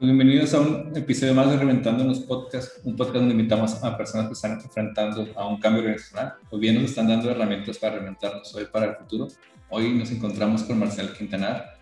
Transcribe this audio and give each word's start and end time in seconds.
Bienvenidos 0.00 0.54
a 0.54 0.60
un 0.60 0.96
episodio 0.96 1.34
más 1.34 1.50
de 1.50 1.58
Reventando 1.58 2.04
los 2.04 2.20
Podcasts, 2.20 2.80
un 2.84 2.96
podcast 2.96 3.16
donde 3.16 3.34
invitamos 3.34 3.84
a 3.84 3.98
personas 3.98 4.28
que 4.28 4.32
están 4.32 4.52
enfrentando 4.52 5.28
a 5.36 5.46
un 5.46 5.60
cambio 5.60 5.82
organizacional 5.82 6.36
o 6.48 6.58
bien 6.58 6.76
nos 6.76 6.84
están 6.84 7.06
dando 7.08 7.30
herramientas 7.30 7.76
para 7.76 7.96
reventarnos 7.96 8.54
hoy 8.54 8.64
para 8.72 8.86
el 8.86 8.96
futuro. 8.96 9.28
Hoy 9.68 9.92
nos 9.92 10.10
encontramos 10.10 10.62
con 10.62 10.78
Marcel 10.78 11.12
Quintanar, 11.12 11.79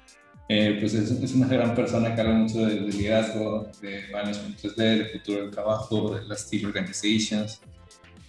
eh, 0.49 0.79
pues 0.81 0.95
es, 0.95 1.11
es, 1.11 1.35
una 1.35 1.47
gran 1.47 1.75
persona 1.75 2.15
que 2.15 2.21
habla 2.23 2.35
mucho 2.35 2.65
de, 2.65 2.81
de 2.81 2.93
liderazgo, 2.93 3.69
de 3.83 4.05
management 4.11 4.59
3D, 4.59 4.77
de 4.77 5.05
futuro 5.07 5.43
del 5.43 5.51
trabajo, 5.51 6.15
de 6.15 6.27
las 6.27 6.49
team 6.49 6.65
organizations, 6.65 7.61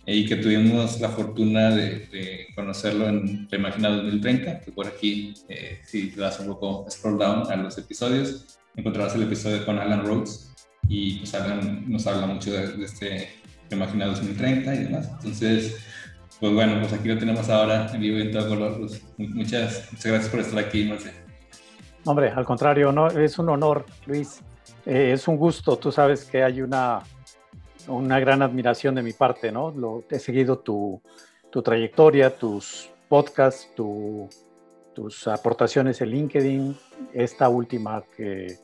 eh, 0.05 0.15
y 0.15 0.25
que 0.25 0.35
tuvimos 0.35 0.99
la 0.99 1.09
fortuna 1.09 1.69
de, 1.69 2.07
de, 2.07 2.47
conocerlo 2.55 3.07
en 3.07 3.47
la 3.49 3.57
Imagina 3.57 3.89
2030, 3.89 4.59
que 4.59 4.71
por 4.71 4.87
aquí, 4.87 5.33
eh, 5.47 5.79
si 5.85 6.11
le 6.11 6.17
das 6.17 6.39
un 6.41 6.47
poco 6.47 6.85
scroll 6.89 7.17
down 7.17 7.49
a 7.49 7.55
los 7.55 7.77
episodios, 7.77 8.59
encontrarás 8.75 9.15
el 9.15 9.23
episodio 9.23 9.65
con 9.65 9.79
Alan 9.79 10.05
Rhodes 10.05 10.51
y 10.89 11.19
pues 11.19 11.33
Alan 11.35 11.85
nos 11.87 12.05
habla 12.05 12.27
mucho 12.27 12.51
de, 12.51 12.67
de 12.67 12.85
este 12.85 13.29
Imagina 13.71 14.07
2030 14.07 14.75
y 14.75 14.77
demás. 14.85 15.09
Entonces, 15.13 15.77
pues 16.39 16.53
bueno, 16.53 16.79
pues 16.79 16.91
aquí 16.91 17.07
lo 17.07 17.17
tenemos 17.17 17.47
ahora 17.49 17.89
en 17.93 18.01
vivo 18.01 18.17
y 18.17 18.21
en 18.23 18.31
todo 18.31 18.49
color. 18.49 18.79
Pues 18.79 19.01
muchas, 19.17 19.89
muchas 19.91 20.05
gracias 20.05 20.29
por 20.29 20.39
estar 20.39 20.59
aquí, 20.59 20.85
Marcel. 20.85 21.28
Hombre, 22.05 22.29
al 22.29 22.45
contrario, 22.45 22.91
no, 22.91 23.07
es 23.07 23.37
un 23.39 23.49
honor, 23.49 23.85
Luis. 24.05 24.41
Eh, 24.85 25.11
es 25.13 25.27
un 25.27 25.37
gusto. 25.37 25.77
Tú 25.77 25.91
sabes 25.91 26.25
que 26.25 26.43
hay 26.43 26.61
una, 26.61 27.01
una 27.87 28.19
gran 28.19 28.41
admiración 28.41 28.95
de 28.95 29.03
mi 29.03 29.13
parte, 29.13 29.51
¿no? 29.51 29.73
He 30.09 30.19
seguido 30.19 30.59
tu, 30.59 31.01
tu 31.49 31.61
trayectoria, 31.61 32.35
tus 32.35 32.89
podcasts, 33.07 33.69
tu, 33.75 34.29
tus 34.93 35.27
aportaciones 35.27 36.01
en 36.01 36.09
LinkedIn, 36.09 36.77
esta 37.13 37.49
última 37.49 38.03
que 38.15 38.57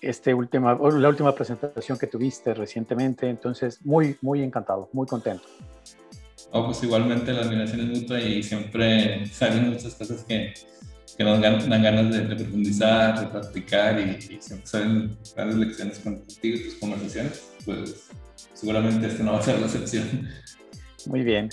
este 0.00 0.34
última, 0.34 0.74
la 0.74 1.08
última 1.08 1.34
presentación 1.34 1.96
que 1.96 2.06
tuviste 2.06 2.54
recientemente, 2.54 3.28
entonces 3.28 3.84
muy, 3.84 4.16
muy 4.20 4.42
encantado, 4.42 4.88
muy 4.92 5.06
contento. 5.06 5.44
Oh, 6.50 6.66
pues 6.66 6.82
igualmente 6.82 7.32
la 7.32 7.42
admiración 7.42 7.80
es 7.80 8.00
mutua 8.00 8.20
y 8.20 8.42
siempre 8.42 9.24
salen 9.26 9.70
muchas 9.70 9.94
cosas 9.94 10.24
que, 10.24 10.52
que 11.16 11.24
nos 11.24 11.40
dan, 11.40 11.68
dan 11.68 11.82
ganas 11.82 12.10
de, 12.10 12.26
de, 12.26 12.36
profundizar, 12.36 13.20
de 13.20 13.26
practicar 13.26 14.00
y, 14.00 14.34
y, 14.34 14.40
siempre 14.40 14.66
salen 14.66 15.16
grandes 15.34 15.56
lecciones 15.56 15.98
contigo 15.98 16.56
y 16.56 16.64
tus 16.64 16.74
conversaciones, 16.74 17.42
pues 17.64 18.08
seguramente 18.54 19.06
esta 19.06 19.22
no 19.22 19.32
va 19.32 19.38
a 19.38 19.42
ser 19.42 19.58
la 19.58 19.66
excepción. 19.66 20.28
Muy 21.06 21.22
bien. 21.22 21.48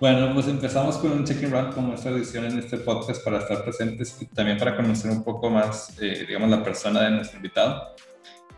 Bueno, 0.00 0.34
pues 0.34 0.48
empezamos 0.48 0.98
con 0.98 1.12
un 1.12 1.24
check-in 1.24 1.50
run 1.50 1.72
como 1.72 1.94
esta 1.94 2.10
edición 2.10 2.44
en 2.44 2.58
este 2.58 2.76
podcast 2.76 3.24
para 3.24 3.38
estar 3.38 3.64
presentes 3.64 4.20
y 4.20 4.26
también 4.26 4.58
para 4.58 4.76
conocer 4.76 5.10
un 5.10 5.24
poco 5.24 5.48
más, 5.48 5.96
eh, 5.98 6.26
digamos, 6.28 6.50
la 6.50 6.62
persona 6.62 7.04
de 7.04 7.10
nuestro 7.12 7.38
invitado. 7.38 7.94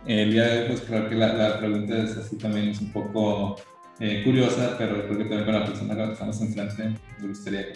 El 0.06 0.30
día 0.30 0.44
de 0.44 0.60
hoy, 0.60 0.68
pues 0.68 0.82
creo 0.82 1.08
que 1.08 1.16
la, 1.16 1.32
la 1.32 1.58
pregunta 1.58 1.98
es 1.98 2.16
así 2.16 2.36
también 2.36 2.68
es 2.68 2.80
un 2.80 2.92
poco 2.92 3.56
eh, 3.98 4.22
curiosa, 4.22 4.76
pero 4.78 5.04
creo 5.04 5.18
que 5.18 5.24
también 5.24 5.44
con 5.44 5.54
la 5.54 5.64
persona 5.64 5.96
que 5.96 6.12
estamos 6.12 6.40
enfrente 6.40 6.94
me 7.20 7.28
gustaría 7.28 7.66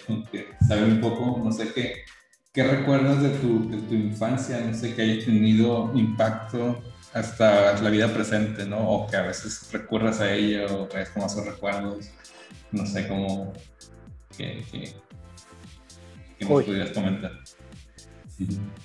saber 0.69 0.85
un 0.85 1.01
poco, 1.01 1.43
no 1.43 1.51
sé 1.51 1.73
qué, 1.73 2.05
qué 2.53 2.63
recuerdas 2.63 3.21
de 3.21 3.31
tu, 3.31 3.69
de 3.69 3.79
tu 3.79 3.95
infancia, 3.95 4.61
no 4.61 4.73
sé, 4.73 4.95
que 4.95 5.03
haya 5.03 5.25
tenido 5.25 5.91
impacto 5.95 6.81
hasta 7.15 7.81
la 7.83 7.91
vida 7.91 8.07
presente, 8.07 8.65
¿no? 8.65 8.79
O 8.79 9.07
que 9.09 9.17
a 9.17 9.23
veces 9.23 9.69
recurras 9.73 10.21
a 10.21 10.33
ella 10.33 10.67
o 10.73 10.87
traes 10.87 11.09
como 11.11 11.27
esos 11.27 11.45
recuerdos, 11.45 12.11
no 12.71 12.87
sé 12.87 13.09
cómo, 13.09 13.53
que, 14.37 14.63
que, 14.71 14.95
que 16.39 16.45
nos 16.45 16.63
pudieras 16.63 16.91
comentar. 16.91 17.33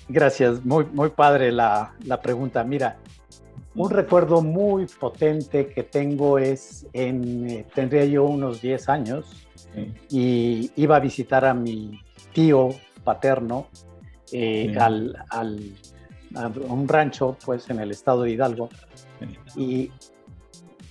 Gracias, 0.08 0.64
muy, 0.64 0.84
muy 0.86 1.10
padre 1.10 1.52
la, 1.52 1.94
la 2.04 2.20
pregunta. 2.20 2.64
Mira, 2.64 2.98
un 3.76 3.90
recuerdo 3.90 4.40
muy 4.40 4.86
potente 4.86 5.68
que 5.68 5.82
tengo 5.82 6.38
es, 6.38 6.86
en, 6.92 7.50
eh, 7.50 7.66
tendría 7.74 8.04
yo 8.06 8.24
unos 8.24 8.62
10 8.62 8.88
años 8.88 9.46
sí. 9.54 9.92
y 10.10 10.70
iba 10.76 10.96
a 10.96 11.00
visitar 11.00 11.44
a 11.44 11.52
mi 11.52 12.00
tío 12.32 12.70
paterno 13.04 13.68
eh, 14.32 14.70
sí. 14.72 14.78
al, 14.78 15.16
al, 15.28 15.72
a 16.34 16.48
un 16.48 16.88
rancho 16.88 17.36
pues 17.44 17.68
en 17.68 17.80
el 17.80 17.90
estado 17.90 18.22
de 18.22 18.30
Hidalgo 18.30 18.70
y 19.54 19.90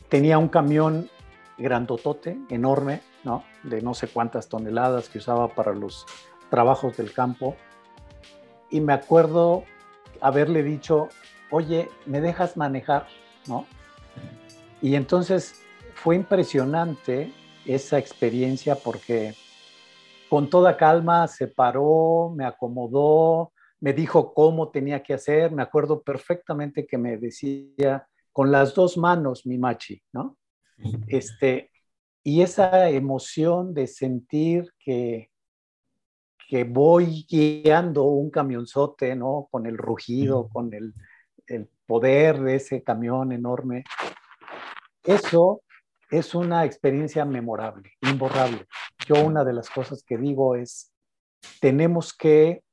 tenía 0.09 0.37
un 0.37 0.47
camión 0.47 1.09
grandotote, 1.57 2.37
enorme, 2.49 3.01
¿no? 3.23 3.43
de 3.63 3.81
no 3.81 3.93
sé 3.93 4.07
cuántas 4.07 4.47
toneladas 4.47 5.09
que 5.09 5.17
usaba 5.17 5.47
para 5.47 5.73
los 5.73 6.05
trabajos 6.49 6.97
del 6.97 7.11
campo 7.13 7.55
y 8.69 8.79
me 8.79 8.93
acuerdo 8.93 9.63
haberle 10.21 10.63
dicho 10.63 11.09
oye, 11.51 11.89
¿me 12.05 12.21
dejas 12.21 12.57
manejar? 12.57 13.07
¿No? 13.47 13.65
Y 14.81 14.95
entonces 14.95 15.61
fue 15.93 16.15
impresionante 16.15 17.31
esa 17.65 17.97
experiencia 17.97 18.75
porque 18.75 19.33
con 20.29 20.49
toda 20.49 20.77
calma 20.77 21.27
se 21.27 21.47
paró, 21.47 22.33
me 22.35 22.45
acomodó, 22.45 23.53
me 23.79 23.93
dijo 23.93 24.33
cómo 24.33 24.69
tenía 24.69 25.01
que 25.01 25.13
hacer, 25.13 25.51
me 25.51 25.63
acuerdo 25.63 26.01
perfectamente 26.01 26.85
que 26.85 26.97
me 26.97 27.17
decía 27.17 28.07
con 28.31 28.51
las 28.51 28.73
dos 28.73 28.97
manos 28.97 29.45
mi 29.45 29.57
machi, 29.57 30.01
¿no? 30.11 30.37
Este, 31.07 31.71
y 32.23 32.41
esa 32.41 32.89
emoción 32.89 33.73
de 33.73 33.87
sentir 33.87 34.73
que, 34.79 35.29
que 36.49 36.63
voy 36.63 37.25
guiando 37.29 38.03
un 38.03 38.29
camionzote, 38.29 39.15
¿no? 39.15 39.47
Con 39.49 39.65
el 39.67 39.77
rugido, 39.77 40.49
con 40.49 40.73
el, 40.73 40.93
el 41.47 41.69
poder 41.85 42.39
de 42.41 42.55
ese 42.55 42.83
camión 42.83 43.31
enorme. 43.31 43.83
Eso 45.03 45.61
es 46.09 46.35
una 46.35 46.65
experiencia 46.65 47.25
memorable, 47.25 47.91
imborrable. 48.01 48.65
Yo 49.07 49.23
una 49.23 49.43
de 49.43 49.53
las 49.53 49.69
cosas 49.69 50.03
que 50.03 50.17
digo 50.17 50.55
es, 50.55 50.93
tenemos 51.59 52.13
que 52.13 52.63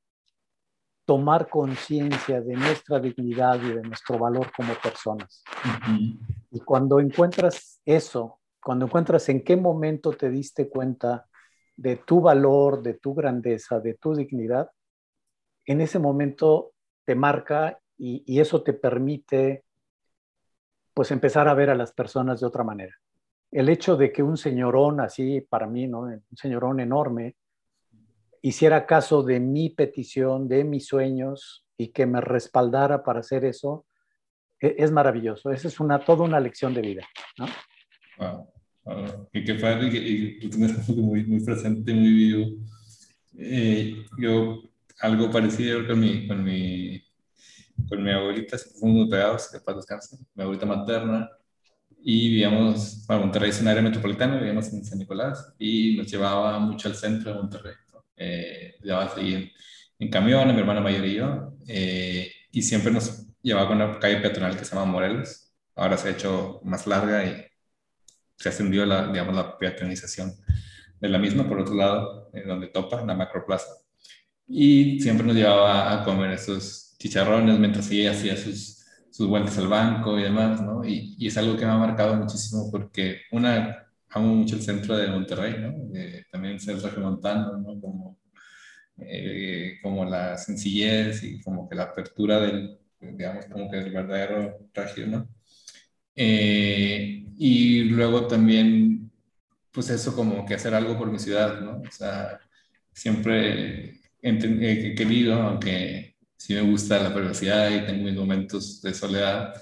tomar 1.05 1.49
conciencia 1.49 2.41
de 2.41 2.55
nuestra 2.55 2.99
dignidad 2.99 3.61
y 3.61 3.73
de 3.73 3.81
nuestro 3.81 4.17
valor 4.17 4.51
como 4.55 4.73
personas. 4.75 5.43
Uh 5.65 5.91
-huh. 5.91 6.19
Y 6.51 6.59
cuando 6.61 6.99
encuentras 6.99 7.81
eso, 7.85 8.39
cuando 8.61 8.85
encuentras 8.85 9.27
en 9.29 9.43
qué 9.43 9.57
momento 9.57 10.11
te 10.13 10.29
diste 10.29 10.69
cuenta 10.69 11.27
de 11.75 11.97
tu 11.97 12.21
valor, 12.21 12.81
de 12.81 12.93
tu 12.93 13.13
grandeza, 13.13 13.79
de 13.79 13.95
tu 13.95 14.15
dignidad, 14.15 14.69
en 15.65 15.81
ese 15.81 15.99
momento 15.99 16.71
te 17.05 17.15
marca 17.15 17.79
y, 18.03 18.23
y, 18.25 18.39
eso 18.41 18.61
te 18.63 18.73
permite 18.73 19.63
pues 20.93 21.09
empezar 21.11 21.47
a 21.47 21.53
ver 21.53 21.69
a 21.69 21.75
las 21.75 21.93
personas 21.93 22.41
de 22.41 22.47
otra 22.47 22.63
manera. 22.63 22.93
El 23.49 23.69
hecho 23.69 23.95
de 23.95 24.11
que 24.11 24.21
un 24.21 24.35
señorón 24.35 24.99
así, 24.99 25.39
para 25.39 25.67
mí, 25.67 25.87
¿no? 25.87 26.01
un 26.01 26.21
señorón 26.35 26.81
enorme, 26.81 27.35
hiciera 28.41 28.85
caso 28.85 29.23
de 29.23 29.39
mi 29.39 29.69
petición, 29.69 30.49
de 30.49 30.65
mis 30.65 30.85
sueños 30.85 31.65
y 31.77 31.87
que 31.93 32.05
me 32.05 32.19
respaldara 32.19 33.03
para 33.03 33.21
hacer 33.21 33.45
eso, 33.45 33.85
es, 34.59 34.73
es 34.77 34.91
maravilloso. 34.91 35.49
Esa 35.51 35.69
es 35.69 35.79
una, 35.79 36.03
toda 36.03 36.25
una 36.25 36.41
lección 36.41 36.73
de 36.73 36.81
vida. 36.81 37.07
¿no? 37.37 37.45
Wow. 38.17 39.29
Y 39.31 39.45
qué 39.45 39.55
padre, 39.55 39.87
y, 39.87 40.49
tienes 40.49 40.89
muy, 40.89 41.23
muy 41.23 41.39
presente, 41.43 41.93
muy 41.93 42.11
vivo. 42.11 42.47
Eh, 43.37 43.95
yo, 44.19 44.61
algo 44.99 45.31
parecido 45.31 45.87
con 45.87 45.99
mi, 45.99 46.27
con 46.27 46.43
mi 46.43 47.02
con 47.87 48.03
mi 48.03 48.11
abuelita, 48.11 48.57
fuimos 48.57 48.97
muy 49.01 49.09
pegados, 49.09 49.49
que 49.51 49.59
paz 49.59 49.75
descanse, 49.75 50.17
mi 50.33 50.43
abuelita 50.43 50.65
materna, 50.65 51.29
y 52.05 52.29
vivíamos, 52.29 53.05
para 53.07 53.19
Monterrey 53.21 53.49
es 53.49 53.61
un 53.61 53.67
área 53.69 53.81
metropolitana, 53.81 54.37
vivíamos 54.37 54.71
en 54.73 54.83
San 54.83 54.99
Nicolás, 54.99 55.53
y 55.57 55.95
nos 55.97 56.11
llevaba 56.11 56.59
mucho 56.59 56.89
al 56.89 56.95
centro 56.95 57.31
de 57.31 57.37
Monterrey. 57.37 57.75
¿no? 57.93 58.03
Eh, 58.17 58.75
llevaba 58.83 59.05
así 59.05 59.33
en, 59.33 59.51
en, 59.99 60.09
camión, 60.09 60.49
a 60.49 60.53
mi 60.53 60.59
hermana 60.59 60.81
mayor 60.81 61.05
y 61.05 61.15
yo, 61.15 61.53
eh, 61.67 62.31
y 62.51 62.61
siempre 62.61 62.91
nos 62.91 63.25
llevaba 63.41 63.67
con 63.67 63.81
una 63.81 63.99
calle 63.99 64.17
peatonal 64.17 64.57
que 64.57 64.65
se 64.65 64.75
llama 64.75 64.91
Morelos, 64.91 65.53
ahora 65.75 65.97
se 65.97 66.09
ha 66.09 66.11
hecho 66.11 66.59
más 66.63 66.85
larga 66.87 67.25
y 67.25 67.45
se 68.35 68.49
ascendió 68.49 68.85
la, 68.85 69.07
digamos, 69.07 69.35
la 69.35 69.57
peatonalización 69.57 70.33
de 70.99 71.09
la 71.09 71.19
misma, 71.19 71.47
por 71.47 71.59
otro 71.59 71.75
lado, 71.75 72.29
eh, 72.33 72.43
donde 72.45 72.67
topa, 72.67 73.03
la 73.05 73.15
macroplaza. 73.15 73.67
Y 74.47 74.99
siempre 74.99 75.25
nos 75.25 75.35
llevaba 75.35 75.93
a 75.93 76.03
comer 76.03 76.31
esos 76.31 76.92
chicharrones 77.03 77.59
mientras 77.59 77.91
ella 77.91 78.11
hacía 78.11 78.37
sus, 78.37 78.85
sus 79.11 79.27
vueltas 79.27 79.57
al 79.57 79.67
banco 79.67 80.17
y 80.17 80.23
demás, 80.23 80.61
¿no? 80.61 80.85
Y, 80.85 81.15
y, 81.19 81.27
es 81.27 81.35
algo 81.37 81.57
que 81.57 81.65
me 81.65 81.71
ha 81.71 81.77
marcado 81.77 82.15
muchísimo 82.15 82.71
porque, 82.71 83.23
una, 83.31 83.89
amo 84.09 84.33
mucho 84.35 84.55
el 84.55 84.61
centro 84.61 84.95
de 84.95 85.09
Monterrey, 85.09 85.55
¿no? 85.59 85.97
Eh, 85.99 86.23
también 86.31 86.53
el 86.53 86.61
centro 86.61 86.89
montano, 87.01 87.57
¿no? 87.57 87.81
Como, 87.81 88.17
eh, 88.99 89.79
como 89.81 90.05
la 90.05 90.37
sencillez 90.37 91.23
y 91.23 91.41
como 91.41 91.67
que 91.67 91.75
la 91.75 91.83
apertura 91.83 92.39
del, 92.39 92.79
digamos, 93.01 93.47
como 93.47 93.69
que 93.69 93.79
el 93.79 93.91
verdadero 93.91 94.69
regio, 94.73 95.07
¿no? 95.07 95.27
Eh, 96.15 97.25
y 97.37 97.83
luego 97.85 98.27
también, 98.27 99.11
pues 99.73 99.89
eso 99.89 100.15
como 100.15 100.45
que 100.45 100.53
hacer 100.53 100.73
algo 100.73 100.97
por 100.97 101.11
mi 101.11 101.19
ciudad, 101.19 101.59
¿no? 101.59 101.81
O 101.81 101.91
sea, 101.91 102.39
siempre 102.93 103.99
he 104.21 104.95
querido, 104.95 105.33
aunque 105.41 106.12
sí 106.37 106.53
me 106.53 106.61
gusta 106.61 107.01
la 107.01 107.13
privacidad 107.13 107.69
y 107.71 107.85
tengo 107.85 108.03
mis 108.03 108.15
momentos 108.15 108.81
de 108.81 108.93
soledad, 108.93 109.53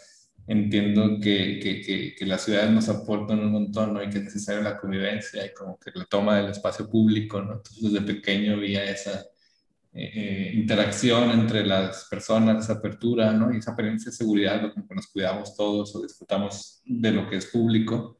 entiendo 0.47 1.19
que, 1.21 1.59
que, 1.59 2.15
que, 2.17 2.25
las 2.25 2.43
ciudades 2.43 2.71
nos 2.71 2.89
aportan 2.89 3.39
un 3.39 3.51
montón, 3.51 3.93
¿no? 3.93 4.03
Y 4.03 4.09
que 4.09 4.17
es 4.19 4.25
necesaria 4.25 4.61
la 4.61 4.77
convivencia 4.77 5.45
y 5.45 5.53
como 5.53 5.77
que 5.79 5.91
la 5.93 6.05
toma 6.05 6.37
del 6.37 6.51
espacio 6.51 6.89
público, 6.89 7.41
¿no? 7.41 7.53
Entonces 7.53 7.83
desde 7.93 8.01
pequeño 8.05 8.53
había 8.55 8.83
esa 8.85 9.25
eh, 9.93 10.11
eh, 10.15 10.51
interacción 10.55 11.31
entre 11.31 11.65
las 11.65 12.05
personas, 12.09 12.63
esa 12.63 12.73
apertura, 12.73 13.33
¿no? 13.33 13.53
Y 13.53 13.57
esa 13.57 13.71
apariencia 13.71 14.09
de 14.09 14.17
seguridad, 14.17 14.61
lo 14.61 14.73
que 14.73 14.95
nos 14.95 15.07
cuidamos 15.07 15.55
todos 15.55 15.95
o 15.95 16.01
disfrutamos 16.01 16.81
de 16.85 17.11
lo 17.11 17.29
que 17.29 17.37
es 17.37 17.45
público. 17.47 18.17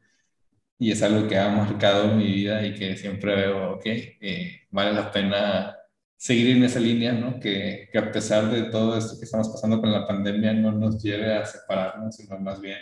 Y 0.77 0.91
es 0.91 1.01
algo 1.03 1.27
que 1.27 1.37
ha 1.37 1.49
marcado 1.49 2.15
mi 2.15 2.25
vida 2.25 2.65
y 2.65 2.73
que 2.73 2.97
siempre 2.97 3.35
veo, 3.35 3.73
ok, 3.75 3.85
eh, 3.85 4.61
vale 4.71 4.93
la 4.93 5.11
pena 5.11 5.77
seguir 6.21 6.55
en 6.55 6.63
esa 6.63 6.79
línea, 6.79 7.13
¿no? 7.13 7.39
Que, 7.39 7.89
que, 7.91 7.97
a 7.97 8.11
pesar 8.11 8.51
de 8.51 8.69
todo 8.69 8.95
esto 8.95 9.17
que 9.17 9.25
estamos 9.25 9.49
pasando 9.49 9.81
con 9.81 9.91
la 9.91 10.05
pandemia 10.05 10.53
no 10.53 10.71
nos 10.71 11.01
lleve 11.01 11.33
a 11.33 11.43
separarnos, 11.43 12.15
sino 12.15 12.37
más 12.37 12.61
bien 12.61 12.77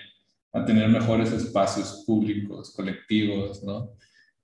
a 0.51 0.65
tener 0.65 0.89
mejores 0.89 1.31
espacios 1.31 2.03
públicos, 2.05 2.73
colectivos, 2.75 3.63
¿no? 3.63 3.93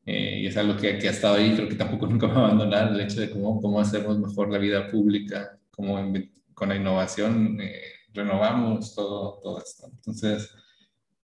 Eh, 0.06 0.39
y 0.44 0.47
es 0.47 0.56
algo 0.56 0.77
que, 0.77 0.97
que, 0.97 1.09
ha 1.09 1.12
estado 1.12 1.36
ahí, 1.36 1.53
creo 1.53 1.68
que 1.68 1.75
tampoco 1.75 2.07
nunca 2.07 2.27
va 2.27 2.36
a 2.36 2.45
abandonar 2.45 2.94
el 2.94 3.01
hecho 3.01 3.19
de 3.19 3.31
cómo, 3.31 3.59
cómo 3.62 3.81
hacemos 3.81 4.18
mejor 4.18 4.50
la 4.50 4.59
vida 4.59 4.89
pública, 4.89 5.59
cómo 5.71 6.13
con 6.53 6.69
la 6.69 6.77
innovación 6.77 7.59
eh, 7.59 7.81
renovamos 8.13 8.95
todo, 8.95 9.42
todo 9.44 9.62
esto. 9.62 9.88
Entonces, 9.94 10.50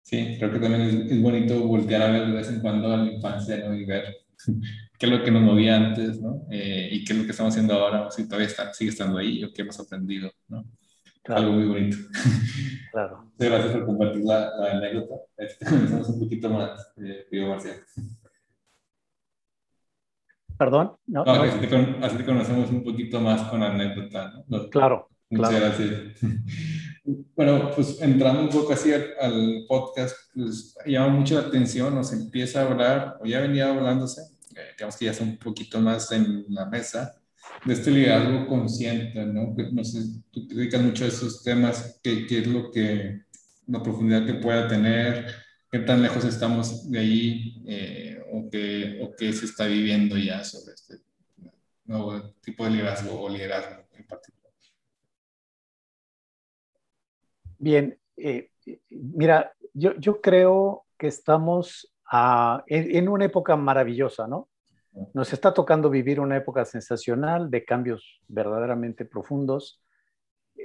sí, 0.00 0.36
creo 0.38 0.50
que 0.50 0.58
también 0.58 0.82
es, 0.84 1.12
es, 1.12 1.20
bonito 1.20 1.60
voltear 1.60 2.00
a 2.00 2.10
ver 2.12 2.28
de 2.28 2.32
vez 2.32 2.48
en 2.48 2.60
cuando 2.60 2.90
a 2.94 2.96
la 2.96 3.12
infancia 3.12 3.58
¿no? 3.58 3.74
y 3.74 3.84
ver 3.84 4.04
qué 4.98 5.06
es 5.06 5.12
lo 5.12 5.22
que 5.22 5.30
nos 5.30 5.42
movía 5.42 5.76
antes, 5.76 6.20
¿no? 6.20 6.46
Eh, 6.50 6.88
y 6.90 7.04
qué 7.04 7.12
es 7.12 7.18
lo 7.18 7.24
que 7.24 7.30
estamos 7.30 7.54
haciendo 7.54 7.74
ahora, 7.74 8.10
si 8.10 8.24
todavía 8.24 8.48
está, 8.48 8.74
sigue 8.74 8.90
estando 8.90 9.18
ahí 9.18 9.44
o 9.44 9.52
qué 9.52 9.62
hemos 9.62 9.78
aprendido, 9.78 10.30
¿no? 10.48 10.64
Algo 11.24 11.52
muy 11.52 11.66
bonito. 11.66 11.96
Claro. 12.90 13.30
gracias 13.38 13.72
por 13.74 13.84
compartir 13.84 14.24
la, 14.24 14.50
la 14.58 14.72
anécdota. 14.72 15.14
Comenzamos 15.68 16.08
un 16.08 16.20
poquito 16.20 16.48
más, 16.50 16.90
eh, 16.96 17.26
Pío 17.30 17.46
Marcial. 17.46 17.76
Perdón. 20.58 20.96
No, 21.06 21.24
no, 21.24 21.32
Así, 21.32 21.58
te 21.58 21.76
así, 21.76 22.16
te 22.16 22.24
conocemos 22.24 22.70
un 22.70 22.82
poquito 22.82 23.20
más 23.20 23.42
con 23.42 23.60
la 23.60 23.70
anécdota, 23.70 24.32
¿no? 24.48 24.68
Claro. 24.70 25.08
Muchas 25.30 25.50
claro. 25.50 25.64
gracias. 25.66 25.92
Bueno, 27.34 27.70
pues 27.74 28.02
entrando 28.02 28.42
un 28.42 28.50
poco 28.50 28.74
así 28.74 28.92
al, 28.92 29.06
al, 29.18 29.64
podcast, 29.66 30.14
pues 30.34 30.76
llama 30.84 31.08
mucho 31.08 31.40
la 31.40 31.46
atención, 31.46 31.94
nos 31.94 32.12
empieza 32.12 32.60
a 32.60 32.66
hablar, 32.70 33.16
o 33.22 33.24
ya 33.24 33.40
venía 33.40 33.70
hablándose, 33.70 34.20
digamos 34.76 34.96
que 34.96 35.04
ya 35.06 35.10
está 35.12 35.24
un 35.24 35.38
poquito 35.38 35.80
más 35.80 36.10
en 36.12 36.44
la 36.48 36.66
mesa, 36.66 37.18
de 37.64 37.74
este 37.74 37.90
liderazgo 37.90 38.46
consciente, 38.46 39.24
¿no? 39.26 39.54
No 39.72 39.84
sé, 39.84 40.00
tú 40.30 40.46
dedicas 40.48 40.82
mucho 40.82 41.04
a 41.04 41.08
esos 41.08 41.42
temas, 41.42 42.00
¿qué, 42.02 42.26
qué 42.26 42.38
es 42.38 42.46
lo 42.46 42.70
que, 42.70 43.22
la 43.66 43.82
profundidad 43.82 44.26
que 44.26 44.34
pueda 44.34 44.68
tener, 44.68 45.26
qué 45.70 45.80
tan 45.80 46.02
lejos 46.02 46.24
estamos 46.24 46.90
de 46.90 46.98
ahí, 46.98 47.62
eh, 47.66 48.22
o, 48.32 48.48
qué, 48.50 49.00
o 49.02 49.14
qué 49.16 49.32
se 49.32 49.46
está 49.46 49.66
viviendo 49.66 50.16
ya 50.16 50.44
sobre 50.44 50.74
este 50.74 50.96
nuevo 51.84 52.34
tipo 52.42 52.64
de 52.64 52.70
liderazgo 52.70 53.20
o 53.20 53.28
liderazgo 53.28 53.84
en 53.94 54.06
particular? 54.06 54.52
Bien, 57.58 57.98
eh, 58.16 58.50
mira, 58.90 59.52
yo, 59.74 59.94
yo, 59.98 60.20
creo 60.20 60.86
que 60.96 61.08
estamos 61.08 61.92
a, 62.10 62.62
en, 62.66 62.96
en, 62.96 63.08
una 63.08 63.24
época 63.24 63.56
maravillosa, 63.56 64.26
¿no? 64.26 64.48
Nos 65.14 65.32
está 65.32 65.54
tocando 65.54 65.90
vivir 65.90 66.18
una 66.18 66.36
época 66.36 66.64
sensacional 66.64 67.50
de 67.50 67.64
cambios 67.64 68.20
verdaderamente 68.26 69.04
profundos. 69.04 69.82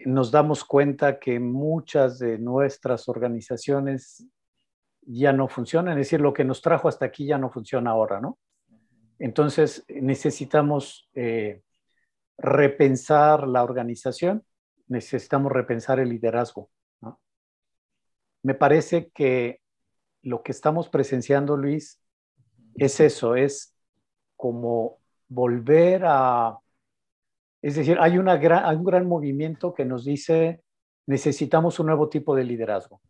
Nos 0.05 0.31
damos 0.31 0.63
cuenta 0.63 1.19
que 1.19 1.39
muchas 1.39 2.17
de 2.19 2.39
nuestras 2.39 3.07
organizaciones 3.07 4.27
ya 5.01 5.33
no 5.33 5.47
funcionan, 5.47 5.97
es 5.99 6.07
decir, 6.07 6.21
lo 6.21 6.33
que 6.33 6.45
nos 6.45 6.61
trajo 6.61 6.87
hasta 6.87 7.05
aquí 7.05 7.27
ya 7.27 7.37
no 7.37 7.51
funciona 7.51 7.91
ahora, 7.91 8.19
¿no? 8.21 8.39
Entonces 9.19 9.85
necesitamos 9.89 11.09
eh, 11.13 11.61
repensar 12.37 13.47
la 13.47 13.63
organización, 13.63 14.43
necesitamos 14.87 15.51
repensar 15.51 15.99
el 15.99 16.09
liderazgo 16.09 16.69
me 18.43 18.53
parece 18.53 19.09
que 19.09 19.61
lo 20.23 20.41
que 20.41 20.51
estamos 20.51 20.89
presenciando, 20.89 21.57
Luis, 21.57 22.01
es 22.75 22.99
eso, 22.99 23.35
es 23.35 23.75
como 24.35 24.97
volver 25.27 26.03
a... 26.05 26.57
Es 27.61 27.75
decir, 27.75 27.97
hay, 27.99 28.17
un 28.17 28.25
gran 28.25 29.07
movimiento 29.07 29.73
que 29.73 29.85
nos 29.85 30.03
dice, 30.03 30.63
necesitamos 31.05 31.79
un 31.79 31.87
nuevo 31.87 32.09
tipo 32.09 32.35
de 32.35 32.43
liderazgo. 32.43 33.01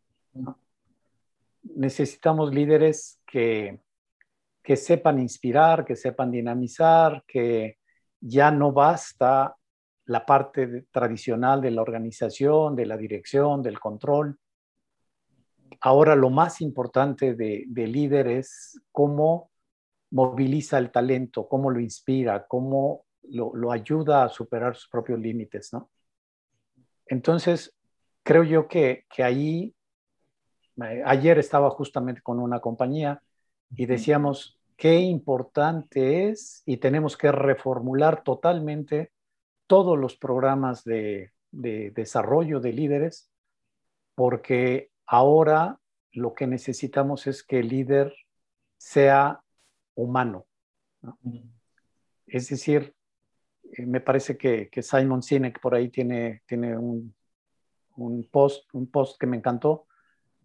Necesitamos 1.75 2.54
líderes 2.54 3.19
que, 3.25 3.80
que 4.62 4.75
sepan 4.75 5.19
inspirar, 5.19 5.86
que 5.86 5.95
sepan 5.95 6.30
dinamizar, 6.30 7.24
que 7.27 7.77
ya 8.19 8.51
no 8.51 8.71
basta 8.71 9.56
la 10.06 10.25
parte 10.25 10.86
tradicional 10.92 11.62
de 11.62 11.71
la 11.71 11.81
organización, 11.81 12.75
de 12.75 12.86
la 12.86 12.98
dirección, 12.98 13.63
del 13.63 13.80
control, 13.80 14.38
Ahora 15.81 16.15
lo 16.15 16.29
más 16.29 16.61
importante 16.61 17.35
de, 17.35 17.65
líder 17.87 18.27
es 18.27 18.79
cómo 18.91 19.51
moviliza 20.11 20.77
el 20.77 20.91
talento, 20.91 21.47
cómo 21.47 21.69
lo 21.69 21.79
inspira, 21.79 22.45
cómo 22.47 23.05
lo, 23.23 23.71
ayuda 23.71 24.23
a 24.23 24.29
superar 24.29 24.75
sus 24.75 24.89
propios 24.89 25.19
límites, 25.19 25.73
¿no? 25.73 25.89
Entonces, 27.05 27.75
creo 28.23 28.43
yo 28.43 28.67
que, 28.67 29.05
que 29.13 29.23
ahí, 29.23 29.75
eh, 30.83 31.03
ayer 31.05 31.39
estaba 31.39 31.69
justamente 31.69 32.21
con 32.21 32.39
una 32.39 32.59
compañía 32.59 33.21
y 33.75 33.86
decíamos 33.86 34.59
qué 34.77 35.00
importante 35.00 36.29
es 36.29 36.63
y 36.65 36.77
tenemos 36.77 37.17
que 37.17 37.31
reformular 37.31 38.24
totalmente 38.24 39.12
todos 39.67 39.98
los 39.98 40.15
programas 40.15 40.83
de, 40.83 41.33
de 41.51 41.91
desarrollo 41.91 42.59
de 42.59 42.74
líderes, 42.74 43.29
porque 44.15 44.92
Ahora 45.05 45.79
lo 46.13 46.33
que 46.33 46.48
necesitamos 46.48 47.27
es 47.27 47.43
que 47.43 47.60
el 47.60 47.69
líder 47.69 48.13
sea 48.77 49.41
humano. 49.95 50.45
¿no? 51.01 51.17
Es 52.27 52.50
decir, 52.50 52.95
eh, 53.72 53.86
me 53.86 54.00
parece 54.00 54.38
que, 54.38 54.69
que, 54.69 54.81
Simon 54.81 55.24
Sinek 55.24 55.60
por 55.60 55.75
ahí 55.75 55.89
tiene, 55.89 56.43
tiene 56.45 56.77
un, 56.77 57.13
un, 57.98 58.27
post, 58.29 58.67
un 58.74 58.89
post 58.89 59.19
que 59.19 59.27
me 59.27 59.38
encantó, 59.38 59.88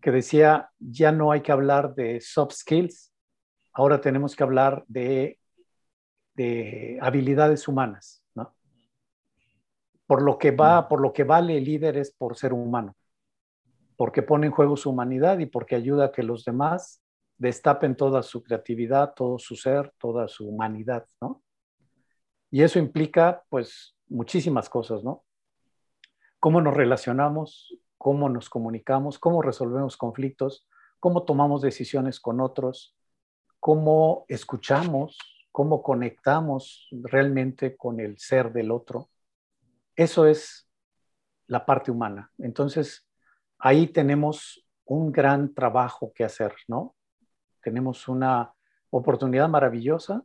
que 0.01 0.11
decía, 0.11 0.71
ya 0.79 1.13
no 1.13 1.33
hay 1.33 1.43
que 1.43 1.53
hablar 1.53 1.95
de 1.95 2.21
soft 2.21 2.55
skills, 2.55 3.13
ahora 3.73 4.01
tenemos 4.01 4.35
que 4.35 4.43
hablar 4.43 4.85
de, 4.89 5.39
de 6.35 6.99
habilidades 7.01 7.69
humanas. 7.69 8.23
¿no? 8.35 8.55
Por, 10.07 10.23
lo 10.23 10.39
que 10.39 10.51
va, 10.51 10.89
por 10.89 11.01
lo 11.01 11.13
que 11.13 11.25
vale 11.25 11.59
el 11.59 11.65
líder 11.65 11.97
es 11.97 12.11
por 12.13 12.37
ser 12.37 12.53
humano 12.53 12.98
porque 13.99 14.23
pone 14.23 14.47
en 14.47 14.53
juego 14.53 14.77
su 14.77 14.91
humanidad 14.91 15.41
y 15.41 15.47
porque 15.47 15.75
ayuda 15.75 16.05
a 16.07 16.13
que 16.13 16.23
los 16.23 16.45
demás 16.45 17.03
destapen 17.37 17.97
toda 17.97 18.23
su 18.23 18.45
creatividad, 18.45 19.13
todo 19.15 19.41
su 19.41 19.57
ser, 19.57 19.93
toda 19.99 20.29
su 20.29 20.49
humanidad, 20.49 21.05
¿no? 21.21 21.43
Y 22.49 22.63
eso 22.63 22.79
implica, 22.79 23.43
pues, 23.49 23.97
muchísimas 24.07 24.71
cosas, 24.71 25.03
¿no? 25.03 25.25
Cómo 26.39 26.61
nos 26.61 26.75
relacionamos, 26.75 27.77
cómo 27.99 28.29
nos 28.29 28.49
comunicamos, 28.49 29.19
cómo 29.19 29.43
resolvemos 29.43 29.97
conflictos, 29.97 30.69
cómo 31.01 31.25
tomamos 31.25 31.61
decisiones 31.61 32.21
con 32.21 32.41
otros, 32.41 32.97
cómo 33.59 34.27
escuchamos, 34.29 35.19
cómo 35.51 35.83
conectamos 35.83 36.87
realmente 36.93 37.77
con 37.77 37.99
el 37.99 38.17
ser 38.17 38.53
del 38.53 38.71
otro. 38.71 39.11
Eso 39.97 40.25
es 40.25 40.71
la 41.49 41.67
parte 41.67 41.91
humana. 41.91 42.31
Entonces, 42.39 43.08
ahí 43.59 43.89
tenemos 43.89 44.65
un 44.85 45.13
gran 45.13 45.55
trabajo 45.55 46.13
que 46.15 46.25
hacer, 46.25 46.55
¿no? 46.67 46.95
Tenemos 47.63 48.09
una 48.09 48.53
oportunidad 48.91 49.49
maravillosa 49.49 50.25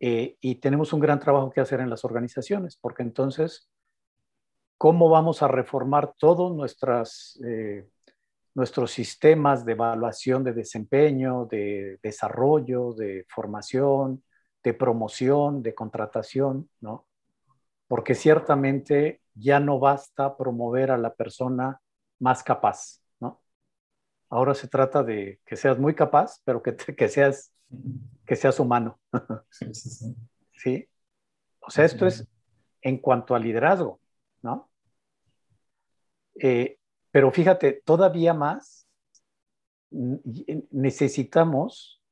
eh, 0.00 0.36
y 0.40 0.56
tenemos 0.56 0.92
un 0.92 1.00
gran 1.00 1.20
trabajo 1.20 1.50
que 1.50 1.60
hacer 1.60 1.80
en 1.80 1.90
las 1.90 2.04
organizaciones, 2.04 2.76
porque 2.76 3.02
entonces 3.02 3.70
cómo 4.76 5.08
vamos 5.08 5.42
a 5.42 5.48
reformar 5.48 6.14
todos 6.18 6.54
nuestras, 6.54 7.38
eh, 7.44 7.88
nuestros 8.54 8.90
sistemas 8.90 9.64
de 9.64 9.72
evaluación 9.72 10.44
de 10.44 10.52
desempeño, 10.52 11.46
de 11.46 11.98
desarrollo, 12.02 12.92
de 12.92 13.24
formación, 13.28 14.22
de 14.62 14.74
promoción, 14.74 15.62
de 15.62 15.74
contratación, 15.74 16.68
¿no? 16.80 17.06
Porque 17.86 18.14
ciertamente 18.14 19.20
ya 19.36 19.60
no 19.60 19.78
basta 19.78 20.36
promover 20.36 20.90
a 20.90 20.98
la 20.98 21.14
persona 21.14 21.80
más 22.18 22.42
capaz, 22.42 23.00
¿no? 23.20 23.42
Ahora 24.28 24.54
se 24.54 24.68
trata 24.68 25.02
de 25.02 25.40
que 25.44 25.56
seas 25.56 25.78
muy 25.78 25.94
capaz, 25.94 26.40
pero 26.44 26.62
que, 26.62 26.74
que, 26.74 27.08
seas, 27.08 27.52
que 28.26 28.36
seas 28.36 28.58
humano. 28.58 28.98
Sí, 29.50 29.74
sí, 29.74 30.16
sí. 30.52 30.88
O 31.60 31.70
sea, 31.70 31.84
esto 31.84 32.06
es 32.06 32.26
en 32.80 32.98
cuanto 32.98 33.34
al 33.34 33.42
liderazgo, 33.42 34.00
¿no? 34.42 34.70
Eh, 36.40 36.78
pero 37.10 37.30
fíjate, 37.30 37.82
todavía 37.84 38.34
más 38.34 38.86
necesitamos 39.90 42.02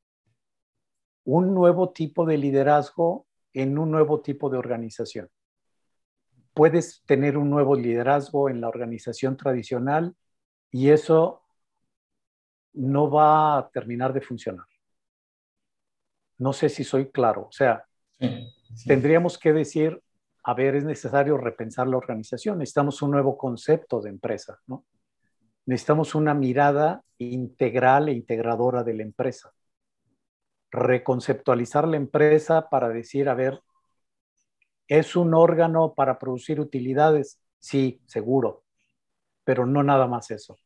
un 1.25 1.55
nuevo 1.55 1.91
tipo 1.91 2.27
de 2.27 2.39
liderazgo 2.39 3.27
en 3.53 3.79
un 3.79 3.91
nuevo 3.91 4.21
tipo 4.21 4.51
de 4.51 4.59
organización. 4.59 5.31
Puedes 6.55 7.03
tener 7.05 7.37
un 7.37 7.51
nuevo 7.51 7.75
liderazgo 7.75 8.49
en 8.49 8.61
la 8.61 8.69
organización 8.69 9.37
tradicional 9.37 10.15
y 10.71 10.91
eso 10.91 11.43
no 12.75 13.11
va 13.11 13.59
a 13.59 13.69
terminar 13.71 14.13
de 14.13 14.21
funcionar. 14.21 14.67
No 16.39 16.53
sé 16.53 16.69
si 16.69 16.85
soy 16.85 17.11
claro. 17.11 17.47
O 17.49 17.53
sea, 17.53 17.85
tendríamos 18.87 19.39
que 19.39 19.53
decir, 19.53 20.01
a 20.43 20.55
ver, 20.55 20.77
es 20.77 20.85
necesario 20.85 21.39
repensar 21.39 21.87
la 21.87 21.97
organización, 21.97 22.59
necesitamos 22.59 23.01
un 23.03 23.13
nuevo 23.13 23.39
concepto 23.39 24.01
de 24.01 24.11
empresa, 24.11 24.59
¿no? 24.67 24.85
Necesitamos 25.67 26.15
una 26.15 26.35
mirada 26.35 27.03
integral 27.19 28.09
e 28.09 28.13
integradora 28.13 28.83
de 28.83 28.95
la 28.95 29.03
empresa. 29.03 29.53
Reconceptualizar 30.71 31.89
la 31.89 31.97
empresa 31.97 32.69
para 32.69 32.89
decir, 32.89 33.29
a 33.29 33.35
ver, 33.35 33.61
¿es 34.89 35.17
un 35.17 35.35
órgano 35.35 35.95
para 35.95 36.19
producir 36.19 36.61
utilidades? 36.61 37.41
Sí, 37.59 38.01
seguro, 38.07 38.65
pero 39.45 39.67
no 39.67 39.83
nada 39.83 40.07
más 40.07 40.31
eso. 40.31 40.59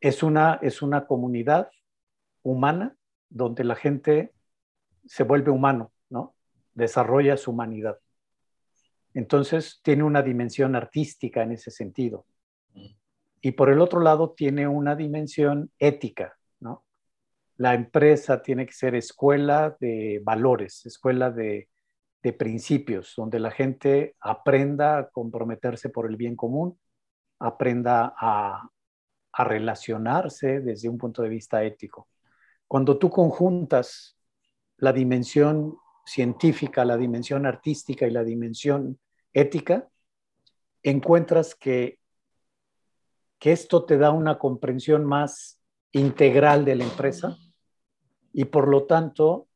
Es 0.00 0.22
una, 0.22 0.58
es 0.62 0.82
una 0.82 1.06
comunidad 1.06 1.70
humana 2.42 2.96
donde 3.28 3.64
la 3.64 3.76
gente 3.76 4.32
se 5.04 5.24
vuelve 5.24 5.50
humano, 5.50 5.92
¿no? 6.08 6.34
Desarrolla 6.74 7.36
su 7.36 7.50
humanidad. 7.50 7.98
Entonces 9.12 9.80
tiene 9.82 10.04
una 10.04 10.22
dimensión 10.22 10.76
artística 10.76 11.42
en 11.42 11.52
ese 11.52 11.70
sentido. 11.70 12.26
Y 13.42 13.52
por 13.52 13.70
el 13.70 13.80
otro 13.80 14.00
lado 14.00 14.32
tiene 14.36 14.68
una 14.68 14.94
dimensión 14.94 15.70
ética, 15.78 16.36
¿no? 16.60 16.84
La 17.56 17.74
empresa 17.74 18.42
tiene 18.42 18.66
que 18.66 18.72
ser 18.72 18.94
escuela 18.94 19.76
de 19.80 20.20
valores, 20.24 20.84
escuela 20.86 21.30
de, 21.30 21.68
principios, 22.22 23.14
donde 23.16 23.40
la 23.40 23.50
gente 23.50 24.14
aprenda 24.20 24.98
a 24.98 25.08
comprometerse 25.08 25.88
por 25.88 26.08
el 26.08 26.16
bien 26.16 26.36
común, 26.36 26.78
aprenda 27.38 28.14
a, 28.16 28.68
a 29.32 29.44
relacionarse 29.44 30.60
desde 30.60 30.88
un 30.88 30.98
punto 30.98 31.22
de 31.22 31.28
vista 31.30 31.62
ético. 31.64 32.08
Cuando 32.68 32.98
tú 32.98 33.10
conjuntas 33.10 34.16
la 34.76 34.92
dimensión 34.92 35.76
científica, 36.04 36.84
la 36.84 36.96
dimensión 36.96 37.46
artística 37.46 38.06
y 38.06 38.10
la 38.10 38.24
dimensión 38.24 38.98
ética, 39.32 39.88
encuentras 40.82 41.54
que, 41.54 41.98
que 43.38 43.52
esto 43.52 43.84
te 43.84 43.98
da 43.98 44.10
una 44.10 44.38
comprensión 44.38 45.04
más 45.04 45.60
integral 45.92 46.64
de 46.64 46.76
la 46.76 46.84
empresa 46.84 47.36
y 48.32 48.44
por 48.44 48.68
lo 48.68 48.84
tanto 48.84 49.48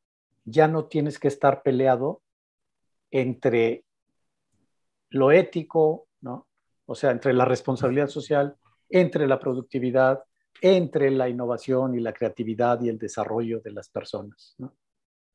ya 0.45 0.69
no 0.69 0.87
tienes 0.87 1.19
que 1.19 1.29
estar 1.29 1.63
peleado 1.63 2.23
entre 3.15 3.85
lo 5.11 5.31
ético, 5.31 6.09
¿no? 6.21 6.49
O 6.85 6.97
sea, 6.97 7.13
entre 7.13 7.33
la 7.33 7.45
responsabilidad 7.45 8.09
social, 8.09 8.57
entre 8.89 9.29
la 9.29 9.39
productividad, 9.39 10.25
entre 10.61 11.13
la 11.13 11.29
innovación 11.29 11.95
y 11.95 12.01
la 12.01 12.13
creatividad 12.13 12.83
y 12.83 12.89
el 12.89 12.99
desarrollo 12.99 13.61
de 13.61 13.71
las 13.71 13.89
personas. 13.89 14.57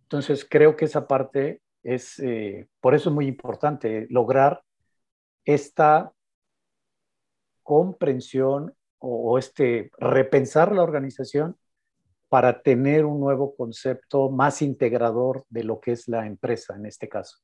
Entonces, 0.03 0.45
creo 0.47 0.75
que 0.75 0.85
esa 0.85 1.07
parte 1.07 1.61
es, 1.81 2.19
eh, 2.19 2.67
por 2.81 2.95
eso 2.95 3.09
es 3.09 3.15
muy 3.15 3.27
importante 3.27 4.07
lograr 4.09 4.61
esta 5.45 6.11
comprensión 7.63 8.75
o, 8.97 9.39
este 9.39 9.89
repensar 9.97 10.75
la 10.75 10.83
organización 10.83 11.55
para 12.27 12.61
tener 12.61 13.05
un 13.05 13.21
nuevo 13.21 13.55
concepto 13.55 14.29
más 14.29 14.61
integrador 14.61 15.45
de 15.49 15.63
lo 15.63 15.79
que 15.79 15.93
es 15.93 16.09
la 16.09 16.27
empresa 16.27 16.75
en 16.75 16.85
este 16.85 17.07
caso. 17.07 17.37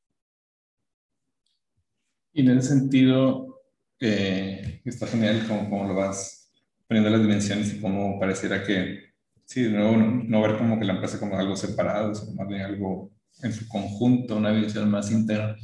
Y 2.37 2.41
en 2.41 2.57
ese 2.57 2.67
sentido, 2.67 3.63
eh, 3.97 4.81
está 4.83 5.07
genial 5.07 5.45
cómo, 5.47 5.87
lo 5.87 5.95
vas 5.95 6.51
poniendo 6.85 7.09
las 7.09 7.21
dimensiones 7.21 7.73
y 7.73 7.79
cómo 7.79 8.19
pareciera 8.19 8.61
que 8.61 9.13
sí, 9.45 9.63
de 9.63 9.69
nuevo, 9.69 9.95
no, 9.95 10.41
ver 10.41 10.57
como 10.57 10.77
que 10.77 10.83
la 10.83 10.95
empresa 10.95 11.17
como 11.17 11.39
algo 11.39 11.55
separado, 11.55 12.13
sino 12.13 12.33
más 12.33 12.47
bien 12.49 12.61
algo 12.63 13.09
en 13.41 13.53
su 13.53 13.69
conjunto, 13.69 14.35
una 14.35 14.51
visión 14.51 14.91
más 14.91 15.11
interna. 15.11 15.55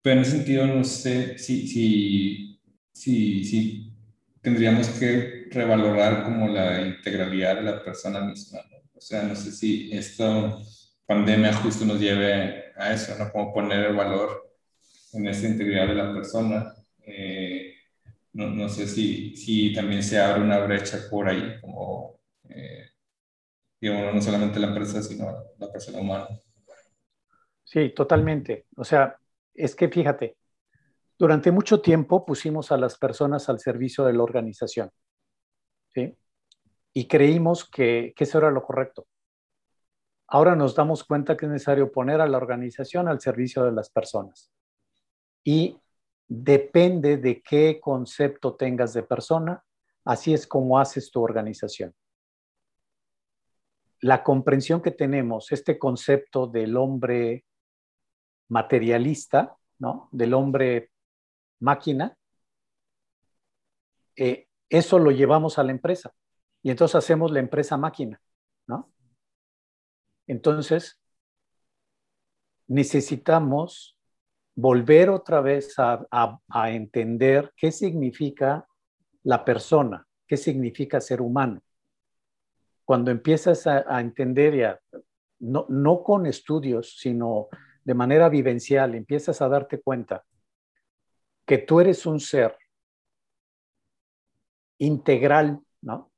Pero 0.00 0.14
en 0.14 0.22
ese 0.22 0.30
sentido, 0.30 0.64
no 0.64 0.84
sé 0.84 1.36
si, 1.38 1.66
si, 1.66 2.60
si, 2.92 3.44
si 3.44 3.92
tendríamos 4.40 4.88
que 4.90 5.48
revalorar 5.50 6.22
como 6.22 6.46
la 6.46 6.86
integralidad 6.86 7.56
de 7.56 7.62
la 7.62 7.82
persona 7.82 8.20
misma. 8.20 8.60
O 8.94 9.00
sea, 9.00 9.24
no 9.24 9.34
sé 9.34 9.50
si 9.50 9.90
esta 9.92 10.56
pandemia 11.04 11.52
justo 11.52 11.84
nos 11.84 12.00
lleve 12.00 12.72
a 12.76 12.92
eso, 12.94 13.18
¿no? 13.18 13.32
Como 13.32 13.52
poner 13.52 13.86
el 13.86 13.96
valor 13.96 14.47
en 15.12 15.26
esa 15.26 15.48
integridad 15.48 15.88
de 15.88 15.94
la 15.94 16.12
persona. 16.12 16.74
Eh, 17.06 17.74
no, 18.32 18.48
no, 18.50 18.68
sé 18.68 18.86
si, 18.86 19.34
si 19.36 19.72
también 19.72 20.02
se 20.02 20.20
abre 20.20 20.42
una 20.42 20.58
brecha 20.58 20.98
por 21.10 21.28
ahí, 21.28 21.60
como 21.60 22.20
eh, 22.48 22.90
digamos, 23.80 24.14
no 24.14 24.22
solamente 24.22 24.60
la 24.60 24.68
empresa, 24.68 25.02
sino 25.02 25.32
la 25.58 25.72
persona 25.72 26.00
humana. 26.00 26.28
Sí, 27.64 27.90
totalmente. 27.90 28.66
O 28.76 28.84
sea, 28.84 29.16
es 29.54 29.74
que 29.74 29.88
fíjate, 29.88 30.36
durante 31.18 31.50
mucho 31.50 31.80
tiempo 31.80 32.24
pusimos 32.24 32.72
a 32.72 32.76
las 32.76 32.96
personas 32.96 33.48
al 33.48 33.60
servicio 33.60 34.04
de 34.04 34.12
la 34.14 34.22
organización, 34.22 34.90
¿sí? 35.92 36.16
Y 36.94 37.06
creímos 37.06 37.68
que, 37.68 38.12
que 38.16 38.24
eso 38.24 38.38
era 38.38 38.50
lo 38.50 38.62
correcto. 38.62 39.06
Ahora 40.28 40.54
nos 40.56 40.74
damos 40.74 41.04
cuenta 41.04 41.36
que 41.36 41.46
es 41.46 41.52
necesario 41.52 41.90
poner 41.90 42.20
a 42.20 42.26
la 42.26 42.36
organización 42.36 43.08
al 43.08 43.20
servicio 43.20 43.64
de 43.64 43.72
las 43.72 43.90
personas. 43.90 44.50
Y 45.44 45.78
depende 46.26 47.16
de 47.16 47.42
qué 47.42 47.80
concepto 47.80 48.54
tengas 48.56 48.92
de 48.92 49.02
persona, 49.02 49.64
así 50.04 50.34
es 50.34 50.46
como 50.46 50.78
haces 50.78 51.10
tu 51.10 51.22
organización 51.22 51.94
la 54.00 54.22
comprensión 54.22 54.80
que 54.80 54.90
tenemos, 54.90 55.50
este 55.52 55.78
concepto 55.78 56.46
del 56.46 56.76
hombre 56.76 57.44
materialista, 58.48 59.56
¿no? 59.78 60.08
Del 60.12 60.34
hombre 60.34 60.90
máquina, 61.60 62.16
eh, 64.16 64.48
eso 64.68 64.98
lo 64.98 65.10
llevamos 65.10 65.58
a 65.58 65.64
la 65.64 65.72
empresa 65.72 66.12
y 66.62 66.70
entonces 66.70 66.96
hacemos 66.96 67.32
la 67.32 67.40
empresa 67.40 67.76
máquina, 67.76 68.20
¿no? 68.66 68.92
Entonces, 70.26 71.00
necesitamos 72.66 73.97
volver 74.58 75.10
otra 75.10 75.40
vez 75.40 75.74
a 75.78 76.70
entender 76.70 77.52
qué 77.56 77.70
significa 77.70 78.66
la 79.22 79.44
persona, 79.44 80.06
qué 80.26 80.36
significa 80.36 81.00
ser 81.00 81.20
humano 81.20 81.60
cuando 82.88 83.10
empiezas 83.10 83.66
a, 83.66 84.00
entender 84.00 84.56
ya, 84.56 84.80
no, 85.40 85.66
no 85.68 86.02
con 86.02 86.24
estudios, 86.24 86.96
sino 86.98 87.48
de 87.84 87.92
manera 87.92 88.30
vivencial, 88.30 88.94
empiezas 88.94 89.42
a 89.42 89.48
darte 89.50 89.82
cuenta 89.82 90.24
que 91.44 91.58
tú 91.58 91.80
eres 91.80 92.06
un 92.06 92.18
ser 92.18 92.56
integral, 94.78 95.60
¿no? 95.82 96.10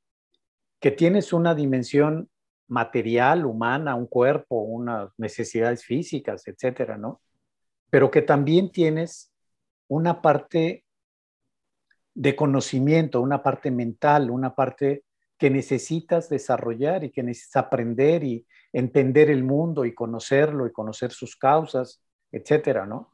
Que 0.79 0.93
tienes 0.93 1.33
una 1.33 1.57
dimensión 1.57 2.31
material, 2.69 3.47
humana, 3.47 3.97
un 3.97 4.07
cuerpo, 4.07 4.61
unas 4.61 5.11
necesidades 5.19 5.85
físicas, 5.85 6.47
etcétera, 6.47 6.97
¿no? 6.97 7.21
Pero 7.91 8.11
que 8.11 8.23
también 8.23 8.71
tienes 8.71 9.33
una 9.89 10.23
parte 10.23 10.85
de 12.15 12.37
conocimiento, 12.37 13.21
una 13.21 13.43
parte 13.43 13.71
mental, 13.71 14.31
una 14.31 14.55
parte 14.55 15.05
que 15.39 15.51
necesitas 15.51 16.29
desarrollar 16.29 17.03
y 17.03 17.11
que 17.11 17.23
necesitas 17.23 17.65
aprender 17.65 18.25
y 18.25 18.47
entender 18.73 19.31
el 19.31 19.43
mundo 19.43 19.85
y 19.85 19.95
conocerlo 19.95 20.67
y 20.67 20.73
conocer 20.73 21.13
sus 21.13 21.35
causas, 21.37 22.03
etcétera, 22.31 22.87
¿no? 22.87 23.11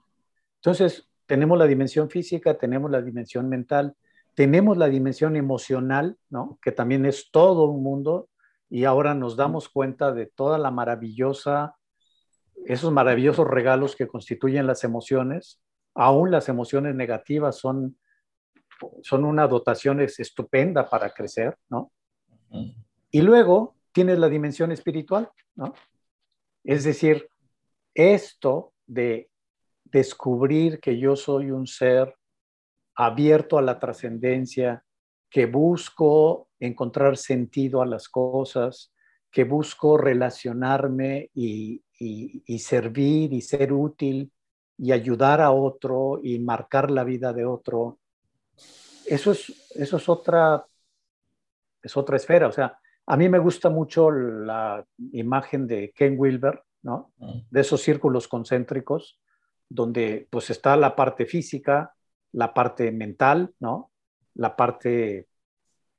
Entonces, 0.57 1.09
tenemos 1.27 1.57
la 1.57 1.67
dimensión 1.67 2.11
física, 2.11 2.59
tenemos 2.59 2.91
la 2.91 3.01
dimensión 3.01 3.49
mental, 3.49 3.95
tenemos 4.35 4.77
la 4.77 4.89
dimensión 4.89 5.37
emocional, 5.37 6.19
¿no? 6.29 6.59
Que 6.61 6.73
también 6.73 7.07
es 7.07 7.31
todo 7.31 7.65
un 7.67 7.83
mundo 7.83 8.29
y 8.69 8.85
ahora 8.85 9.15
nos 9.15 9.37
damos 9.37 9.69
cuenta 9.69 10.13
de 10.13 10.27
toda 10.27 10.59
la 10.59 10.71
maravillosa, 10.71 11.76
esos 12.67 12.93
maravillosos 12.93 13.47
regalos 13.47 13.95
que 13.95 14.09
constituyen 14.09 14.67
las 14.67 14.85
emociones, 14.85 15.63
aún 15.95 16.31
las 16.31 16.49
emociones 16.49 16.95
negativas 16.95 17.57
son, 17.57 17.97
son 19.03 19.25
una 19.25 19.47
dotación 19.47 20.01
estupenda 20.01 20.89
para 20.89 21.11
crecer, 21.11 21.57
¿no? 21.69 21.93
Y 23.11 23.23
luego 23.23 23.77
tienes 23.93 24.19
la 24.19 24.29
dimensión 24.29 24.73
espiritual, 24.73 25.31
¿no? 25.55 25.75
Es 26.65 26.85
decir, 26.85 27.29
esto 27.95 28.73
de 28.87 29.31
descubrir 29.85 30.81
que 30.81 30.99
yo 30.99 31.15
soy 31.15 31.51
un 31.51 31.67
ser 31.67 32.15
abierto 32.97 33.59
a 33.59 33.63
la 33.63 33.79
trascendencia, 33.79 34.85
que 35.31 35.47
busco 35.47 36.49
encontrar 36.59 37.17
sentido 37.17 37.81
a 37.81 37.87
las 37.87 38.09
cosas, 38.09 38.93
que 39.31 39.45
busco 39.45 39.97
relacionarme 39.97 41.31
y, 41.35 41.83
servir 42.59 43.33
y 43.33 43.41
ser 43.41 43.73
útil 43.73 44.31
y 44.79 44.93
ayudar 44.93 45.41
a 45.41 45.51
otro 45.51 46.21
y 46.23 46.39
marcar 46.39 46.91
la 46.91 47.05
vida 47.05 47.33
de 47.33 47.45
otro. 47.47 47.99
Eso 49.07 49.33
es, 49.33 49.71
eso 49.75 49.97
es 49.97 50.09
otra, 50.09 50.67
es 51.83 51.97
otra 51.97 52.17
esfera. 52.17 52.49
O 52.49 52.53
sea, 52.53 52.79
a 53.07 53.17
mí 53.17 53.29
me 53.29 53.39
gusta 53.39 53.71
mucho 53.71 54.11
la 54.11 54.85
imagen 55.13 55.67
de 55.67 55.93
Ken 55.93 56.17
Wilber, 56.19 56.63
¿no? 56.83 57.13
Mm. 57.19 57.41
De 57.51 57.61
esos 57.61 57.81
círculos 57.81 58.29
concéntricos, 58.29 59.19
donde 59.69 60.27
pues 60.31 60.51
está 60.51 60.77
la 60.77 60.95
parte 60.95 61.27
física, 61.27 61.95
la 62.33 62.53
parte 62.53 62.91
mental, 62.93 63.55
¿no? 63.61 63.91
La 64.35 64.55
parte 64.57 65.29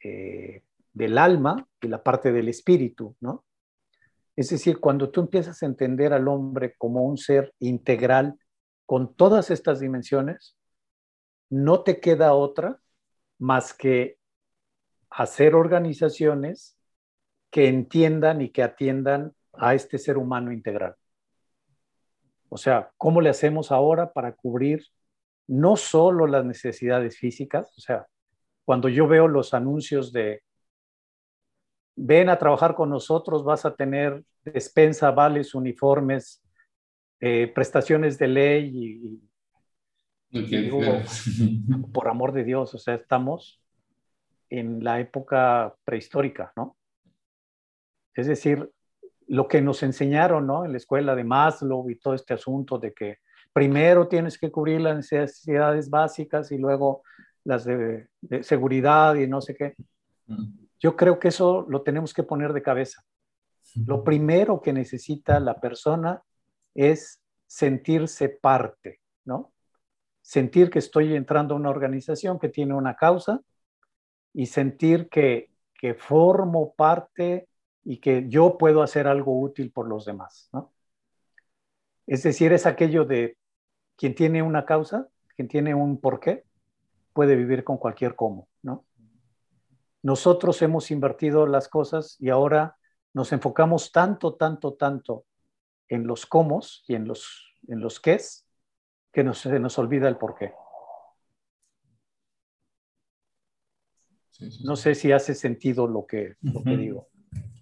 eh, 0.04 0.64
del 0.94 1.18
alma 1.18 1.68
y 1.82 1.88
la 1.88 2.04
parte 2.04 2.32
del 2.32 2.50
espíritu, 2.50 3.16
¿no? 3.22 3.46
Es 4.38 4.50
decir, 4.50 4.80
cuando 4.80 5.10
tú 5.10 5.22
empiezas 5.22 5.62
a 5.62 5.66
entender 5.66 6.14
al 6.14 6.28
hombre 6.28 6.76
como 6.78 7.04
un 7.04 7.18
ser 7.18 7.54
integral 7.60 8.40
con 8.86 9.16
todas 9.16 9.50
estas 9.50 9.80
dimensiones, 9.80 10.56
no 11.50 11.82
te 11.82 12.00
queda 12.00 12.34
otra 12.34 12.80
más 13.40 13.74
que 13.74 14.20
hacer 15.10 15.56
organizaciones 15.56 16.78
que 17.50 17.68
entiendan 17.68 18.42
y 18.42 18.50
que 18.52 18.62
atiendan 18.62 19.34
a 19.54 19.74
este 19.74 19.98
ser 19.98 20.20
humano 20.20 20.52
integral. 20.52 20.96
O 22.50 22.58
sea, 22.58 22.92
¿cómo 22.98 23.22
le 23.22 23.30
hacemos 23.30 23.72
ahora 23.72 24.14
para 24.14 24.34
cubrir 24.34 24.86
no 25.48 25.78
solo 25.78 26.28
las 26.28 26.46
necesidades 26.46 27.18
físicas? 27.18 27.74
O 27.76 27.82
sea, 27.82 28.06
cuando 28.66 28.88
yo 28.88 29.08
veo 29.08 29.28
los 29.28 29.56
anuncios 29.56 30.12
de 30.14 30.44
ven 31.98 32.30
a 32.30 32.38
trabajar 32.38 32.76
con 32.76 32.90
nosotros, 32.90 33.44
vas 33.44 33.66
a 33.66 33.76
tener 33.76 34.24
despensa, 34.46 35.12
vales, 35.12 35.54
uniformes, 35.56 36.44
eh, 37.20 37.52
prestaciones 37.54 38.18
de 38.18 38.28
ley 38.28 39.20
y, 40.32 40.40
por 41.94 42.08
amor 42.08 42.32
de 42.32 42.44
Dios, 42.44 42.74
o 42.74 42.78
sea, 42.78 42.94
estamos 42.94 43.62
en 44.50 44.84
la 44.84 45.00
época 45.00 45.76
prehistórica, 45.84 46.54
¿no? 46.56 46.78
Es 48.14 48.28
decir, 48.28 48.72
lo 49.28 49.48
que 49.48 49.62
nos 49.62 49.84
enseñaron 49.84 50.48
¿no? 50.48 50.66
en 50.66 50.72
la 50.72 50.78
escuela 50.78 51.16
de 51.16 51.24
Maslow 51.24 51.90
y 51.90 52.00
todo 52.00 52.14
este 52.14 52.34
asunto 52.34 52.80
de 52.80 52.94
que 52.94 53.18
primero 53.54 54.08
tienes 54.08 54.38
que 54.38 54.52
cubrir 54.52 54.82
las 54.82 54.96
necesidades 54.96 55.90
básicas 55.90 56.52
y 56.52 56.58
luego 56.58 57.04
las 57.44 57.66
de, 57.66 58.08
seguridad 58.42 59.16
y 59.16 59.28
no 59.28 59.42
sé 59.42 59.56
qué. 59.56 59.76
Yo 60.80 60.96
creo 60.96 61.20
que 61.20 61.30
eso 61.30 61.66
lo 61.70 61.82
tenemos 61.82 62.14
que 62.14 62.24
poner 62.24 62.54
de 62.54 62.62
cabeza. 62.62 63.04
Lo 63.86 64.04
primero 64.04 64.62
que 64.62 64.74
necesita 64.74 65.40
la 65.40 65.60
persona 65.60 66.22
es 66.74 67.22
sentirse 67.46 68.30
parte, 68.30 69.02
¿no? 69.26 69.52
Sentir 70.22 70.70
que 70.70 70.80
estoy 70.80 71.16
entrando 71.16 71.54
a 71.54 71.58
una 71.58 71.70
organización 71.70 72.40
que 72.40 72.50
tiene 72.50 72.74
una 72.74 72.96
causa 72.96 73.42
y 74.34 74.46
sentir 74.46 75.10
que, 75.10 75.50
que 75.74 75.94
formo 75.94 76.74
parte 76.76 77.48
y 77.84 78.00
que 78.00 78.28
yo 78.28 78.58
puedo 78.58 78.84
hacer 78.84 79.08
algo 79.08 79.40
útil 79.40 79.72
por 79.72 79.88
los 79.88 80.06
demás, 80.06 80.50
¿no? 80.52 80.74
Es 82.06 82.24
decir, 82.24 82.54
es 82.54 82.66
aquello 82.66 83.04
de 83.06 83.38
quien 83.98 84.16
tiene 84.16 84.42
una 84.42 84.66
causa, 84.66 85.08
quien 85.36 85.48
tiene 85.48 85.76
un 85.76 86.00
porqué, 86.00 86.46
puede 87.14 87.36
vivir 87.36 87.64
con 87.64 87.78
cualquier 87.78 88.16
cómo. 88.16 88.48
Nosotros 90.04 90.62
hemos 90.62 90.92
invertido 90.92 91.48
las 91.48 91.68
cosas 91.68 92.16
y 92.20 92.30
ahora 92.30 92.78
nos 93.14 93.32
enfocamos 93.34 93.92
tanto, 93.92 94.36
tanto, 94.36 94.74
tanto 94.74 95.26
en 95.88 96.06
los 96.06 96.26
cómo 96.26 96.62
y 96.88 96.96
en 96.96 97.08
los, 97.08 97.54
en 97.68 97.80
los 97.80 98.00
qués 98.00 98.46
que 99.12 99.24
nos, 99.24 99.40
se 99.40 99.60
nos 99.60 99.78
olvida 99.80 100.08
el 100.08 100.18
porqué. 100.18 100.54
No 104.64 104.76
sé 104.76 104.94
si 104.94 105.12
hace 105.12 105.34
sentido 105.34 105.88
lo 105.88 106.06
que, 106.06 106.36
lo 106.42 106.64
que 106.64 106.78
digo. 106.78 107.10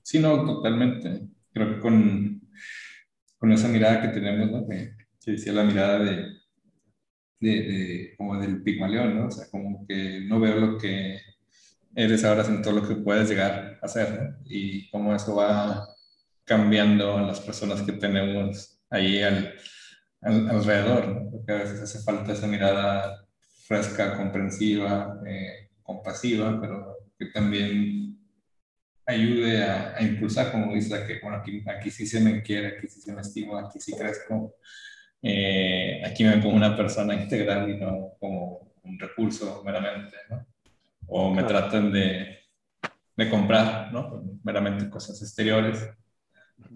Sí, 0.04 0.19
no, 0.19 0.45
totalmente. 0.45 1.30
Creo 1.54 1.74
que 1.74 1.80
con, 1.80 2.41
con 3.38 3.52
esa 3.52 3.69
mirada 3.69 4.02
que 4.02 4.19
tenemos, 4.19 4.52
¿no? 4.52 4.67
que, 4.67 4.93
decía 5.26 5.54
la 5.54 5.63
mirada 5.63 6.00
de, 6.00 6.41
de, 7.39 8.13
como 8.17 8.39
del 8.39 8.62
pigmalión, 8.62 9.17
¿no? 9.17 9.28
O 9.28 9.32
sea, 9.32 9.45
como 9.50 9.86
que 9.88 10.19
no 10.21 10.39
veo 10.39 10.56
lo 10.58 10.78
que 10.78 11.19
eres 11.95 12.23
ahora, 12.23 12.43
sino 12.43 12.62
todo 12.62 12.73
lo 12.73 12.88
que 12.88 12.95
puedes 12.95 13.29
llegar 13.29 13.79
a 13.81 13.88
ser, 13.88 14.21
¿no? 14.21 14.38
Y 14.45 14.89
cómo 14.89 15.15
eso 15.15 15.36
va 15.36 15.88
cambiando 16.43 17.17
en 17.17 17.27
las 17.27 17.39
personas 17.39 17.81
que 17.81 17.93
tenemos 17.93 18.79
ahí 18.89 19.21
al, 19.23 19.55
alrededor, 20.21 21.08
¿no? 21.08 21.31
Porque 21.31 21.51
a 21.53 21.55
veces 21.55 21.81
hace 21.81 21.99
falta 21.99 22.34
esa 22.34 22.47
mirada 22.47 23.25
fresca, 23.65 24.15
comprensiva, 24.17 25.19
eh, 25.25 25.69
compasiva, 25.81 26.60
pero 26.60 26.97
que 27.17 27.27
también 27.27 28.19
ayude 29.05 29.63
a, 29.63 30.01
impulsar, 30.01 30.51
como 30.51 30.73
dice, 30.73 31.05
que 31.08 31.19
bueno, 31.21 31.38
aquí, 31.38 31.63
aquí 31.67 31.89
sí 31.89 32.05
se 32.05 32.19
me 32.19 32.41
quiere, 32.41 32.77
aquí 32.77 32.88
sí 32.88 33.01
se 33.01 33.13
me 33.13 33.21
estima, 33.21 33.62
aquí 33.62 33.79
sí 33.79 33.93
crezco, 33.95 34.55
eh, 35.21 36.01
aquí 36.05 36.23
me 36.23 36.38
pongo 36.38 36.55
una 36.55 36.75
persona 36.75 37.13
integral 37.15 37.69
y 37.69 37.77
no 37.77 38.13
como 38.19 38.73
un 38.84 38.99
recurso 38.99 39.63
meramente, 39.63 40.15
¿no? 40.29 40.45
O 41.07 41.33
me 41.33 41.43
tratan 41.43 41.91
de, 41.91 42.39
de 43.15 43.29
comprar, 43.29 43.91
¿no? 43.91 44.23
Meramente 44.43 44.89
cosas 44.89 45.21
exteriores. 45.21 45.87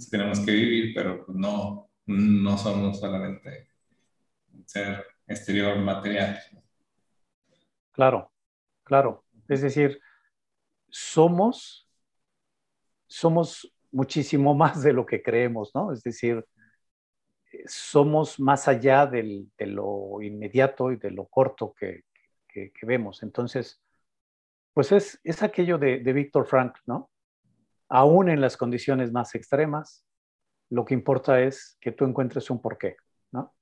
tenemos 0.09 0.39
que 0.39 0.51
vivir, 0.51 0.93
pero 0.93 1.25
pues 1.25 1.37
no, 1.37 1.89
no 2.05 2.57
somos 2.57 2.99
solamente 2.99 3.69
ser 4.65 5.05
exterior 5.27 5.77
material. 5.77 6.39
Claro, 7.91 8.31
claro. 8.83 9.23
Es 9.47 9.61
decir, 9.61 9.99
somos 10.89 11.89
somos 13.09 13.73
muchísimo 13.91 14.53
más 14.55 14.81
de 14.83 14.93
lo 14.93 15.05
que 15.05 15.21
creemos, 15.21 15.71
¿no? 15.75 15.91
Es 15.91 16.01
decir, 16.03 16.45
somos 17.65 18.39
más 18.39 18.67
allá 18.67 19.05
de 19.05 19.47
lo 19.57 20.21
inmediato 20.21 20.91
y 20.91 20.97
de 20.97 21.11
lo 21.11 21.25
corto 21.25 21.73
que, 21.73 22.03
vemos. 22.83 23.23
Entonces, 23.23 23.81
pues 24.79 24.93
es, 24.93 25.19
es 25.25 25.43
aquello 25.43 25.77
de, 25.77 25.99
de 25.99 26.13
Víctor 26.13 26.47
Frank, 26.47 26.77
¿no? 26.85 27.09
Aún 27.89 28.29
en 28.29 28.39
las 28.39 28.55
condiciones 28.55 29.11
más 29.11 29.35
extremas, 29.35 30.05
lo 30.69 30.85
que 30.85 30.93
importa 30.93 31.41
es 31.41 31.77
que 31.81 31.91
tú 31.91 32.05
encuentres 32.05 32.49
un 32.49 32.61
porqué, 32.61 32.95
¿no? 33.33 33.53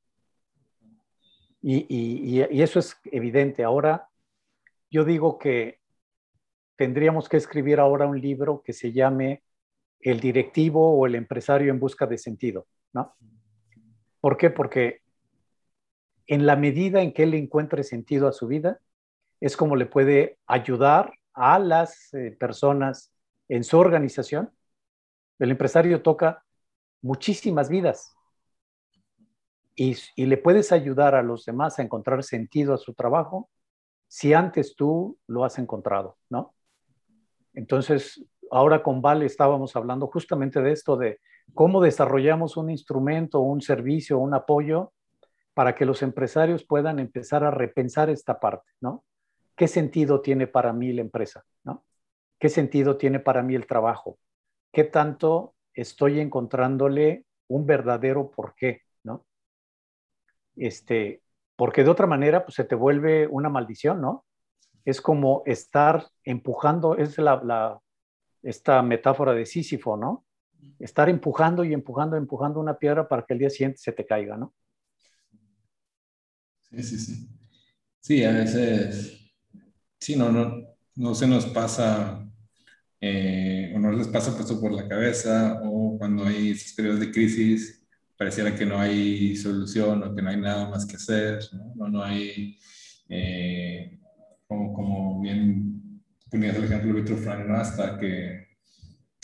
Y, 1.60 1.88
y, 1.90 2.62
eso 2.62 2.78
es 2.78 3.00
evidente. 3.06 3.64
Ahora, 3.64 4.10
yo 4.92 5.06
digo 5.06 5.40
que 5.40 5.80
tendríamos 6.76 7.28
que 7.28 7.38
escribir 7.38 7.80
ahora 7.80 8.06
un 8.06 8.22
libro 8.22 8.62
que 8.62 8.74
se 8.74 8.92
llame 8.92 9.42
El 10.00 10.20
directivo 10.20 11.00
o 11.00 11.08
el 11.08 11.16
empresario 11.16 11.72
en 11.72 11.80
busca 11.80 12.06
de 12.06 12.20
sentido, 12.20 12.68
¿no? 12.94 13.16
¿Por 14.22 14.38
qué? 14.38 14.52
Porque 14.52 15.02
en 16.28 16.46
la 16.46 16.56
medida 16.56 17.02
en 17.02 17.12
que 17.12 17.24
él 17.24 17.34
encuentre 17.34 17.82
sentido 17.82 18.28
a 18.28 18.34
su 18.34 18.46
vida, 18.46 18.80
es 19.40 19.58
como 19.58 19.76
le 19.76 19.86
puede 19.86 20.40
ayudar 20.48 21.14
a 21.34 21.60
las 21.60 22.14
eh, 22.14 22.36
personas 22.40 23.14
en 23.48 23.64
su 23.64 23.78
organización. 23.78 24.52
El 25.40 25.52
empresario 25.52 26.02
toca 26.02 26.44
muchísimas 27.02 27.70
vidas 27.70 28.16
y, 29.76 29.96
y, 30.16 30.26
le 30.26 30.38
puedes 30.38 30.72
ayudar 30.72 31.14
a 31.14 31.22
los 31.22 31.46
demás 31.46 31.78
a 31.78 31.84
encontrar 31.84 32.24
sentido 32.24 32.74
a 32.74 32.78
su 32.78 32.96
trabajo 32.96 33.50
si 34.08 34.34
antes 34.34 34.76
tú 34.76 35.20
lo 35.28 35.44
has 35.44 35.60
encontrado, 35.60 36.18
¿no? 36.30 36.56
Entonces, 37.54 38.26
ahora 38.52 38.82
con 38.82 39.02
Vale 39.02 39.26
estábamos 39.26 39.76
hablando 39.76 40.08
justamente 40.08 40.62
de 40.62 40.72
esto, 40.72 40.98
de 40.98 41.20
cómo 41.54 41.82
desarrollamos 41.82 42.58
un 42.58 42.70
instrumento, 42.70 43.40
un 43.40 43.62
servicio, 43.62 44.18
un 44.18 44.34
apoyo 44.34 44.94
para 45.54 45.76
que 45.76 45.86
los 45.86 46.02
empresarios 46.04 46.64
puedan 46.64 47.00
empezar 47.00 47.44
a 47.44 47.52
repensar 47.52 48.10
esta 48.10 48.40
parte, 48.40 48.72
¿no? 48.80 49.04
¿Qué 49.58 49.68
sentido 49.68 50.22
tiene 50.22 50.46
para 50.46 50.72
mí 50.72 50.94
la 50.94 51.02
empresa? 51.02 51.44
¿no? 51.64 51.84
¿Qué 52.40 52.48
sentido 52.48 52.96
tiene 52.96 53.20
para 53.20 53.42
mí 53.42 53.56
el 53.56 53.66
trabajo? 53.66 54.20
¿Qué 54.72 54.84
tanto 54.84 55.56
estoy 55.74 56.20
encontrándole 56.20 57.26
un 57.48 57.66
verdadero 57.66 58.30
porqué? 58.30 58.84
¿no? 59.04 59.26
Este, 60.56 61.24
porque 61.56 61.84
de 61.84 61.90
otra 61.90 62.06
manera 62.06 62.46
pues, 62.46 62.54
se 62.54 62.66
te 62.66 62.76
vuelve 62.76 63.26
una 63.26 63.50
maldición, 63.50 64.00
¿no? 64.00 64.26
Es 64.86 65.02
como 65.02 65.42
estar 65.48 66.08
empujando, 66.24 66.96
es 66.96 67.18
la, 67.18 67.82
esta 68.44 68.84
metáfora 68.84 69.34
de 69.34 69.48
Sísifo, 69.48 69.98
¿no? 69.98 70.24
Estar 70.78 71.10
empujando 71.10 71.64
y 71.64 71.74
empujando, 71.74 72.16
empujando 72.16 72.60
una 72.60 72.78
piedra 72.78 73.08
para 73.08 73.24
que 73.24 73.34
el 73.34 73.40
día 73.40 73.50
siguiente 73.50 73.80
se 73.80 73.92
te 73.92 74.06
caiga, 74.06 74.38
¿no? 74.38 74.54
Sí, 76.70 76.84
sí, 76.84 77.00
sí. 77.00 77.28
Sí, 78.00 78.24
a 78.24 78.32
veces 78.32 79.27
sí, 80.00 80.16
no, 80.16 80.32
no, 80.32 80.64
no 80.96 81.16
se 81.16 81.28
nos 81.28 81.46
pasa 81.48 82.28
eh, 83.00 83.72
o 83.76 83.80
no 83.80 83.92
les 83.92 84.08
pasa 84.08 84.36
puesto 84.36 84.60
por 84.60 84.72
la 84.72 84.88
cabeza 84.88 85.62
o 85.64 85.98
cuando 85.98 86.26
hay 86.26 86.52
esos 86.52 86.74
periodos 86.74 87.00
de 87.00 87.12
crisis 87.12 87.78
pareciera 88.18 88.56
que 88.56 88.66
no 88.66 88.80
hay 88.80 89.36
solución 89.36 90.04
o 90.04 90.16
que 90.16 90.22
no 90.22 90.30
hay 90.30 90.38
nada 90.38 90.70
más 90.70 90.86
que 90.86 90.96
hacer, 90.96 91.40
no, 91.76 91.88
no, 91.88 92.04
hay, 92.04 92.58
eh, 93.10 94.00
como, 94.48 94.74
como, 94.74 95.22
bien 95.22 96.02
ponías 96.30 96.56
el 96.56 96.64
ejemplo 96.66 96.94
de 96.94 97.02
Víctor 97.02 97.20
Frank, 97.20 97.50
hasta 97.52 97.98
que 98.00 98.48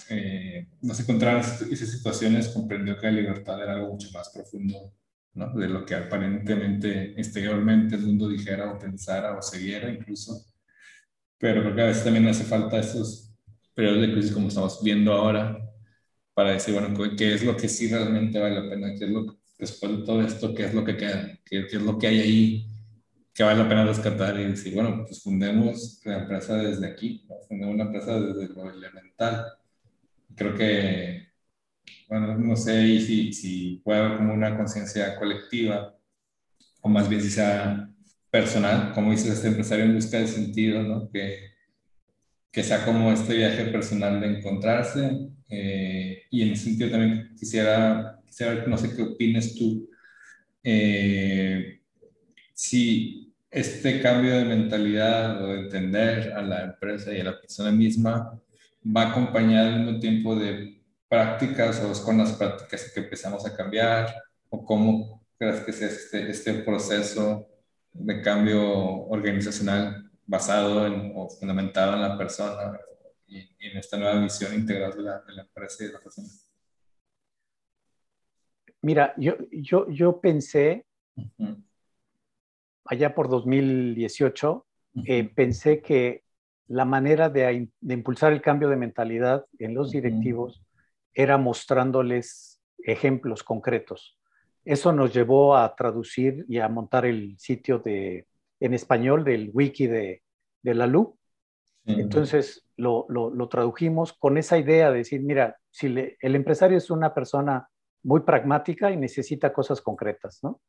eh, 0.10 0.68
no 0.82 0.94
se 0.94 1.04
encontraron 1.04 1.42
esas 1.42 1.90
situaciones, 1.90 2.50
comprendió 2.50 2.98
que 2.98 3.08
la 3.08 3.14
libertad 3.14 3.62
era 3.62 3.74
algo 3.74 3.94
mucho 3.94 4.10
más 4.14 4.30
profundo 4.30 4.94
¿no? 5.34 5.52
de 5.54 5.68
lo 5.70 5.86
que 5.86 5.96
aparentemente 5.96 7.20
exteriormente 7.20 7.96
el 7.96 8.06
mundo 8.06 8.30
dijera 8.30 8.72
o 8.72 8.78
pensara 8.78 9.36
o 9.38 9.42
se 9.42 9.58
viera 9.58 9.90
incluso 9.90 10.46
pero 11.38 11.62
creo 11.62 11.76
que 11.76 11.82
a 11.82 11.86
veces 11.88 12.04
también 12.04 12.28
hace 12.28 12.44
falta 12.44 12.80
esos 12.80 13.32
periodos 13.74 14.02
de 14.02 14.12
crisis 14.14 14.32
como 14.32 14.48
estamos 14.48 14.82
viendo 14.84 15.14
ahora 15.14 15.60
para 16.34 16.52
decir, 16.52 16.74
bueno, 16.74 16.98
qué 17.18 17.34
es 17.34 17.44
lo 17.44 17.56
que 17.56 17.70
sí 17.70 17.88
realmente 17.90 18.40
vale 18.40 18.60
la 18.60 18.70
pena, 18.70 18.94
qué 18.98 19.06
es 19.06 19.12
lo 19.12 19.38
después 19.58 20.00
de 20.00 20.06
todo 20.06 20.22
esto, 20.22 20.54
qué 20.54 20.66
es 20.66 20.74
lo 20.74 20.84
que 20.84 20.98
queda, 20.98 21.40
qué, 21.46 21.60
es 21.60 21.74
lo 21.82 21.98
que 21.98 22.08
hay 22.08 22.20
ahí 22.20 22.68
que 23.34 23.44
vale 23.44 23.64
la 23.64 23.70
pena 23.70 23.86
rescatar 23.86 24.40
y 24.40 24.46
decir, 24.46 24.76
bueno, 24.76 25.06
pues 25.06 25.24
fundemos 25.24 26.02
la 26.06 26.20
empresa 26.20 26.56
desde 26.58 26.86
aquí, 26.88 27.26
fundemos 27.48 27.74
una 27.76 27.86
empresa 27.86 28.20
desde 28.20 28.54
lo 28.54 28.70
elemental. 28.70 29.46
Creo 30.36 30.54
que, 30.56 31.30
bueno, 32.10 32.38
no 32.38 32.56
sé 32.56 33.00
si, 33.00 33.34
si 33.34 33.82
puede 33.84 34.00
haber 34.00 34.18
como 34.18 34.34
una 34.34 34.56
conciencia 34.56 35.16
colectiva 35.16 35.96
o 36.82 36.90
más 36.90 37.10
bien 37.10 37.22
si 37.22 37.30
sea 37.30 37.90
personal, 38.34 38.94
como 38.94 39.12
dices, 39.12 39.30
este 39.30 39.50
empresario 39.50 39.86
en 39.86 39.94
busca 39.94 40.18
de 40.18 40.26
sentido, 40.26 40.82
¿no? 40.82 41.08
Que, 41.12 41.52
que 42.52 42.64
sea 42.64 42.84
como 42.84 43.12
este 43.12 43.36
viaje 43.36 43.66
personal 43.66 44.20
de 44.20 44.40
encontrarse. 44.40 45.30
Eh, 45.48 46.24
y 46.32 46.42
en 46.42 46.54
ese 46.54 46.64
sentido 46.64 46.90
también 46.90 47.36
quisiera, 47.38 48.20
quisiera 48.26 48.66
no 48.66 48.76
sé 48.76 48.96
qué 48.96 49.04
opines 49.04 49.54
tú, 49.54 49.88
eh, 50.64 51.80
si 52.56 53.32
este 53.52 54.02
cambio 54.02 54.36
de 54.36 54.46
mentalidad 54.46 55.44
o 55.44 55.54
de 55.54 55.60
entender 55.60 56.34
a 56.34 56.42
la 56.42 56.64
empresa 56.64 57.14
y 57.14 57.20
a 57.20 57.26
la 57.26 57.40
persona 57.40 57.72
misma 57.72 58.42
va 58.84 59.12
acompañado 59.12 59.76
al 59.76 59.84
mismo 59.84 60.00
tiempo 60.00 60.36
de 60.36 60.82
prácticas 61.08 61.80
o 61.84 62.04
con 62.04 62.18
las 62.18 62.32
prácticas 62.32 62.92
que 62.92 63.02
empezamos 63.02 63.46
a 63.46 63.56
cambiar 63.56 64.12
o 64.50 64.66
cómo 64.66 65.24
crees 65.38 65.60
que 65.60 65.70
es 65.70 65.82
este, 65.84 66.32
este 66.32 66.54
proceso 66.56 67.53
de 67.94 68.22
cambio 68.22 68.62
organizacional 69.08 70.10
basado 70.26 70.88
en, 70.88 71.14
o 71.16 71.30
fundamentado 71.30 71.94
en 71.94 72.02
la 72.02 72.18
persona 72.18 72.80
y, 73.28 73.40
en 73.60 73.78
esta 73.78 73.98
nueva 73.98 74.20
visión 74.20 74.54
integral 74.54 74.96
de 74.96 75.04
la, 75.04 75.22
de 75.22 75.34
la, 75.34 75.42
empresa 75.44 75.84
y 75.84 75.88
de 75.88 75.94
la 75.94 76.00
persona? 76.00 76.28
Mira, 78.82 79.14
yo, 79.18 79.36
yo, 79.52 79.90
yo 79.90 80.20
pensé, 80.20 80.86
allá 82.86 83.16
por 83.16 83.30
2018, 83.30 84.66
eh, 85.06 85.24
pensé 85.24 85.82
que 85.82 86.24
la 86.68 86.86
manera 86.86 87.30
de, 87.30 87.70
de, 87.80 87.94
impulsar 87.94 88.34
el 88.34 88.42
cambio 88.42 88.70
de 88.70 88.76
mentalidad 88.76 89.46
en 89.60 89.74
los 89.74 89.92
directivos 89.92 90.64
era 91.14 91.38
mostrándoles 91.38 92.62
ejemplos 92.80 93.44
concretos. 93.44 94.20
Eso 94.66 94.94
nos 94.94 95.14
llevó 95.14 95.58
a 95.58 95.76
traducir 95.76 96.46
y 96.48 96.60
a 96.60 96.70
montar 96.70 97.06
el 97.06 97.38
sitio 97.38 97.80
de, 97.80 98.28
en 98.60 98.74
español 98.74 99.24
del 99.24 99.52
wiki 99.54 99.88
de, 99.88 100.24
de 100.62 100.74
la 100.74 100.88
LU. 100.88 101.18
Entonces 101.86 102.66
lo, 102.78 103.06
lo, 103.10 103.50
tradujimos 103.50 104.14
con 104.14 104.38
esa 104.38 104.58
idea 104.58 104.90
de 104.90 105.00
decir, 105.00 105.22
mira, 105.22 105.58
si 105.70 105.88
el 105.88 106.36
empresario 106.36 106.78
es 106.78 106.90
una 106.90 107.14
persona 107.14 107.68
muy 108.04 108.22
pragmática 108.22 108.90
y 108.92 108.98
necesita 108.98 109.52
cosas 109.52 109.82
concretas, 109.82 110.40
¿no? 110.44 110.62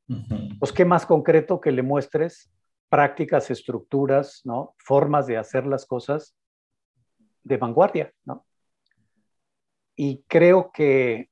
Pues 0.59 0.72
qué 0.72 0.85
más 0.85 1.07
concreto 1.07 1.61
que 1.61 1.70
le 1.70 1.83
muestres 1.83 2.52
prácticas, 2.88 3.50
estructuras, 3.50 4.40
¿no? 4.44 4.74
Formas 4.78 5.26
de 5.26 5.37
hacer 5.37 5.66
las 5.66 5.87
cosas 5.87 6.37
de 7.42 7.57
vanguardia, 7.57 8.12
¿no? 8.24 8.44
Y 9.96 10.24
creo 10.26 10.72
que 10.72 11.28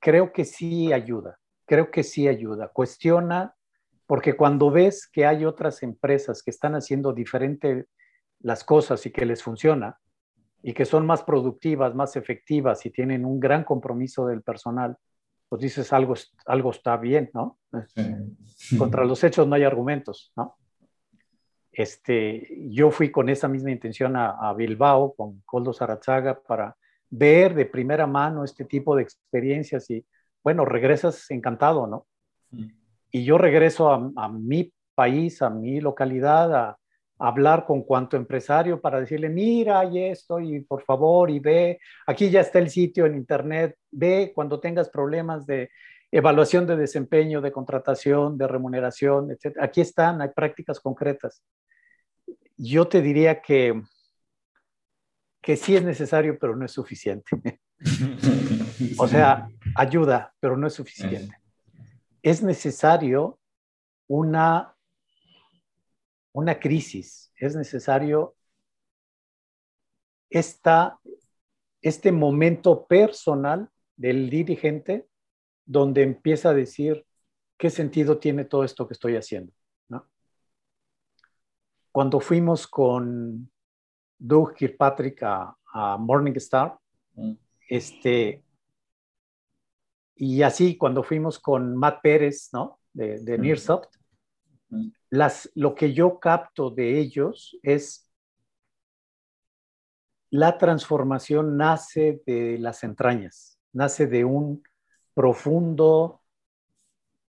creo 0.00 0.32
que 0.32 0.44
sí 0.44 0.92
ayuda, 0.92 1.38
creo 1.66 1.90
que 1.90 2.02
sí 2.02 2.28
ayuda. 2.28 2.68
Cuestiona, 2.68 3.54
porque 4.06 4.36
cuando 4.36 4.70
ves 4.70 5.06
que 5.06 5.26
hay 5.26 5.44
otras 5.44 5.82
empresas 5.82 6.42
que 6.42 6.50
están 6.50 6.74
haciendo 6.74 7.12
diferente 7.12 7.86
las 8.40 8.64
cosas 8.64 9.04
y 9.06 9.10
que 9.10 9.26
les 9.26 9.42
funciona, 9.42 9.98
y 10.62 10.72
que 10.72 10.84
son 10.84 11.06
más 11.06 11.22
productivas, 11.22 11.94
más 11.94 12.16
efectivas 12.16 12.84
y 12.84 12.90
tienen 12.90 13.24
un 13.24 13.38
gran 13.38 13.64
compromiso 13.64 14.26
del 14.26 14.42
personal, 14.42 14.96
pues 15.48 15.62
dices 15.62 15.92
algo, 15.92 16.14
algo 16.46 16.70
está 16.70 16.96
bien, 16.96 17.30
¿no? 17.32 17.58
Contra 18.78 19.04
los 19.04 19.22
hechos 19.24 19.46
no 19.46 19.54
hay 19.54 19.64
argumentos, 19.64 20.32
¿no? 20.36 20.56
Este, 21.72 22.48
yo 22.70 22.90
fui 22.90 23.10
con 23.12 23.28
esa 23.28 23.46
misma 23.46 23.70
intención 23.70 24.16
a, 24.16 24.30
a 24.30 24.52
Bilbao 24.52 25.14
con 25.14 25.42
Coldo 25.46 25.72
Zarachaga 25.72 26.40
para 26.40 26.76
ver 27.10 27.54
de 27.54 27.66
primera 27.66 28.06
mano 28.06 28.44
este 28.44 28.64
tipo 28.64 28.96
de 28.96 29.02
experiencias 29.02 29.88
y, 29.90 30.04
bueno, 30.42 30.64
regresas 30.64 31.30
encantado, 31.30 31.86
¿no? 31.86 32.06
Y 33.10 33.24
yo 33.24 33.38
regreso 33.38 33.90
a, 33.90 34.28
mi 34.28 34.72
país, 34.94 35.42
a 35.42 35.50
mi 35.50 35.80
localidad, 35.80 36.54
a, 36.54 36.78
hablar 37.20 37.66
con 37.66 37.82
cuanto 37.82 38.16
empresario 38.16 38.80
para 38.80 39.00
decirle, 39.00 39.28
mira, 39.28 39.84
y 39.84 40.04
esto, 40.04 40.38
y 40.38 40.60
por 40.60 40.84
favor, 40.84 41.30
y 41.30 41.40
ve, 41.40 41.80
aquí 42.06 42.30
ya 42.30 42.42
está 42.42 42.60
el 42.60 42.70
sitio 42.70 43.06
en 43.06 43.16
internet, 43.16 43.76
ve 43.90 44.30
cuando 44.32 44.60
tengas 44.60 44.88
problemas 44.88 45.44
de 45.44 45.68
evaluación 46.12 46.64
de 46.66 46.76
desempeño, 46.76 47.40
de 47.40 47.50
contratación, 47.50 48.38
de 48.38 48.46
remuneración, 48.46 49.32
etc. 49.32 49.56
Aquí 49.60 49.80
están, 49.80 50.22
hay 50.22 50.28
prácticas 50.28 50.78
concretas. 50.78 51.42
Yo 52.56 52.86
te 52.86 53.02
diría 53.02 53.42
que 53.42 53.82
que 55.40 55.56
sí 55.56 55.76
es 55.76 55.84
necesario, 55.84 56.38
pero 56.38 56.56
no 56.56 56.64
es 56.64 56.72
suficiente. 56.72 57.60
o 58.98 59.08
sea, 59.08 59.48
ayuda, 59.74 60.34
pero 60.40 60.56
no 60.56 60.66
es 60.66 60.74
suficiente. 60.74 61.36
Es 62.22 62.42
necesario 62.42 63.38
una, 64.08 64.74
una 66.32 66.58
crisis, 66.58 67.32
es 67.36 67.54
necesario 67.54 68.34
esta, 70.30 70.98
este 71.80 72.12
momento 72.12 72.86
personal 72.86 73.70
del 73.96 74.28
dirigente 74.30 75.06
donde 75.64 76.02
empieza 76.02 76.50
a 76.50 76.54
decir 76.54 77.06
qué 77.56 77.70
sentido 77.70 78.18
tiene 78.18 78.44
todo 78.44 78.64
esto 78.64 78.86
que 78.86 78.94
estoy 78.94 79.16
haciendo. 79.16 79.52
Cuando 81.90 82.20
fuimos 82.20 82.68
con 82.68 83.50
Doug 84.18 84.54
Kirkpatrick 84.54 85.22
a, 85.22 85.56
a 85.72 85.96
Morningstar. 85.96 86.78
Mm. 87.14 87.32
Este, 87.68 88.42
y 90.16 90.42
así 90.42 90.76
cuando 90.76 91.02
fuimos 91.02 91.38
con 91.38 91.76
Matt 91.76 92.00
Pérez, 92.02 92.50
¿no? 92.52 92.80
De, 92.92 93.20
de 93.20 93.38
mm. 93.38 93.40
Nearsoft, 93.40 93.88
mm. 94.70 94.88
las, 95.10 95.50
lo 95.54 95.74
que 95.74 95.92
yo 95.92 96.18
capto 96.18 96.70
de 96.70 96.98
ellos 96.98 97.56
es 97.62 98.10
la 100.30 100.58
transformación 100.58 101.56
nace 101.56 102.20
de 102.26 102.58
las 102.58 102.84
entrañas, 102.84 103.58
nace 103.72 104.06
de 104.06 104.24
un 104.24 104.62
profundo 105.14 106.22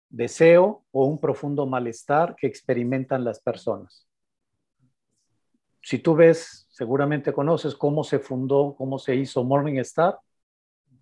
deseo 0.09 0.85
o 0.91 1.05
un 1.05 1.21
profundo 1.21 1.67
malestar 1.67 2.35
que 2.35 2.47
experimentan 2.47 3.25
las 3.25 3.41
personas 3.41 4.09
si 5.89 5.99
tú 5.99 6.15
ves, 6.15 6.68
seguramente 6.79 7.33
conoces 7.33 7.75
cómo 7.75 8.05
se 8.05 8.21
fundó, 8.21 8.77
cómo 8.79 9.01
se 9.01 9.17
hizo 9.17 9.43
Morningstar, 9.43 10.21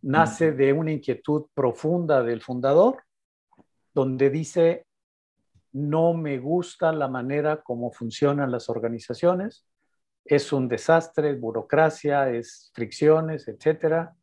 nace 0.00 0.52
de 0.52 0.72
una 0.72 0.90
inquietud 0.90 1.48
profunda 1.52 2.22
del 2.22 2.40
fundador 2.40 3.02
donde 3.92 4.30
dice, 4.30 4.86
no 5.72 6.14
me 6.14 6.38
gusta 6.38 6.92
la 6.92 7.08
manera 7.08 7.62
como 7.62 7.92
funcionan 7.92 8.50
las 8.50 8.70
organizaciones, 8.70 9.66
es 10.24 10.50
un 10.50 10.66
desastre, 10.66 11.34
burocracia, 11.34 12.30
es 12.30 12.70
fricciones, 12.74 13.46
etcétera. 13.46 14.16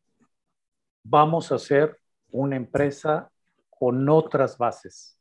Vamos 1.03 1.51
a 1.51 1.55
hacer 1.55 1.99
una 2.31 2.55
empresa 2.55 3.29
con 3.69 4.09
otras 4.09 4.57
bases. 4.57 5.19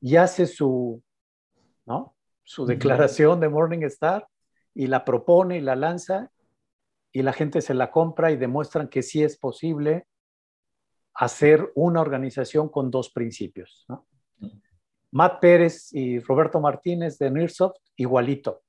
Y 0.00 0.16
hace 0.16 0.48
su, 0.48 1.00
¿no? 1.86 2.16
su 2.42 2.66
declaración 2.66 3.38
de 3.38 3.48
Morningstar 3.48 4.26
y 4.74 4.86
la 4.86 5.04
propone 5.04 5.58
y 5.58 5.60
la 5.60 5.76
lanza 5.76 6.30
y 7.12 7.22
la 7.22 7.32
gente 7.32 7.60
se 7.60 7.74
la 7.74 7.90
compra 7.90 8.30
y 8.30 8.36
demuestran 8.36 8.88
que 8.88 9.02
sí 9.02 9.22
es 9.22 9.36
posible 9.36 10.06
hacer 11.14 11.70
una 11.74 12.00
organización 12.00 12.68
con 12.68 12.90
dos 12.90 13.10
principios. 13.10 13.86
Matt 15.12 15.40
Pérez 15.40 15.92
y 15.92 16.20
Roberto 16.20 16.60
Martínez 16.60 17.18
de 17.18 17.30
Nearsoft, 17.30 17.78
igualito. 17.96 18.62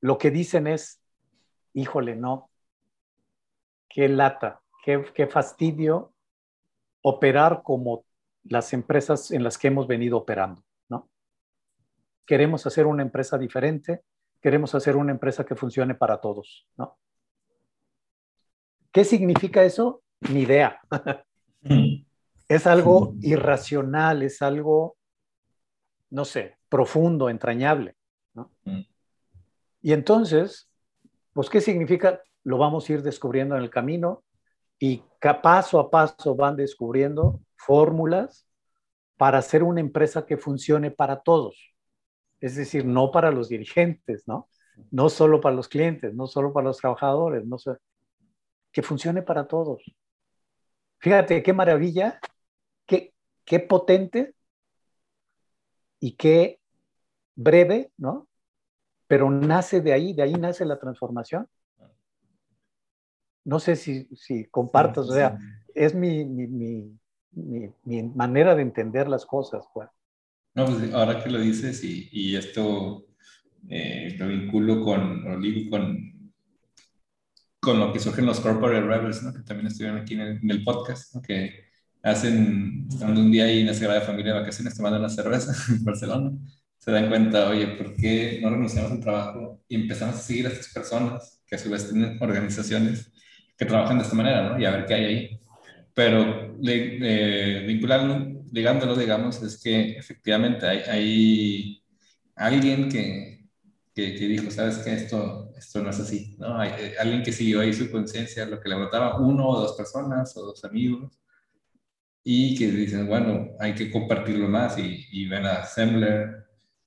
Lo 0.00 0.18
que 0.18 0.30
dicen 0.30 0.66
es, 0.66 1.02
híjole, 1.72 2.14
no, 2.16 2.50
qué 3.88 4.08
lata, 4.08 4.60
qué, 4.84 5.04
qué 5.14 5.26
fastidio 5.26 6.12
operar 7.02 7.62
como 7.62 8.04
las 8.44 8.72
empresas 8.72 9.30
en 9.30 9.42
las 9.42 9.58
que 9.58 9.68
hemos 9.68 9.86
venido 9.86 10.18
operando. 10.18 10.62
¿no? 10.88 11.08
Queremos 12.26 12.66
hacer 12.66 12.86
una 12.86 13.02
empresa 13.02 13.38
diferente, 13.38 14.02
queremos 14.40 14.74
hacer 14.74 14.96
una 14.96 15.12
empresa 15.12 15.44
que 15.44 15.54
funcione 15.54 15.94
para 15.94 16.20
todos. 16.20 16.66
¿no? 16.76 16.98
¿Qué 18.92 19.04
significa 19.04 19.62
eso? 19.62 20.02
Ni 20.32 20.40
idea. 20.40 20.80
es 22.48 22.66
algo 22.66 23.14
irracional, 23.20 24.22
es 24.22 24.42
algo, 24.42 24.96
no 26.10 26.24
sé, 26.24 26.56
profundo, 26.68 27.28
entrañable. 27.28 27.96
¿no? 28.34 28.50
Y 29.82 29.92
entonces, 29.92 30.70
pues, 31.32 31.48
¿qué 31.48 31.60
significa? 31.60 32.20
Lo 32.42 32.58
vamos 32.58 32.88
a 32.88 32.92
ir 32.94 33.02
descubriendo 33.02 33.56
en 33.56 33.62
el 33.62 33.70
camino 33.70 34.24
y 34.78 35.04
paso 35.42 35.78
a 35.78 35.90
paso 35.90 36.34
van 36.34 36.56
descubriendo 36.56 37.40
fórmulas 37.56 38.46
para 39.18 39.38
hacer 39.38 39.62
una 39.62 39.80
empresa 39.80 40.24
que 40.24 40.38
funcione 40.38 40.90
para 40.90 41.20
todos. 41.20 41.74
Es 42.40 42.56
decir, 42.56 42.84
no 42.84 43.10
para 43.10 43.30
los 43.30 43.48
dirigentes, 43.48 44.26
¿no? 44.26 44.48
No 44.90 45.08
solo 45.08 45.40
para 45.40 45.54
los 45.54 45.68
clientes, 45.68 46.14
no 46.14 46.26
solo 46.26 46.52
para 46.52 46.68
los 46.68 46.78
trabajadores, 46.78 47.46
no 47.46 47.58
sé, 47.58 47.72
que 48.72 48.82
funcione 48.82 49.22
para 49.22 49.46
todos. 49.46 49.82
Fíjate 50.98 51.42
qué 51.42 51.52
maravilla, 51.52 52.18
qué, 52.86 53.12
qué 53.44 53.60
potente 53.60 54.34
y 55.98 56.12
qué 56.12 56.60
breve, 57.34 57.92
¿no? 57.98 58.26
pero 59.10 59.28
nace 59.28 59.80
de 59.80 59.92
ahí, 59.92 60.12
de 60.12 60.22
ahí 60.22 60.34
nace 60.34 60.64
la 60.64 60.78
transformación. 60.78 61.48
No 63.44 63.58
sé 63.58 63.74
si, 63.74 64.04
si 64.14 64.44
compartas, 64.44 65.08
o 65.08 65.12
sea, 65.12 65.36
es 65.74 65.96
mi, 65.96 66.24
mi, 66.24 66.96
mi, 67.32 68.02
manera 68.14 68.54
de 68.54 68.62
entender 68.62 69.08
las 69.08 69.26
cosas. 69.26 69.64
Pues. 69.74 69.88
No, 70.54 70.66
pues 70.66 70.92
ahora 70.92 71.22
que 71.22 71.30
lo 71.30 71.40
dices 71.40 71.82
y, 71.84 72.08
y 72.12 72.36
esto 72.36 73.06
eh, 73.68 74.16
lo 74.18 74.28
vinculo 74.28 74.82
con, 74.82 75.24
lo 75.24 75.38
ligo 75.38 75.70
con, 75.70 76.32
con 77.60 77.78
lo 77.78 77.92
que 77.92 78.00
surgen 78.00 78.26
los 78.26 78.40
Corporate 78.40 78.86
Rebels, 78.86 79.22
¿no? 79.22 79.32
que 79.32 79.42
también 79.42 79.68
estuvieron 79.68 80.00
aquí 80.00 80.14
en 80.14 80.50
el, 80.50 80.64
podcast, 80.64 81.14
que 81.24 81.66
hacen, 82.02 82.86
estando 82.90 83.20
un 83.20 83.30
día 83.30 83.44
ahí 83.44 83.60
en 83.60 83.66
la 83.66 83.74
Sagrada 83.74 84.00
Familia 84.00 84.32
de 84.32 84.40
vacaciones 84.40 84.76
tomando 84.76 84.98
una 84.98 85.08
cerveza 85.08 85.52
en 85.72 85.84
Barcelona 85.84 86.32
se 86.80 86.90
dan 86.92 87.08
cuenta, 87.08 87.48
oye, 87.48 87.66
¿por 87.76 87.94
qué 87.94 88.40
no 88.42 88.48
renunciamos 88.48 88.90
al 88.90 89.00
trabajo 89.00 89.62
y 89.68 89.76
empezamos 89.76 90.16
a 90.16 90.18
seguir 90.18 90.46
a 90.46 90.50
estas 90.50 90.72
personas 90.72 91.42
que 91.46 91.56
a 91.56 91.58
su 91.58 91.68
vez 91.70 91.90
tienen 91.90 92.16
organizaciones 92.22 93.12
que 93.56 93.66
trabajan 93.66 93.98
de 93.98 94.04
esta 94.04 94.16
manera, 94.16 94.48
¿no? 94.48 94.58
Y 94.58 94.64
a 94.64 94.70
ver 94.70 94.86
qué 94.86 94.94
hay 94.94 95.04
ahí. 95.04 95.40
Pero 95.92 96.56
le, 96.58 97.66
vincularlo, 97.66 98.39
ligándolo, 98.52 98.96
digamos, 98.96 99.42
es 99.42 99.60
que 99.62 99.92
efectivamente 99.98 100.66
hay, 100.66 100.78
hay 100.80 101.82
alguien 102.36 102.88
que, 102.88 103.48
que, 103.94 104.14
que, 104.14 104.28
dijo, 104.28 104.50
sabes 104.50 104.78
que 104.78 104.92
esto, 104.94 105.52
esto 105.56 105.82
no 105.82 105.90
es 105.90 106.00
así, 106.00 106.36
¿no? 106.38 106.58
Hay, 106.58 106.70
eh, 106.78 106.94
alguien 106.98 107.22
que 107.22 107.32
siguió 107.32 107.60
ahí 107.60 107.72
su 107.72 107.90
conciencia, 107.90 108.46
lo 108.46 108.60
que 108.60 108.68
le 108.68 108.76
brotaba 108.76 109.18
uno 109.20 109.48
o 109.48 109.60
dos 109.60 109.76
personas 109.76 110.36
o 110.36 110.46
dos 110.46 110.64
amigos, 110.64 111.18
y 112.22 112.56
que 112.56 112.70
dicen, 112.70 113.06
bueno, 113.06 113.50
hay 113.58 113.74
que 113.74 113.90
compartirlo 113.90 114.48
más 114.48 114.78
y, 114.78 115.06
y 115.10 115.26
ven 115.26 115.46
a 115.46 115.64
Sembler, 115.64 116.40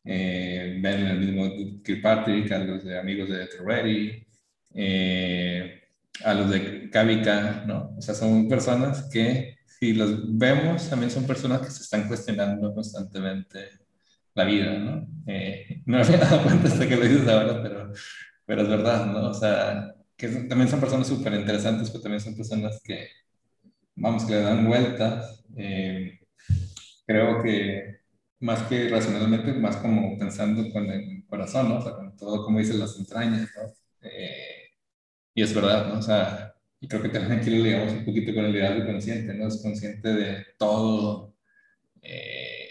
eh, 0.06 0.78
ven 0.82 1.06
el 1.08 1.20
mismo 1.20 1.82
Kirkpatrick, 1.84 2.52
a 2.52 2.60
los 2.60 2.84
de 2.84 3.00
amigos 3.00 3.30
de 3.30 3.48
Ready, 3.64 4.26
eh, 4.74 5.82
a 6.24 6.34
los 6.34 6.50
de 6.50 6.90
Kavika, 6.90 7.64
¿no? 7.66 7.96
O 7.98 8.02
sea, 8.02 8.14
son 8.16 8.48
personas 8.50 9.10
que, 9.12 9.58
si 9.84 9.94
los 9.94 10.38
vemos, 10.38 10.90
también 10.90 11.12
son 11.12 11.28
personas 11.28 11.60
que 11.60 11.70
se 11.70 11.84
están 11.84 12.08
cuestionando 12.08 12.74
constantemente 12.74 13.68
la 14.34 14.46
vida, 14.46 14.78
¿no? 14.80 15.06
Eh, 15.28 15.82
no 15.86 15.98
me 16.00 16.04
había 16.04 16.20
dado 16.20 16.42
cuenta 16.42 16.70
hasta 16.70 16.88
que 16.88 16.96
lo 16.96 17.04
dices 17.04 17.28
ahora, 17.28 17.62
pero, 17.62 17.92
pero 18.46 18.62
es 18.62 18.70
verdad, 18.70 19.08
¿no? 19.08 19.30
O 19.30 19.34
sea, 19.34 19.94
que 20.16 20.30
también 20.30 20.70
son 20.70 20.80
personas 20.80 21.08
súper 21.08 21.34
interesantes, 21.34 21.90
pero 21.90 22.02
también 22.02 22.22
son 22.22 22.34
personas 22.34 22.80
que, 22.82 23.10
vamos, 23.96 24.24
que 24.24 24.32
le 24.36 24.42
dan 24.42 24.66
vueltas. 24.66 25.44
Eh, 25.58 26.22
creo 27.06 27.44
que 27.44 28.04
más 28.40 28.62
que 28.64 28.88
racionalmente, 28.88 29.52
más 29.52 29.76
como 29.78 30.18
pensando 30.18 30.72
con 30.72 30.90
el 30.90 31.26
corazón, 31.28 31.68
¿no? 31.68 31.80
O 31.80 31.82
sea, 31.82 31.94
con 31.94 32.16
todo, 32.16 32.46
como 32.46 32.60
dicen 32.60 32.80
las 32.80 32.98
entrañas, 32.98 33.50
¿no? 33.54 33.74
Eh, 34.02 34.72
y 35.34 35.44
es 35.44 35.54
verdad, 35.54 35.90
¿no? 35.90 36.00
O 36.00 36.02
sea, 36.02 36.53
y 36.84 36.88
creo 36.90 37.02
que 37.02 37.08
también 37.08 37.40
aquí 37.40 37.50
lo 37.50 37.64
ligamos 37.64 37.94
un 37.94 38.04
poquito 38.04 38.34
con 38.34 38.44
el 38.44 38.52
liderazgo 38.52 38.86
consciente, 38.86 39.34
¿no? 39.34 39.48
Es 39.48 39.62
consciente 39.62 40.14
de 40.14 40.46
todo, 40.58 41.34
eh, 42.02 42.68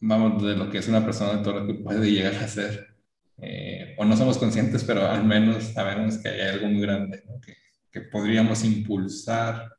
vamos, 0.00 0.42
de 0.42 0.56
lo 0.56 0.70
que 0.70 0.78
es 0.78 0.88
una 0.88 1.04
persona, 1.04 1.36
de 1.36 1.44
todo 1.44 1.60
lo 1.60 1.66
que 1.66 1.74
puede 1.74 2.10
llegar 2.10 2.36
a 2.36 2.48
ser. 2.48 2.96
Eh, 3.42 3.94
o 3.98 4.04
no 4.06 4.16
somos 4.16 4.38
conscientes, 4.38 4.82
pero 4.82 5.06
al 5.06 5.26
menos 5.26 5.62
sabemos 5.64 6.16
que 6.16 6.28
hay 6.30 6.40
algo 6.40 6.68
muy 6.68 6.80
grande, 6.80 7.22
¿no? 7.26 7.38
que, 7.38 7.54
que 7.92 8.00
podríamos 8.00 8.64
impulsar. 8.64 9.70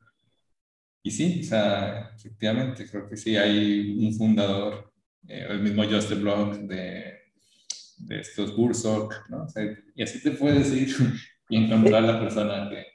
Y 1.01 1.09
sí, 1.09 1.41
o 1.41 1.47
sea, 1.47 2.11
efectivamente, 2.15 2.87
creo 2.87 3.09
que 3.09 3.17
sí 3.17 3.35
hay 3.35 3.97
un 3.97 4.13
fundador 4.13 4.93
eh, 5.27 5.47
el 5.49 5.61
mismo 5.61 5.83
Just 5.85 6.11
Blog 6.11 6.55
de, 6.67 7.15
de 7.97 8.19
estos 8.19 8.55
Bursock, 8.55 9.27
¿no? 9.29 9.47
y 9.95 10.03
así 10.03 10.21
te 10.21 10.31
puedes 10.31 10.71
ir 10.71 10.95
y 11.49 11.63
encontrar 11.63 12.03
la 12.03 12.19
persona 12.19 12.69
que... 12.69 12.85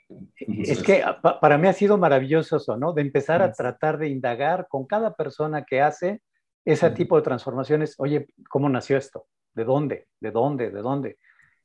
Es 0.62 0.82
que 0.82 1.04
para 1.40 1.58
mí 1.58 1.68
ha 1.68 1.72
sido 1.72 1.96
maravilloso 1.98 2.56
eso, 2.56 2.76
¿no? 2.76 2.92
De 2.92 3.02
empezar 3.02 3.42
a 3.42 3.52
tratar 3.52 3.98
de 3.98 4.08
indagar 4.08 4.66
con 4.68 4.86
cada 4.86 5.14
persona 5.14 5.64
que 5.64 5.80
hace 5.80 6.20
ese 6.64 6.90
tipo 6.90 7.16
de 7.16 7.22
transformaciones. 7.22 7.94
Oye, 7.98 8.28
¿cómo 8.48 8.68
nació 8.68 8.96
esto? 8.96 9.26
¿De 9.54 9.64
dónde? 9.64 10.08
¿De 10.20 10.30
dónde? 10.30 10.70
¿De 10.70 10.82
dónde? 10.82 11.18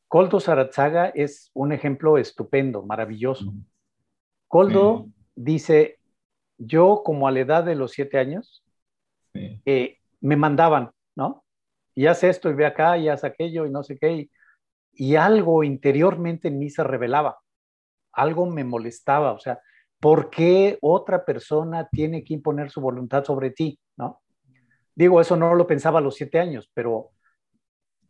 Coldo 0.08 0.40
Saratzaga 0.40 1.08
es 1.10 1.50
un 1.54 1.72
ejemplo 1.72 2.18
estupendo, 2.18 2.84
maravilloso. 2.84 3.54
Coldo 4.48 5.08
dice, 5.36 6.00
yo 6.58 7.02
como 7.04 7.28
a 7.28 7.32
la 7.32 7.40
edad 7.40 7.64
de 7.64 7.76
los 7.76 7.92
siete 7.92 8.20
años, 8.20 8.64
eh, 9.34 9.98
me 10.22 10.36
mandaban, 10.36 10.92
¿no? 11.16 11.44
Y 11.94 12.06
haz 12.06 12.24
esto 12.24 12.50
y 12.50 12.54
ve 12.54 12.66
acá 12.66 12.98
y 12.98 13.10
haz 13.10 13.24
aquello 13.24 13.66
y 13.66 13.72
no 13.72 13.84
sé 13.84 13.98
qué. 13.98 14.12
Y, 14.12 14.32
algo 15.16 15.64
interiormente 15.64 16.48
en 16.48 16.60
mí 16.60 16.70
se 16.70 16.84
revelaba, 16.84 17.40
algo 18.12 18.46
me 18.46 18.64
molestaba, 18.64 19.34
o 19.34 19.40
sea, 19.40 19.60
¿por 20.00 20.30
qué 20.30 20.78
otra 20.82 21.26
persona 21.26 21.90
tiene 21.92 22.24
que 22.24 22.34
imponer 22.34 22.70
su 22.70 22.82
voluntad 22.82 23.24
sobre 23.24 23.52
ti, 23.52 23.80
¿no? 23.98 24.22
Digo, 24.94 25.20
eso 25.20 25.36
no 25.36 25.56
lo 25.56 25.68
pensaba 25.68 26.00
a 26.00 26.02
los 26.02 26.16
siete 26.16 26.40
años, 26.40 26.72
pero 26.74 27.12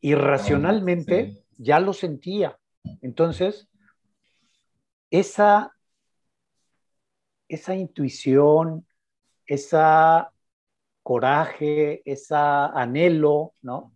irracionalmente 0.02 1.43
ya 1.58 1.80
lo 1.80 1.93
sentía. 1.93 2.60
Entonces, 3.02 3.67
esa, 5.10 5.76
esa 7.48 7.76
intuición, 7.76 8.86
esa 9.48 10.32
coraje, 11.02 12.04
esa 12.06 12.67
anhelo, 12.67 13.54
¿no? 13.62 13.94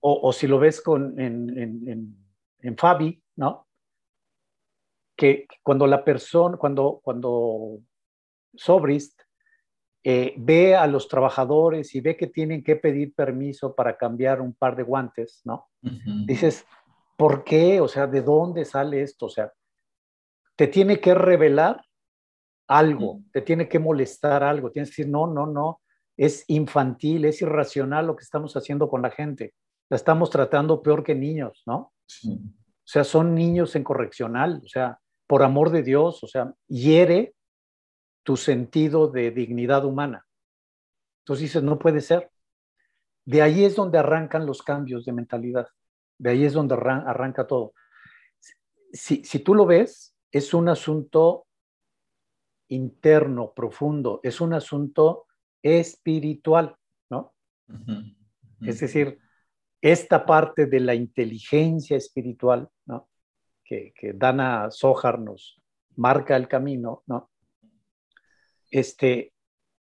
O, 0.00 0.32
si 0.32 0.46
lo 0.46 0.58
ves 0.58 0.80
con, 0.80 1.18
en, 1.20 2.16
en, 2.62 2.76
Fabi, 2.76 3.22
¿no? 3.36 3.68
Que 5.16 5.46
cuando 5.62 5.86
la 5.86 6.04
persona, 6.04 6.56
cuando, 6.56 7.00
cuando 7.02 7.80
Sobrist 8.54 9.20
eh, 10.02 10.34
ve 10.38 10.74
a 10.74 10.86
los 10.86 11.08
trabajadores 11.08 11.94
y 11.94 12.00
ve 12.00 12.16
que 12.16 12.26
tienen 12.26 12.64
que 12.64 12.76
pedir 12.76 13.14
permiso 13.14 13.74
para 13.74 13.96
cambiar 13.96 14.40
un 14.40 14.54
par 14.54 14.74
de 14.76 14.82
guantes, 14.82 15.42
¿no? 15.44 15.68
Dices, 16.26 16.64
¿por 17.16 17.44
qué? 17.44 17.80
O 17.80 17.88
sea, 17.88 18.06
¿de 18.06 18.22
dónde 18.22 18.64
sale 18.64 19.02
esto? 19.02 19.26
O 19.26 19.28
sea, 19.28 19.52
te 20.56 20.68
tiene 20.68 21.00
que 21.00 21.14
revelar 21.14 21.84
algo, 22.66 23.20
te 23.32 23.42
tiene 23.42 23.68
que 23.68 23.78
molestar 23.78 24.42
algo, 24.42 24.70
tienes 24.70 24.90
que 24.90 25.02
decir, 25.02 25.12
no, 25.12 25.26
no, 25.26 25.46
no, 25.46 25.79
es 26.20 26.44
infantil, 26.48 27.24
es 27.24 27.40
irracional 27.40 28.06
lo 28.06 28.14
que 28.14 28.24
estamos 28.24 28.54
haciendo 28.54 28.90
con 28.90 29.00
la 29.00 29.10
gente. 29.10 29.54
La 29.88 29.96
estamos 29.96 30.28
tratando 30.28 30.82
peor 30.82 31.02
que 31.02 31.14
niños, 31.14 31.62
¿no? 31.64 31.94
O 32.26 32.84
sea, 32.84 33.04
son 33.04 33.34
niños 33.34 33.74
en 33.74 33.82
correccional, 33.82 34.60
o 34.62 34.68
sea, 34.68 34.98
por 35.26 35.42
amor 35.42 35.70
de 35.70 35.82
Dios, 35.82 36.22
o 36.22 36.26
sea, 36.26 36.52
hiere 36.68 37.34
tu 38.22 38.36
sentido 38.36 39.08
de 39.08 39.30
dignidad 39.30 39.86
humana. 39.86 40.26
Entonces 41.22 41.44
dices, 41.44 41.62
no 41.62 41.78
puede 41.78 42.02
ser. 42.02 42.30
De 43.24 43.40
ahí 43.40 43.64
es 43.64 43.74
donde 43.74 43.96
arrancan 43.96 44.44
los 44.44 44.62
cambios 44.62 45.06
de 45.06 45.12
mentalidad. 45.14 45.68
De 46.18 46.30
ahí 46.30 46.44
es 46.44 46.52
donde 46.52 46.74
arranca 46.74 47.46
todo. 47.46 47.72
Si, 48.92 49.24
si 49.24 49.38
tú 49.38 49.54
lo 49.54 49.64
ves, 49.64 50.14
es 50.30 50.52
un 50.52 50.68
asunto 50.68 51.46
interno, 52.68 53.54
profundo, 53.54 54.20
es 54.22 54.42
un 54.42 54.52
asunto 54.52 55.28
espiritual, 55.62 56.76
¿no? 57.08 57.34
Es 58.60 58.80
decir, 58.80 59.18
esta 59.80 60.26
parte 60.26 60.66
de 60.66 60.80
la 60.80 60.94
inteligencia 60.94 61.96
espiritual, 61.96 62.68
¿no? 62.86 63.08
Que, 63.64 63.92
que 63.94 64.12
Dana 64.12 64.70
Sohar 64.70 65.18
nos 65.18 65.60
marca 65.96 66.36
el 66.36 66.48
camino, 66.48 67.02
¿no? 67.06 67.30
Este, 68.70 69.32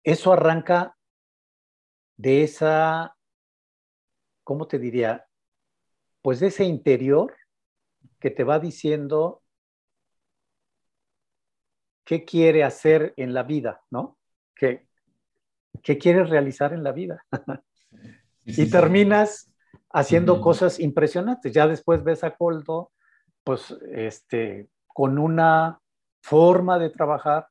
eso 0.04 0.34
arranca 0.34 0.98
de 2.18 2.44
esa, 2.44 3.15
¿cómo 4.44 4.68
te 4.68 4.80
diría? 4.80 5.28
Pues 6.22 6.39
de 6.39 6.48
ese 6.48 6.65
interior 6.65 7.36
que 8.20 8.30
te 8.30 8.44
va 8.44 8.60
diciendo 8.60 9.42
qué 12.04 12.26
quiere 12.26 12.63
hacer 12.63 13.13
en 13.18 13.34
la 13.34 13.44
vida, 13.44 13.84
¿no? 13.92 14.18
¿Qué, 14.56 14.88
qué 15.84 15.97
quiere 15.97 16.23
realizar 16.23 16.73
en 16.73 16.84
la 16.84 16.91
vida? 16.91 17.25
y 18.45 18.69
terminas 18.69 19.51
haciendo 19.91 20.41
cosas 20.41 20.79
impresionantes. 20.79 21.53
Ya 21.53 21.67
después 21.67 22.03
ves 22.03 22.23
a 22.23 22.36
Coldo, 22.36 22.91
pues, 23.43 23.75
este, 23.91 24.69
con 24.88 25.17
una 25.17 25.79
forma 26.21 26.79
de 26.79 26.89
trabajar 26.89 27.47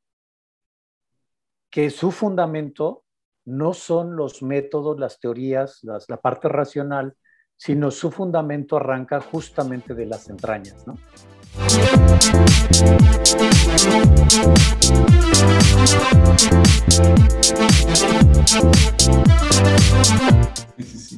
que 1.70 1.90
su 1.90 2.10
fundamento 2.10 3.04
no 3.44 3.72
son 3.72 4.16
los 4.16 4.42
métodos, 4.42 4.98
las 4.98 5.20
teorías, 5.20 5.80
la 5.82 6.16
parte 6.18 6.48
racional, 6.48 7.16
sino 7.56 7.90
su 7.90 8.10
fundamento 8.10 8.76
arranca 8.76 9.20
justamente 9.20 9.94
de 9.94 10.06
las 10.06 10.28
entrañas, 10.28 10.86
¿no? 10.86 10.94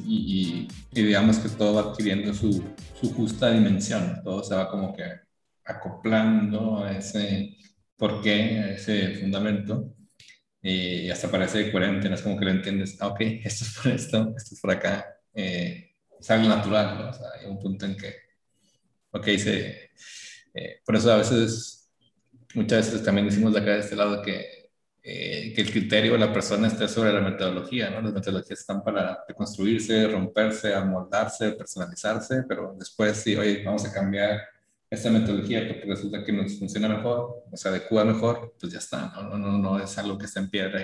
Y, 0.05 0.67
digamos 0.91 1.37
que 1.39 1.49
todo 1.49 1.73
va 1.75 1.91
adquiriendo 1.91 2.33
su, 2.33 2.63
justa 3.15 3.51
dimensión, 3.51 4.21
todo 4.23 4.43
se 4.43 4.55
va 4.55 4.69
como 4.69 4.93
que 4.93 5.03
acoplando 5.65 6.83
a 6.83 6.91
ese 6.97 7.57
porqué, 7.95 8.59
a 8.59 8.71
ese 8.71 9.15
fundamento, 9.15 9.93
y 10.61 11.09
hasta 11.09 11.29
parece 11.31 11.71
coherente, 11.71 12.09
no 12.09 12.15
es 12.15 12.21
como 12.21 12.37
que 12.37 12.45
lo 12.45 12.51
entiendes, 12.51 12.97
ah, 12.99 13.07
ok, 13.07 13.21
esto 13.43 13.65
es 13.65 13.73
por 13.75 13.91
esto, 13.91 14.33
esto 14.37 14.55
es 14.55 14.61
por 14.61 14.71
acá, 14.71 15.05
eh, 15.33 15.91
es 16.19 16.31
algo 16.31 16.49
natural, 16.49 16.97
¿no? 16.97 17.09
O 17.09 17.13
sea, 17.13 17.27
hay 17.39 17.47
un 17.47 17.59
punto 17.59 17.85
en 17.85 17.97
que, 17.97 18.13
ok, 19.11 19.25
se, 19.37 19.91
eh, 20.53 20.81
por 20.85 20.95
eso 20.95 21.11
a 21.11 21.17
veces, 21.17 21.89
muchas 22.55 22.87
veces 22.87 23.03
también 23.03 23.27
decimos 23.27 23.53
de 23.53 23.59
acá 23.59 23.71
de 23.71 23.79
este 23.79 23.95
lado 23.95 24.21
que, 24.21 24.61
eh, 25.03 25.53
que 25.55 25.61
el 25.61 25.71
criterio 25.71 26.13
de 26.13 26.19
la 26.19 26.31
persona 26.31 26.67
está 26.67 26.87
sobre 26.87 27.11
la 27.13 27.21
metodología, 27.21 27.89
¿no? 27.89 28.01
Las 28.01 28.13
metodologías 28.13 28.59
están 28.59 28.83
para 28.83 29.23
reconstruirse, 29.27 30.07
romperse, 30.07 30.75
amoldarse, 30.75 31.53
personalizarse, 31.53 32.43
pero 32.47 32.75
después 32.77 33.17
sí, 33.17 33.35
oye, 33.35 33.63
vamos 33.63 33.85
a 33.85 33.93
cambiar 33.93 34.41
esta 34.91 35.09
metodología 35.09 35.67
porque 35.67 35.85
resulta 35.85 36.23
que 36.23 36.33
nos 36.33 36.59
funciona 36.59 36.89
mejor, 36.89 37.45
se 37.53 37.69
adecua 37.69 38.03
mejor, 38.05 38.53
pues 38.59 38.73
ya 38.73 38.79
está, 38.79 39.11
no, 39.15 39.37
no, 39.37 39.57
no, 39.57 39.79
es 39.79 39.97
algo 39.97 40.17
que 40.17 40.25
está 40.25 40.41
en 40.41 40.49
piedra 40.49 40.81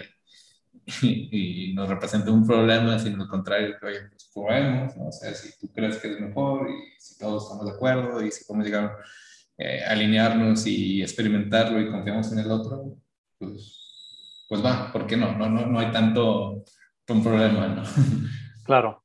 y, 1.02 1.72
y, 1.72 1.74
nos 1.74 1.90
representa 1.90 2.32
un 2.32 2.48
problema, 2.48 2.98
sino 2.98 3.24
al 3.24 3.30
contrario, 3.30 3.76
que 3.80 3.86
oye, 3.86 4.00
pues 4.10 4.32
probemos, 4.34 4.96
¿no? 4.96 5.08
o 5.10 5.12
sea, 5.12 5.34
si 5.34 5.60
tú 5.60 5.72
crees 5.74 5.98
que 5.98 6.12
es 6.12 6.20
mejor 6.20 6.70
y 6.70 7.00
si 7.00 7.18
todos 7.20 7.44
estamos 7.44 7.66
de 7.66 7.72
acuerdo 7.74 8.26
y 8.26 8.32
si 8.32 8.46
podemos 8.46 8.66
llegar 8.66 8.98
eh, 9.58 9.82
alinearnos 9.86 10.66
y 10.68 11.02
experimentarlo 11.02 11.80
y 11.80 11.90
confiamos 11.90 12.32
en 12.32 12.40
el 12.40 12.52
otro, 12.52 12.98
pues, 13.38 14.46
pues 14.48 14.64
va, 14.64 14.92
¿por 14.92 15.08
qué 15.08 15.18
no? 15.18 15.38
No, 15.38 15.50
no, 15.50 15.66
no 15.66 15.80
hay 15.80 15.92
tanto 15.92 16.64
un 17.10 17.24
problema, 17.24 17.68
¿no? 17.68 17.84
Claro. 18.64 19.04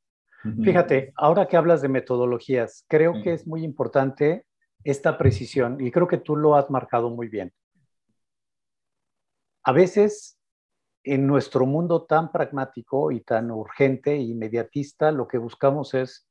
Fíjate, 0.65 1.12
ahora 1.15 1.47
que 1.47 1.57
hablas 1.57 1.83
de 1.83 1.88
metodologías, 1.88 2.85
creo 2.88 3.23
que 3.23 3.33
es 3.33 3.47
muy 3.47 3.62
importante 3.62 4.45
esta 4.83 5.17
precisión 5.17 5.81
y 5.81 5.93
creo 5.93 6.09
que 6.09 6.19
tú 6.19 6.35
lo 6.35 6.57
has 6.57 6.69
marcado 6.69 7.11
muy 7.11 7.29
bien. 7.29 7.53
A 9.62 9.71
veces 9.71 10.37
en 11.05 11.27
nuestro 11.27 11.67
mundo 11.67 12.05
tan 12.05 12.31
pragmático 12.31 13.11
y 13.11 13.21
tan 13.21 13.51
urgente 13.51 14.12
e 14.12 14.21
inmediatista, 14.21 15.11
lo 15.11 15.27
que 15.27 15.38
buscamos 15.38 15.95
es 15.95 16.29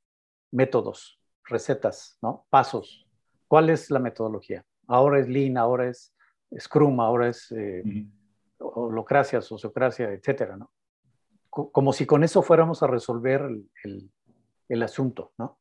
métodos, 0.52 1.20
recetas, 1.46 2.18
¿no? 2.22 2.46
Pasos. 2.50 3.01
¿Cuál 3.52 3.70
es 3.70 3.92
la 3.92 4.00
metodología? 4.00 4.66
Ahora 4.88 5.20
es 5.20 5.28
Lean, 5.28 5.58
ahora 5.58 5.90
es 5.90 6.16
Scrum, 6.58 7.02
ahora 7.02 7.28
es 7.28 7.52
eh, 7.52 7.84
holocracia, 8.60 9.42
sociocracia, 9.42 10.10
etcétera, 10.10 10.56
¿no? 10.56 10.72
como 11.50 11.92
si 11.92 12.06
con 12.06 12.24
eso 12.24 12.42
fuéramos 12.44 12.82
a 12.82 12.88
resolver 12.88 13.42
el, 14.70 14.84
asunto, 14.84 15.34
¿no? 15.38 15.60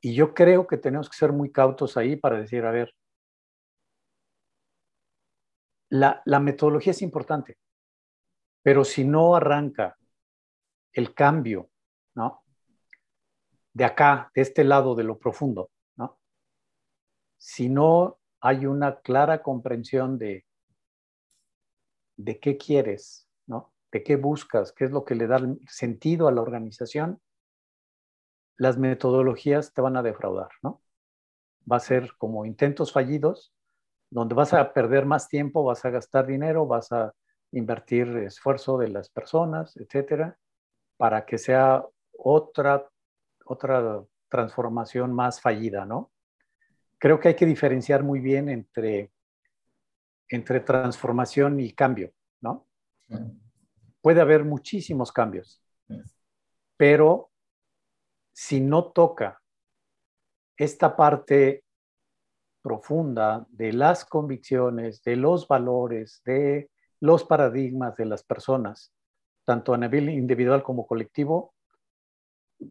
Y 0.00 0.16
yo 0.16 0.34
creo 0.34 0.66
que 0.66 0.78
tenemos 0.78 1.08
que 1.08 1.16
ser 1.16 1.30
muy 1.30 1.52
cautos 1.52 1.96
ahí 1.96 2.16
para 2.16 2.40
decir, 2.40 2.64
a 2.64 2.72
ver, 2.72 2.92
la, 5.90 6.22
la, 6.24 6.40
metodología 6.40 6.90
es 6.90 7.02
importante, 7.02 7.56
pero 8.64 8.84
si 8.84 9.04
no 9.04 9.36
arranca 9.36 9.96
el 10.92 11.14
cambio, 11.14 11.70
¿no? 12.16 12.42
De 13.72 13.84
acá, 13.84 14.28
de 14.34 14.42
este 14.42 14.64
lado 14.64 14.96
de 14.96 15.04
lo 15.04 15.16
profundo, 15.20 15.70
si 17.38 17.68
no 17.68 18.18
hay 18.40 18.66
una 18.66 19.00
clara 19.00 19.42
comprensión 19.42 20.18
de, 20.18 20.44
de 22.16 22.38
qué 22.40 22.56
quieres, 22.56 23.28
¿no? 23.46 23.72
de 23.92 24.02
qué 24.02 24.16
buscas, 24.16 24.72
qué 24.72 24.84
es 24.84 24.90
lo 24.90 25.04
que 25.04 25.14
le 25.14 25.26
da 25.26 25.40
sentido 25.68 26.28
a 26.28 26.32
la 26.32 26.42
organización, 26.42 27.20
las 28.56 28.78
metodologías 28.78 29.72
te 29.72 29.80
van 29.82 29.96
a 29.96 30.02
defraudar, 30.02 30.48
¿no? 30.62 30.82
Va 31.70 31.76
a 31.76 31.80
ser 31.80 32.12
como 32.16 32.46
intentos 32.46 32.92
fallidos, 32.92 33.52
donde 34.10 34.34
vas 34.34 34.54
a 34.54 34.72
perder 34.72 35.04
más 35.04 35.28
tiempo, 35.28 35.64
vas 35.64 35.84
a 35.84 35.90
gastar 35.90 36.26
dinero, 36.26 36.66
vas 36.66 36.92
a 36.92 37.12
invertir 37.52 38.08
esfuerzo 38.18 38.78
de 38.78 38.88
las 38.88 39.10
personas, 39.10 39.76
etcétera, 39.76 40.38
para 40.96 41.26
que 41.26 41.38
sea 41.38 41.84
otra, 42.12 42.88
otra 43.44 44.02
transformación 44.28 45.12
más 45.12 45.40
fallida, 45.40 45.84
¿no? 45.84 46.10
Creo 46.98 47.20
que 47.20 47.28
hay 47.28 47.36
que 47.36 47.46
diferenciar 47.46 48.02
muy 48.02 48.20
bien 48.20 48.48
entre, 48.48 49.10
entre 50.28 50.60
transformación 50.60 51.60
y 51.60 51.72
cambio, 51.72 52.12
¿no? 52.40 52.66
Puede 54.00 54.20
haber 54.20 54.44
muchísimos 54.44 55.12
cambios, 55.12 55.62
pero 56.76 57.30
si 58.32 58.60
no 58.60 58.92
toca 58.92 59.40
esta 60.56 60.96
parte 60.96 61.64
profunda 62.62 63.46
de 63.50 63.72
las 63.72 64.04
convicciones, 64.04 65.02
de 65.02 65.16
los 65.16 65.46
valores, 65.46 66.22
de 66.24 66.70
los 67.00 67.24
paradigmas 67.24 67.96
de 67.96 68.06
las 68.06 68.24
personas, 68.24 68.92
tanto 69.44 69.72
a 69.72 69.78
nivel 69.78 70.08
individual 70.08 70.62
como 70.62 70.86
colectivo, 70.86 71.54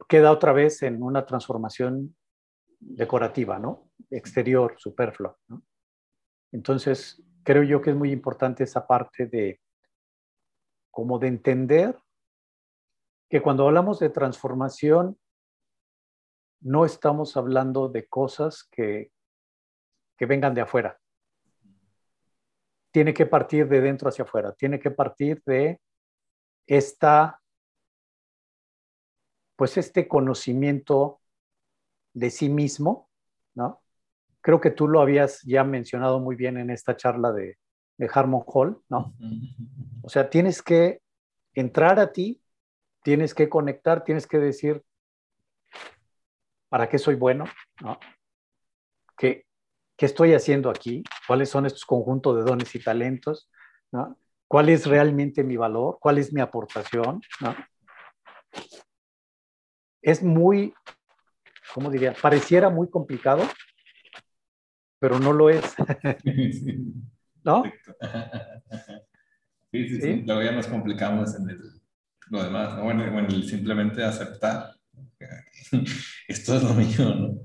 queda 0.10 0.32
otra 0.32 0.52
vez 0.52 0.84
en 0.84 1.02
una 1.02 1.26
transformación 1.26 2.16
decorativa, 2.80 3.60
¿no? 3.60 3.85
Exterior, 4.10 4.76
superflua, 4.78 5.38
¿no? 5.48 5.64
Entonces, 6.52 7.22
creo 7.44 7.64
yo 7.64 7.82
que 7.82 7.92
es 7.92 7.96
muy 7.96 8.12
importante 8.12 8.64
esa 8.64 8.88
parte 8.88 9.28
de, 9.28 9.62
como 10.90 11.20
de 11.20 11.28
entender 11.28 12.00
que 13.30 13.42
cuando 13.42 13.68
hablamos 13.68 14.00
de 14.00 14.10
transformación, 14.10 15.20
no 16.62 16.86
estamos 16.86 17.36
hablando 17.38 17.90
de 17.90 18.08
cosas 18.08 18.64
que, 18.72 19.12
que 20.18 20.26
vengan 20.26 20.54
de 20.54 20.62
afuera. 20.62 21.00
Tiene 22.92 23.14
que 23.14 23.26
partir 23.26 23.68
de 23.68 23.82
dentro 23.82 24.10
hacia 24.10 24.24
afuera, 24.24 24.54
tiene 24.54 24.80
que 24.80 24.92
partir 24.92 25.44
de 25.46 25.82
esta, 26.66 27.42
pues 29.56 29.78
este 29.78 30.08
conocimiento 30.08 31.22
de 32.14 32.30
sí 32.30 32.50
mismo, 32.50 33.10
¿no? 33.54 33.85
Creo 34.46 34.62
que 34.62 34.70
tú 34.70 34.88
lo 34.88 35.02
habías 35.02 35.42
ya 35.42 35.64
mencionado 35.64 36.20
muy 36.20 36.36
bien 36.36 36.60
en 36.60 36.70
esta 36.70 36.96
charla 36.96 37.32
de, 37.32 37.58
de 37.98 38.10
Harmon 38.14 38.44
Hall, 38.46 38.80
¿no? 38.90 39.16
O 40.04 40.10
sea, 40.10 40.30
tienes 40.30 40.62
que 40.62 41.02
entrar 41.56 42.00
a 42.00 42.12
ti, 42.12 42.44
tienes 43.02 43.34
que 43.34 43.50
conectar, 43.50 44.04
tienes 44.04 44.28
que 44.28 44.38
decir, 44.38 44.84
¿para 46.70 46.88
qué 46.88 47.00
soy 47.00 47.16
bueno? 47.16 47.46
¿No? 47.82 47.98
¿Qué, 49.18 49.48
¿Qué 49.98 50.06
estoy 50.06 50.36
haciendo 50.36 50.70
aquí? 50.70 51.04
¿Cuáles 51.26 51.50
son 51.50 51.66
estos 51.66 51.84
conjuntos 51.84 52.38
de 52.38 52.44
dones 52.44 52.76
y 52.76 52.84
talentos? 52.84 53.50
¿No? 53.92 54.16
¿Cuál 54.48 54.70
es 54.70 54.86
realmente 54.86 55.44
mi 55.44 55.58
valor? 55.58 55.98
¿Cuál 56.00 56.20
es 56.20 56.32
mi 56.32 56.42
aportación? 56.42 57.20
¿No? 57.40 57.56
Es 60.04 60.22
muy, 60.22 60.72
¿cómo 61.74 61.90
diría? 61.90 62.14
Pareciera 62.22 62.70
muy 62.70 62.88
complicado, 62.92 63.42
pero 65.06 65.20
no 65.20 65.34
lo 65.34 65.52
es. 65.52 65.64
¿No? 67.44 67.64
Sí, 69.72 69.90
sí, 69.90 70.00
sí, 70.00 70.24
Luego 70.26 70.42
ya 70.42 70.54
nos 70.54 70.68
complicamos 70.68 71.36
en 71.36 71.48
lo 72.30 72.42
demás, 72.42 72.78
¿no? 72.78 72.86
Bueno, 72.86 73.12
bueno, 73.12 73.30
simplemente 73.42 74.02
aceptar. 74.06 74.74
Esto 76.30 76.56
es 76.56 76.64
lo 76.64 76.74
mío, 76.74 77.14
¿no? 77.14 77.42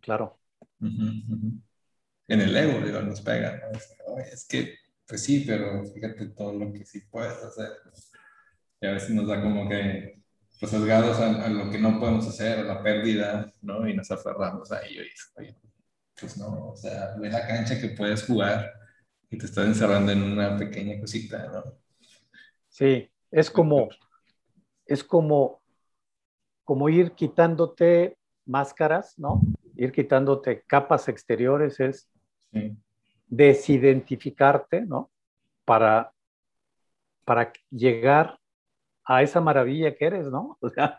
Claro. 0.00 0.36
En 0.80 2.40
el 2.40 2.56
ego, 2.56 2.84
digo, 2.84 3.00
nos 3.02 3.20
pega, 3.20 3.60
¿no? 3.70 4.18
Es, 4.18 4.48
que, 4.48 4.74
pues 5.06 5.22
sí, 5.22 5.44
pero 5.46 5.84
fíjate 5.86 6.30
todo 6.30 6.52
lo 6.54 6.72
que 6.72 6.84
sí 6.84 7.02
puedes 7.08 7.40
hacer. 7.40 7.70
Y 8.80 8.86
a 8.88 8.90
veces 8.90 9.10
nos 9.10 9.28
da 9.28 9.40
como 9.40 9.68
que, 9.68 10.24
pues 10.58 10.72
sesgados 10.72 11.20
a, 11.20 11.44
a, 11.44 11.48
lo 11.50 11.70
que 11.70 11.78
no 11.78 12.00
podemos 12.00 12.26
hacer, 12.26 12.58
a 12.58 12.64
la 12.64 12.82
pérdida, 12.82 13.54
¿no? 13.62 13.88
Y 13.88 13.94
nos 13.94 14.10
aferramos 14.10 14.72
a 14.72 14.84
ello. 14.84 15.02
Y, 15.04 15.40
oye, 15.40 15.56
pues 16.18 16.36
no, 16.36 16.68
o 16.68 16.76
sea, 16.76 17.14
ve 17.18 17.30
la 17.30 17.46
cancha 17.46 17.80
que 17.80 17.88
puedes 17.88 18.24
jugar 18.24 18.72
y 19.30 19.38
te 19.38 19.46
estás 19.46 19.66
encerrando 19.66 20.12
en 20.12 20.22
una 20.22 20.56
pequeña 20.56 21.00
cosita, 21.00 21.50
¿no? 21.52 21.64
Sí, 22.68 23.10
es 23.30 23.50
como, 23.50 23.88
es 24.86 25.04
como, 25.04 25.60
como 26.64 26.88
ir 26.88 27.12
quitándote 27.12 28.16
máscaras, 28.46 29.18
¿no? 29.18 29.40
Ir 29.76 29.92
quitándote 29.92 30.62
capas 30.62 31.08
exteriores 31.08 31.80
es 31.80 32.08
desidentificarte, 33.26 34.82
¿no? 34.82 35.10
Para, 35.64 36.12
para 37.24 37.52
llegar 37.70 38.38
a 39.04 39.22
esa 39.22 39.40
maravilla 39.40 39.94
que 39.94 40.06
eres, 40.06 40.30
¿no? 40.30 40.58
O 40.60 40.68
sea, 40.68 40.98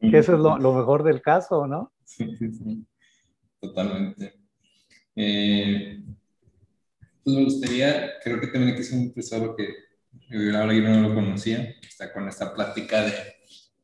que 0.00 0.18
eso 0.18 0.34
es 0.34 0.40
lo, 0.40 0.58
lo 0.58 0.72
mejor 0.72 1.02
del 1.02 1.20
caso, 1.20 1.66
¿no? 1.66 1.92
Sí, 2.04 2.36
sí, 2.36 2.52
sí. 2.52 2.86
Totalmente. 3.60 4.43
Eh, 5.16 6.00
pues 7.22 7.36
me 7.36 7.44
gustaría, 7.44 8.12
creo 8.22 8.40
que 8.40 8.48
también 8.48 8.72
aquí 8.72 8.82
es 8.82 8.92
un 8.92 9.12
tesoro 9.12 9.56
que 9.56 9.68
ahora 10.54 10.74
yo 10.74 10.82
no 10.82 11.08
lo 11.08 11.14
conocía, 11.14 11.74
está 11.86 12.12
con 12.12 12.28
esta 12.28 12.52
plática 12.52 13.02
de 13.02 13.12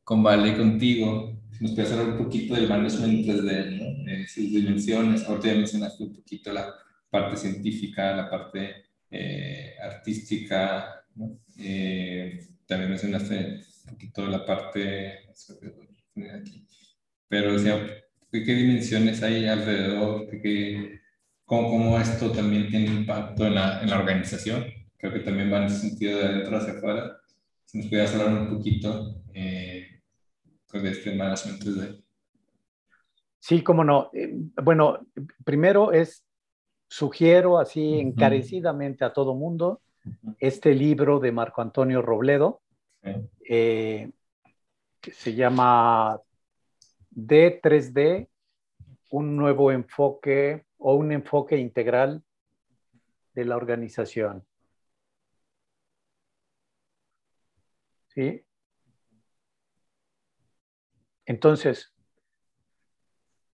con 0.03 0.23
Vale 0.23 0.57
contigo, 0.57 1.41
nos 1.59 1.71
puede 1.71 1.89
hablar 1.89 2.09
un 2.09 2.17
poquito 2.17 2.55
del 2.55 2.67
management 2.67 3.25
3D, 3.25 3.77
¿no? 3.77 4.03
De 4.03 4.27
sus 4.27 4.51
dimensiones, 4.51 5.23
ahorita 5.23 5.47
ya 5.47 5.53
mencionaste 5.53 6.03
un 6.03 6.13
poquito 6.13 6.51
la 6.51 6.73
parte 7.09 7.37
científica, 7.37 8.15
la 8.15 8.29
parte 8.29 8.87
eh, 9.09 9.75
artística, 9.81 11.03
¿no? 11.15 11.39
eh, 11.57 12.47
también 12.65 12.89
mencionaste 12.89 13.61
un 13.85 13.91
poquito 13.91 14.25
la 14.27 14.45
parte, 14.45 15.19
pero 17.27 17.55
o 17.55 17.59
sea, 17.59 17.85
¿qué, 18.31 18.39
dimensiones 18.39 19.21
hay 19.21 19.45
alrededor? 19.45 20.29
¿Qué, 20.29 21.00
cómo, 21.51 21.99
esto 21.99 22.31
también 22.31 22.69
tiene 22.69 22.85
impacto 22.85 23.45
en 23.45 23.55
la, 23.55 23.81
en 23.81 23.89
la, 23.89 23.99
organización. 23.99 24.63
Creo 24.97 25.11
que 25.11 25.19
también 25.19 25.51
va 25.51 25.57
en 25.57 25.63
ese 25.65 25.89
sentido 25.89 26.17
de 26.17 26.25
adentro 26.25 26.57
hacia 26.57 26.73
afuera. 26.73 27.17
Si 27.65 27.77
nos 27.77 27.87
pudieras 27.87 28.15
hablar 28.15 28.41
un 28.41 28.57
poquito 28.57 29.21
eh, 29.33 30.01
pues, 30.69 30.81
de 30.81 30.91
este 30.91 31.13
management 31.13 31.61
3D. 31.61 32.03
Sí, 33.37 33.63
cómo 33.63 33.83
no. 33.83 34.09
Eh, 34.13 34.33
bueno, 34.63 34.99
primero 35.43 35.91
es, 35.91 36.23
sugiero 36.87 37.59
así 37.59 37.99
encarecidamente 37.99 39.03
a 39.03 39.13
todo 39.13 39.35
mundo 39.35 39.81
este 40.39 40.73
libro 40.73 41.19
de 41.19 41.31
Marco 41.31 41.61
Antonio 41.61 42.01
Robledo, 42.01 42.61
eh, 43.47 44.09
que 44.99 45.11
se 45.11 45.33
llama 45.35 46.19
D3D, 47.13 48.27
un 49.11 49.35
nuevo 49.35 49.71
enfoque 49.71 50.65
o 50.83 50.95
un 50.95 51.11
enfoque 51.11 51.57
integral 51.57 52.23
de 53.33 53.45
la 53.45 53.55
organización. 53.55 54.45
¿Sí? 58.07 58.43
Entonces, 61.25 61.93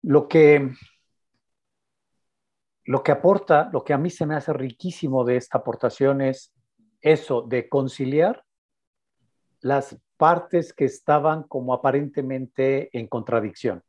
lo 0.02 0.26
que, 0.26 0.72
lo 2.84 3.02
que 3.02 3.12
aporta, 3.12 3.68
lo 3.72 3.84
que 3.84 3.92
a 3.92 3.98
mí 3.98 4.10
se 4.10 4.26
me 4.26 4.34
hace 4.34 4.52
riquísimo 4.54 5.24
de 5.24 5.36
esta 5.36 5.58
aportación 5.58 6.22
es 6.22 6.52
eso 7.02 7.42
de 7.42 7.68
conciliar 7.68 8.42
las 9.60 10.00
partes 10.16 10.72
que 10.72 10.86
estaban 10.86 11.42
como 11.42 11.74
aparentemente 11.74 12.88
en 12.98 13.06
contradicción. 13.06 13.84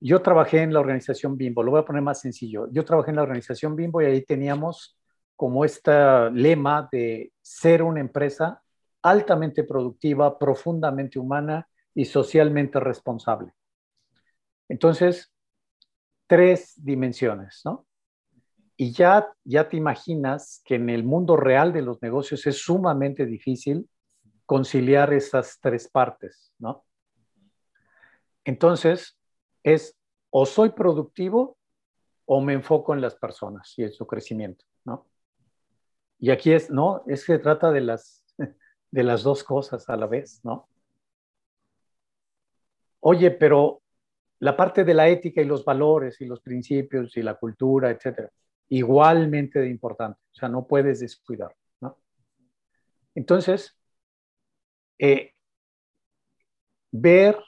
Yo 0.00 0.22
trabajé 0.22 0.62
en 0.62 0.72
la 0.72 0.80
organización 0.80 1.36
Bimbo, 1.36 1.62
lo 1.62 1.72
voy 1.72 1.80
a 1.80 1.84
poner 1.84 2.02
más 2.02 2.20
sencillo. 2.20 2.68
Yo 2.70 2.84
trabajé 2.84 3.10
en 3.10 3.16
la 3.16 3.22
organización 3.22 3.74
Bimbo 3.74 4.00
y 4.00 4.06
ahí 4.06 4.24
teníamos 4.24 4.96
como 5.34 5.64
este 5.64 5.92
lema 6.32 6.88
de 6.90 7.32
ser 7.40 7.82
una 7.82 8.00
empresa 8.00 8.62
altamente 9.02 9.64
productiva, 9.64 10.38
profundamente 10.38 11.18
humana 11.18 11.68
y 11.94 12.04
socialmente 12.04 12.78
responsable. 12.80 13.52
Entonces, 14.68 15.32
tres 16.26 16.74
dimensiones, 16.76 17.62
¿no? 17.64 17.86
Y 18.76 18.92
ya, 18.92 19.32
ya 19.42 19.68
te 19.68 19.76
imaginas 19.76 20.62
que 20.64 20.76
en 20.76 20.88
el 20.90 21.02
mundo 21.02 21.36
real 21.36 21.72
de 21.72 21.82
los 21.82 22.00
negocios 22.00 22.46
es 22.46 22.62
sumamente 22.62 23.26
difícil 23.26 23.88
conciliar 24.46 25.12
esas 25.12 25.58
tres 25.60 25.88
partes, 25.88 26.52
¿no? 26.58 26.84
Entonces, 28.44 29.17
es 29.62 29.96
o 30.30 30.46
soy 30.46 30.70
productivo 30.70 31.56
o 32.26 32.40
me 32.40 32.52
enfoco 32.52 32.94
en 32.94 33.00
las 33.00 33.14
personas 33.16 33.72
y 33.78 33.84
en 33.84 33.92
su 33.92 34.06
crecimiento, 34.06 34.64
¿no? 34.84 35.06
Y 36.18 36.30
aquí 36.30 36.52
es, 36.52 36.70
no, 36.70 37.02
es 37.06 37.24
que 37.24 37.34
se 37.34 37.38
trata 37.38 37.70
de 37.70 37.80
las, 37.80 38.24
de 38.90 39.02
las 39.02 39.22
dos 39.22 39.44
cosas 39.44 39.88
a 39.88 39.96
la 39.96 40.06
vez, 40.06 40.40
¿no? 40.44 40.68
Oye, 43.00 43.30
pero 43.30 43.80
la 44.40 44.56
parte 44.56 44.84
de 44.84 44.94
la 44.94 45.08
ética 45.08 45.40
y 45.40 45.44
los 45.44 45.64
valores 45.64 46.20
y 46.20 46.26
los 46.26 46.40
principios 46.40 47.16
y 47.16 47.22
la 47.22 47.34
cultura, 47.34 47.90
etcétera, 47.90 48.30
igualmente 48.68 49.60
de 49.60 49.70
importante, 49.70 50.20
o 50.32 50.34
sea, 50.34 50.48
no 50.48 50.66
puedes 50.66 51.00
descuidar, 51.00 51.54
¿no? 51.80 51.98
Entonces, 53.14 53.76
eh, 54.98 55.32
ver 56.90 57.38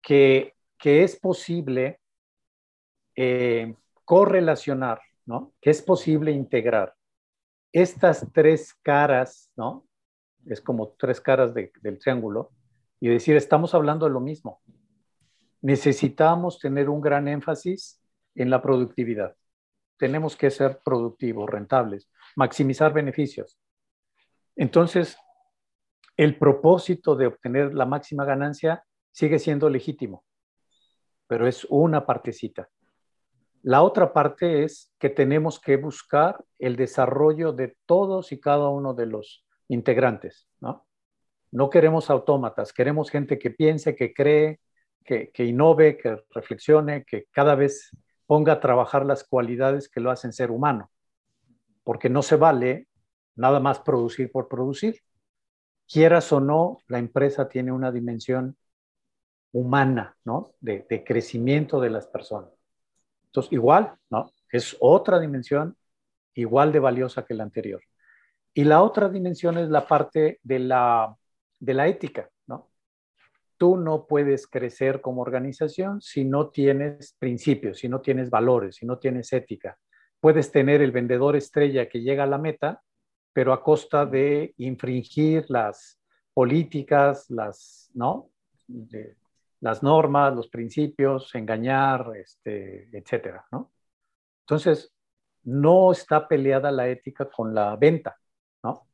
que 0.00 0.54
que 0.78 1.02
es 1.02 1.16
posible 1.16 2.00
eh, 3.16 3.74
correlacionar, 4.04 5.00
¿no? 5.26 5.52
Que 5.60 5.70
es 5.70 5.82
posible 5.82 6.30
integrar 6.30 6.94
estas 7.72 8.26
tres 8.32 8.74
caras, 8.82 9.50
¿no? 9.56 9.86
Es 10.46 10.60
como 10.60 10.90
tres 10.90 11.20
caras 11.20 11.52
del 11.52 11.98
triángulo 11.98 12.52
y 13.00 13.08
decir, 13.08 13.36
estamos 13.36 13.74
hablando 13.74 14.06
de 14.06 14.12
lo 14.12 14.20
mismo. 14.20 14.62
Necesitamos 15.60 16.58
tener 16.58 16.88
un 16.88 17.00
gran 17.00 17.28
énfasis 17.28 18.00
en 18.34 18.50
la 18.50 18.62
productividad. 18.62 19.36
Tenemos 19.98 20.36
que 20.36 20.50
ser 20.50 20.80
productivos, 20.84 21.50
rentables, 21.50 22.08
maximizar 22.36 22.92
beneficios. 22.92 23.58
Entonces, 24.54 25.18
el 26.16 26.38
propósito 26.38 27.16
de 27.16 27.26
obtener 27.26 27.74
la 27.74 27.84
máxima 27.84 28.24
ganancia 28.24 28.84
sigue 29.10 29.38
siendo 29.38 29.68
legítimo 29.68 30.24
pero 31.28 31.46
es 31.46 31.64
una 31.70 32.04
partecita. 32.04 32.68
La 33.62 33.82
otra 33.82 34.12
parte 34.12 34.64
es 34.64 34.92
que 34.98 35.10
tenemos 35.10 35.60
que 35.60 35.76
buscar 35.76 36.44
el 36.58 36.74
desarrollo 36.74 37.52
de 37.52 37.76
todos 37.86 38.32
y 38.32 38.40
cada 38.40 38.68
uno 38.68 38.94
de 38.94 39.06
los 39.06 39.44
integrantes, 39.68 40.48
¿no? 40.60 40.86
No 41.50 41.70
queremos 41.70 42.10
autómatas, 42.10 42.72
queremos 42.72 43.10
gente 43.10 43.38
que 43.38 43.50
piense, 43.50 43.94
que 43.94 44.12
cree, 44.12 44.60
que, 45.04 45.30
que 45.30 45.44
innove, 45.44 45.96
que 45.96 46.16
reflexione, 46.30 47.04
que 47.04 47.26
cada 47.30 47.54
vez 47.54 47.90
ponga 48.26 48.54
a 48.54 48.60
trabajar 48.60 49.06
las 49.06 49.24
cualidades 49.24 49.88
que 49.88 50.00
lo 50.00 50.10
hacen 50.10 50.32
ser 50.32 50.50
humano, 50.50 50.90
porque 51.84 52.10
no 52.10 52.22
se 52.22 52.36
vale 52.36 52.88
nada 53.34 53.60
más 53.60 53.80
producir 53.80 54.30
por 54.30 54.48
producir. 54.48 55.00
Quieras 55.90 56.32
o 56.32 56.40
no, 56.40 56.78
la 56.86 56.98
empresa 56.98 57.48
tiene 57.48 57.72
una 57.72 57.90
dimensión 57.90 58.56
humana, 59.52 60.16
¿no? 60.24 60.54
De, 60.60 61.04
crecimiento 61.04 61.80
de 61.80 61.90
las 61.90 62.06
personas. 62.06 62.50
Entonces, 63.26 63.52
igual, 63.52 63.94
¿no? 64.10 64.32
Es 64.50 64.76
otra 64.80 65.18
dimensión 65.18 65.76
igual 66.34 66.72
de 66.72 66.78
valiosa 66.78 67.24
que 67.24 67.34
la 67.34 67.44
anterior. 67.44 67.82
Y 68.54 68.64
la 68.64 68.82
otra 68.82 69.08
dimensión 69.08 69.58
es 69.58 69.68
la 69.68 69.86
parte 69.86 70.40
de 70.42 70.58
la, 70.58 71.14
de 71.58 71.74
la 71.74 71.86
ética, 71.88 72.28
¿no? 72.46 72.70
Tú 73.56 73.76
no 73.76 74.06
puedes 74.06 74.46
crecer 74.46 75.00
como 75.00 75.22
organización 75.22 76.00
si 76.00 76.24
no 76.24 76.50
tienes 76.50 77.14
principios, 77.18 77.78
si 77.78 77.88
no 77.88 78.00
tienes 78.00 78.30
valores, 78.30 78.76
si 78.76 78.86
no 78.86 78.98
tienes 78.98 79.32
ética. 79.32 79.76
Puedes 80.20 80.50
tener 80.50 80.82
el 80.82 80.92
vendedor 80.92 81.36
estrella 81.36 81.88
que 81.88 82.00
llega 82.00 82.24
a 82.24 82.28
la 82.28 82.38
meta, 82.38 82.82
pero 83.32 83.52
a 83.52 83.62
costa 83.62 84.06
de 84.06 84.54
infringir 84.56 85.44
las 85.48 86.00
políticas, 86.34 87.28
las, 87.30 87.90
¿no? 87.94 88.30
Las 89.60 89.82
normas, 89.82 90.34
los 90.34 90.48
principios, 90.48 91.34
engañar, 91.34 92.12
este, 92.16 92.88
etcétera, 92.96 93.46
¿no? 93.50 93.72
Entonces, 94.40 94.92
no 95.44 95.92
está 95.92 96.28
peleada 96.28 96.70
la 96.70 96.88
ética 96.88 97.28
con 97.28 97.54
la 97.54 97.76
venta, 97.76 98.18
¿no? 98.62 98.86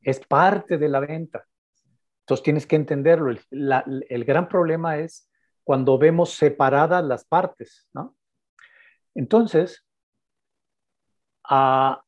Es 0.00 0.20
parte 0.20 0.78
de 0.78 0.88
la 0.88 1.00
venta. 1.00 1.46
Entonces 2.20 2.44
tienes 2.44 2.66
que 2.66 2.76
entenderlo. 2.76 3.32
El, 3.50 4.24
gran 4.24 4.48
problema 4.48 4.98
es 4.98 5.28
cuando 5.64 5.98
vemos 5.98 6.30
separadas 6.30 7.04
las 7.04 7.24
partes, 7.24 7.88
¿no? 7.92 8.16
Entonces, 9.14 9.84
ah, 11.44 12.02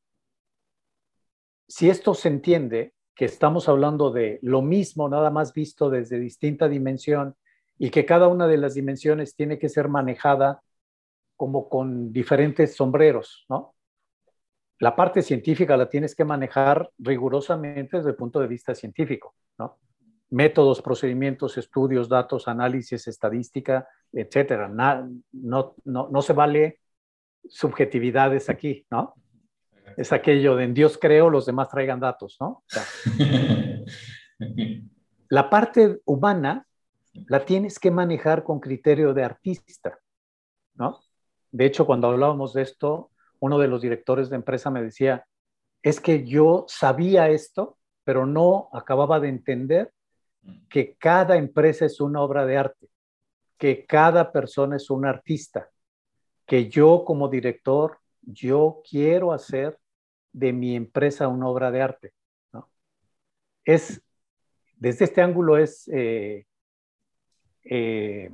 si 1.66 1.90
esto 1.90 2.14
se 2.14 2.28
entiende, 2.28 2.94
que 3.14 3.26
estamos 3.26 3.68
hablando 3.68 4.10
de 4.10 4.38
lo 4.42 4.62
mismo, 4.62 5.08
nada 5.08 5.30
más 5.30 5.52
visto 5.52 5.90
desde 5.90 6.18
distinta 6.18 6.68
dimensión, 6.68 7.36
y 7.78 7.90
que 7.90 8.06
cada 8.06 8.28
una 8.28 8.46
de 8.46 8.58
las 8.58 8.74
dimensiones 8.74 9.34
tiene 9.34 9.58
que 9.58 9.68
ser 9.68 9.88
manejada 9.88 10.62
como 11.36 11.68
con 11.68 12.12
diferentes 12.12 12.76
sombreros, 12.76 13.44
¿no? 13.48 13.74
La 14.78 14.96
parte 14.96 15.22
científica 15.22 15.76
la 15.76 15.88
tienes 15.88 16.14
que 16.14 16.24
manejar 16.24 16.90
rigurosamente 16.98 17.98
desde 17.98 18.10
el 18.10 18.16
punto 18.16 18.40
de 18.40 18.48
vista 18.48 18.74
científico, 18.74 19.34
¿no? 19.58 19.78
Métodos, 20.30 20.80
procedimientos, 20.80 21.58
estudios, 21.58 22.08
datos, 22.08 22.48
análisis, 22.48 23.06
estadística, 23.06 23.86
etcétera. 24.12 24.68
no, 24.68 25.74
no, 25.84 26.08
no 26.10 26.22
se 26.22 26.32
vale 26.32 26.80
subjetividades 27.48 28.48
aquí, 28.48 28.86
¿no? 28.90 29.14
Es 29.96 30.12
aquello 30.12 30.56
de 30.56 30.64
en 30.64 30.74
Dios 30.74 30.98
creo, 31.00 31.30
los 31.30 31.46
demás 31.46 31.68
traigan 31.68 32.00
datos, 32.00 32.36
¿no? 32.40 32.64
la 35.28 35.50
parte 35.50 36.00
humana 36.04 36.66
la 37.26 37.44
tienes 37.44 37.78
que 37.78 37.90
manejar 37.90 38.42
con 38.42 38.60
criterio 38.60 39.12
de 39.14 39.24
artista, 39.24 39.98
¿no? 40.74 41.00
De 41.50 41.66
hecho, 41.66 41.84
cuando 41.84 42.08
hablábamos 42.08 42.54
de 42.54 42.62
esto, 42.62 43.10
uno 43.40 43.58
de 43.58 43.68
los 43.68 43.82
directores 43.82 44.30
de 44.30 44.36
empresa 44.36 44.70
me 44.70 44.82
decía, 44.82 45.26
es 45.82 46.00
que 46.00 46.24
yo 46.24 46.64
sabía 46.68 47.28
esto, 47.28 47.76
pero 48.04 48.24
no 48.24 48.68
acababa 48.72 49.20
de 49.20 49.28
entender 49.28 49.92
que 50.68 50.96
cada 50.96 51.36
empresa 51.36 51.84
es 51.84 52.00
una 52.00 52.22
obra 52.22 52.46
de 52.46 52.56
arte, 52.56 52.88
que 53.58 53.84
cada 53.84 54.32
persona 54.32 54.76
es 54.76 54.90
un 54.90 55.04
artista, 55.04 55.68
que 56.46 56.68
yo 56.68 57.04
como 57.04 57.28
director, 57.28 57.98
yo 58.22 58.82
quiero 58.88 59.32
hacer 59.32 59.78
de 60.32 60.52
mi 60.52 60.74
empresa 60.74 61.28
una 61.28 61.48
obra 61.48 61.70
de 61.70 61.82
arte. 61.82 62.12
¿no? 62.52 62.68
Es, 63.64 64.02
desde 64.76 65.04
este 65.04 65.20
ángulo 65.22 65.58
es 65.58 65.88
eh, 65.92 66.46
eh, 67.64 68.30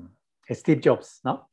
Steve 0.49 0.81
Jobs, 0.83 1.21
¿no? 1.25 1.51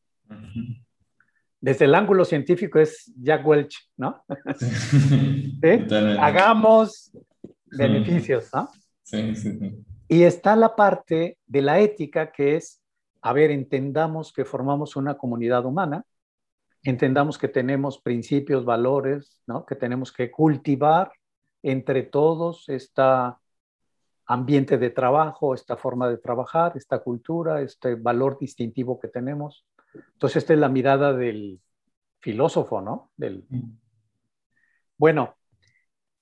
Desde 1.60 1.86
el 1.86 1.96
ángulo 1.96 2.26
científico 2.26 2.80
es 2.80 3.12
Jack 3.18 3.46
Welch, 3.46 3.90
¿no? 3.98 4.24
Hagamos 6.20 7.12
beneficios, 7.66 8.50
¿no? 8.54 8.70
Sí, 9.04 9.36
sí, 9.36 9.84
Y 10.08 10.24
está 10.24 10.56
la 10.56 10.76
parte 10.76 11.38
de 11.46 11.62
la 11.62 11.80
ética 11.80 12.32
que 12.32 12.56
es, 12.56 12.82
a 13.22 13.34
ver, 13.34 13.52
entendamos 13.52 14.32
que 14.32 14.46
formamos 14.46 14.96
una 14.96 15.18
comunidad 15.18 15.66
humana 15.66 16.06
entendamos 16.86 17.38
que 17.38 17.48
tenemos 17.48 18.00
principios, 18.00 18.64
valores, 18.64 19.42
¿no? 19.48 19.66
que 19.66 19.76
tenemos 19.76 20.14
que 20.14 20.32
cultivar 20.32 21.12
entre 21.64 22.04
todos 22.04 22.70
este 22.70 23.02
ambiente 24.28 24.78
de 24.78 24.92
trabajo, 24.92 25.54
esta 25.54 25.78
forma 25.78 26.08
de 26.08 26.18
trabajar, 26.18 26.74
esta 26.76 27.00
cultura, 27.00 27.62
este 27.62 27.96
valor 27.96 28.38
distintivo 28.40 29.00
que 29.00 29.08
tenemos. 29.08 29.66
Entonces, 30.14 30.38
esta 30.38 30.54
es 30.54 30.60
la 30.60 30.70
mirada 30.70 31.14
del 31.14 31.60
filósofo, 32.20 32.82
¿no? 32.82 33.12
Del... 33.18 33.46
Bueno, 34.98 35.36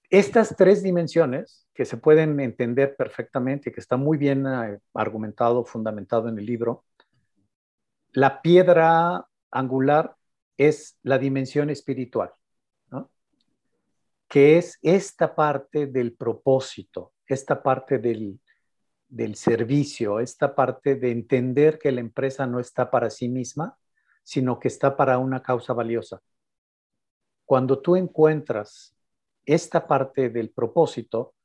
estas 0.10 0.56
tres 0.56 0.82
dimensiones 0.82 1.68
que 1.74 1.86
se 1.86 1.98
pueden 1.98 2.40
entender 2.40 2.96
perfectamente, 2.96 3.72
que 3.72 3.80
está 3.80 3.98
muy 3.98 4.18
bien 4.18 4.46
eh, 4.48 4.80
argumentado, 4.94 5.66
fundamentado 5.66 6.30
en 6.30 6.38
el 6.38 6.46
libro, 6.46 6.86
la 8.12 8.42
piedra 8.42 9.28
angular 9.52 10.16
es 10.58 10.98
la 11.04 11.18
dimensión 11.18 11.70
espiritual, 11.70 12.32
que 14.28 14.58
es 14.58 14.80
esta 14.82 15.36
parte 15.36 15.88
del 15.88 16.14
propósito, 16.14 17.14
esta 17.28 17.62
parte 17.62 18.00
del, 18.00 18.40
del 19.08 19.36
servicio, 19.36 20.20
esta 20.20 20.56
parte 20.56 20.96
de 20.96 21.12
entender 21.12 21.78
que 21.78 21.92
la 21.92 22.02
empresa 22.02 22.48
no 22.48 22.60
está 22.60 22.90
para 22.90 23.10
sí 23.10 23.30
misma, 23.30 23.78
sino 24.24 24.60
que 24.60 24.70
está 24.70 24.98
para 24.98 25.20
una 25.20 25.44
causa 25.44 25.74
valiosa. 25.74 26.22
Cuando 27.46 27.80
tú 27.80 27.96
encuentras 27.96 28.96
esta 29.46 29.86
parte 29.86 30.30
del 30.30 30.50
propósito, 30.50 31.36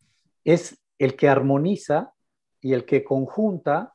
es 0.44 0.80
el 0.98 1.14
que 1.16 1.28
armoniza 1.28 2.14
y 2.61 2.72
el 2.72 2.86
que 2.86 3.04
conjunta 3.04 3.94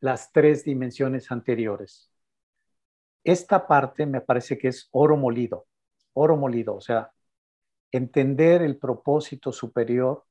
las 0.00 0.30
tres 0.30 0.62
dimensiones 0.64 1.32
anteriores 1.32 2.05
esta 3.26 3.66
parte 3.66 4.06
me 4.06 4.20
parece 4.20 4.56
que 4.56 4.68
es 4.68 4.88
oro 4.92 5.16
molido, 5.16 5.66
oro 6.12 6.36
molido, 6.36 6.76
o 6.76 6.80
sea, 6.80 7.10
entender 7.90 8.62
el 8.62 8.78
propósito 8.78 9.52
superior 9.52 10.24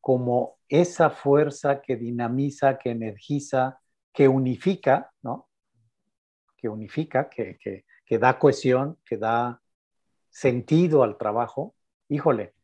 como 0.00 0.58
esa 0.68 1.10
fuerza 1.10 1.82
que 1.82 1.96
dinamiza, 1.96 2.78
que 2.78 2.90
energiza, 2.90 3.80
que 4.12 4.28
unifica, 4.28 5.12
¿no? 5.22 5.48
Que 6.56 6.68
unifica, 6.68 7.28
que, 7.28 7.58
que 7.58 8.18
da 8.18 8.38
cohesión, 8.38 8.96
que 9.04 9.16
da 9.16 9.60
sentido 10.30 11.02
al 11.02 11.18
trabajo, 11.18 11.74
híjole, 12.08 12.54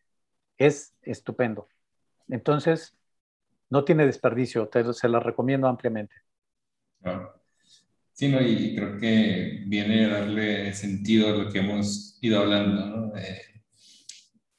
es 0.59 0.95
estupendo. 1.03 1.69
Entonces, 2.29 2.97
no 3.69 3.85
tiene 3.85 4.07
desperdicio, 4.07 4.69
te, 4.69 4.93
se 4.93 5.09
la 5.09 5.21
recomiendo 5.21 5.67
ampliamente. 5.67 6.15
Sí, 8.17 8.27
y 8.35 8.75
creo 8.75 8.99
que 8.99 9.63
viene 9.67 10.07
a 10.07 10.21
darle 10.21 10.73
sentido 10.73 11.29
a 11.29 11.37
lo 11.37 11.51
que 11.53 11.59
hemos 11.59 12.17
ido 12.23 12.41
hablando, 12.41 12.87
¿no? 12.87 13.17
Eh, 13.19 13.43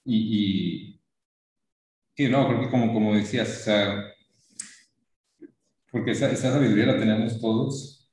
y, 0.05 1.01
y, 2.16 2.30
no, 2.30 2.47
creo 2.47 2.62
que 2.62 2.70
como, 2.70 2.93
como 2.93 3.16
decías, 3.16 3.49
o 3.62 3.64
sea, 3.64 4.14
porque 5.91 6.12
esa, 6.12 6.30
esa 6.32 6.51
sabiduría 6.51 6.86
la 6.86 6.99
tenemos 6.99 7.41
todos, 7.41 8.08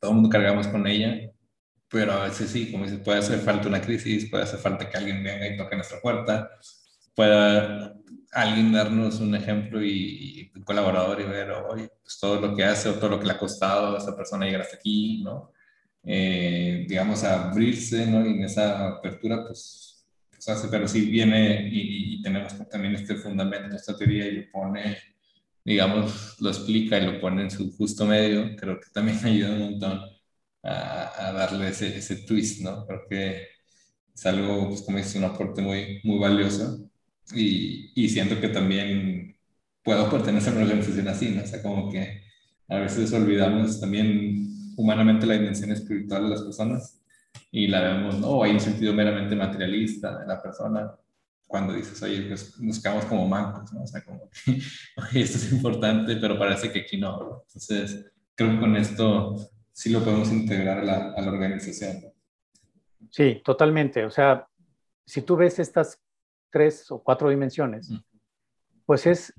todo 0.00 0.10
el 0.10 0.16
mundo 0.16 0.28
cargamos 0.30 0.68
con 0.68 0.86
ella, 0.86 1.30
pero 1.88 2.12
a 2.12 2.24
veces 2.24 2.50
sí, 2.50 2.70
como 2.70 2.84
dices, 2.84 3.00
puede 3.00 3.20
hacer 3.20 3.38
falta 3.40 3.68
una 3.68 3.80
crisis, 3.80 4.28
puede 4.30 4.44
hacer 4.44 4.60
falta 4.60 4.90
que 4.90 4.98
alguien 4.98 5.24
venga 5.24 5.48
y 5.48 5.56
toque 5.56 5.76
nuestra 5.76 6.00
puerta, 6.02 6.50
pueda 7.18 7.96
alguien 8.30 8.72
darnos 8.72 9.18
un 9.18 9.34
ejemplo 9.34 9.84
y, 9.84 10.52
un 10.54 10.62
colaborador 10.62 11.20
y 11.20 11.24
ver, 11.24 11.50
oye, 11.50 11.90
pues 12.00 12.16
todo 12.20 12.40
lo 12.40 12.54
que 12.54 12.62
hace 12.62 12.88
o 12.88 12.94
todo 12.94 13.10
lo 13.10 13.18
que 13.18 13.26
le 13.26 13.32
ha 13.32 13.38
costado 13.38 13.96
a 13.96 13.98
esa 13.98 14.16
persona 14.16 14.46
llegar 14.46 14.60
hasta 14.60 14.76
aquí, 14.76 15.22
¿no? 15.24 15.52
Eh, 16.04 16.86
digamos, 16.88 17.24
abrirse, 17.24 18.06
¿no? 18.06 18.24
Y 18.24 18.34
en 18.34 18.44
esa 18.44 18.86
apertura, 18.88 19.44
pues, 19.44 20.06
pues 20.30 20.48
hace, 20.48 20.68
pero 20.68 20.86
sí 20.86 21.10
viene 21.10 21.68
y, 21.72 22.22
tenemos 22.22 22.52
también 22.70 22.94
este 22.94 23.16
fundamento, 23.16 23.74
esta 23.74 23.96
teoría 23.96 24.26
y 24.28 24.36
lo 24.36 24.52
pone, 24.52 24.98
digamos, 25.64 26.36
lo 26.40 26.50
explica 26.50 26.98
y 26.98 27.06
lo 27.06 27.20
pone 27.20 27.42
en 27.42 27.50
su 27.50 27.72
justo 27.76 28.06
medio, 28.06 28.54
creo 28.56 28.78
que 28.80 28.90
también 28.92 29.18
ayuda 29.24 29.50
un 29.54 29.60
montón 29.72 30.00
a, 30.62 31.28
a 31.28 31.32
darle 31.32 31.68
ese, 31.70 31.98
ese 31.98 32.16
twist, 32.18 32.62
¿no? 32.62 32.86
Creo 32.86 33.02
que 33.10 33.48
es 34.14 34.26
algo, 34.26 34.68
pues 34.68 34.82
como 34.82 34.98
dices, 34.98 35.16
un 35.16 35.24
aporte 35.24 35.62
muy, 35.62 36.00
muy 36.04 36.18
valioso 36.20 36.87
y, 37.34 37.92
y, 37.94 38.08
siento 38.08 38.40
que 38.40 38.48
también 38.48 39.36
puedo 39.82 40.10
pertenecer 40.10 40.52
a 40.52 40.56
una 40.56 40.64
organización 40.64 41.08
así, 41.08 41.30
¿no? 41.30 41.42
O 41.42 41.46
sea, 41.46 41.62
como 41.62 41.90
que 41.90 42.22
a 42.68 42.78
veces 42.78 43.12
olvidamos 43.12 43.80
también 43.80 44.74
humanamente 44.76 45.26
la 45.26 45.34
dimensión 45.34 45.72
espiritual 45.72 46.24
de 46.24 46.30
las 46.30 46.42
personas 46.42 47.00
y 47.50 47.66
la 47.66 47.80
vemos, 47.80 48.18
¿no? 48.18 48.42
hay 48.42 48.52
un 48.52 48.60
sentido 48.60 48.92
meramente 48.92 49.34
materialista 49.34 50.18
de 50.18 50.26
la 50.26 50.40
persona 50.40 50.92
cuando 51.46 51.72
dices, 51.72 52.02
oye, 52.02 52.22
pues 52.22 52.60
nos 52.60 52.80
quedamos 52.80 53.06
como 53.06 53.26
mancos, 53.26 53.72
¿no? 53.72 53.82
O 53.82 53.86
sea, 53.86 54.02
como 54.04 54.28
que, 54.28 54.52
oye, 54.96 55.22
esto 55.22 55.38
es 55.38 55.50
importante, 55.50 56.16
pero 56.16 56.38
parece 56.38 56.70
que 56.70 56.80
aquí 56.80 56.98
no, 56.98 57.18
¿no? 57.18 57.42
Entonces, 57.46 58.12
creo 58.34 58.50
que 58.50 58.60
con 58.60 58.76
esto 58.76 59.34
sí 59.72 59.88
lo 59.88 60.04
podemos 60.04 60.30
integrar 60.30 60.78
a 60.78 60.84
la, 60.84 61.12
a 61.16 61.20
la 61.22 61.28
organización. 61.28 62.04
Sí, 63.10 63.40
totalmente. 63.42 64.04
O 64.04 64.10
sea, 64.10 64.46
si 65.06 65.22
tú 65.22 65.36
ves 65.36 65.58
estas 65.58 65.98
tres 66.50 66.90
o 66.90 67.02
cuatro 67.02 67.28
dimensiones, 67.30 67.92
pues 68.86 69.06
es 69.06 69.34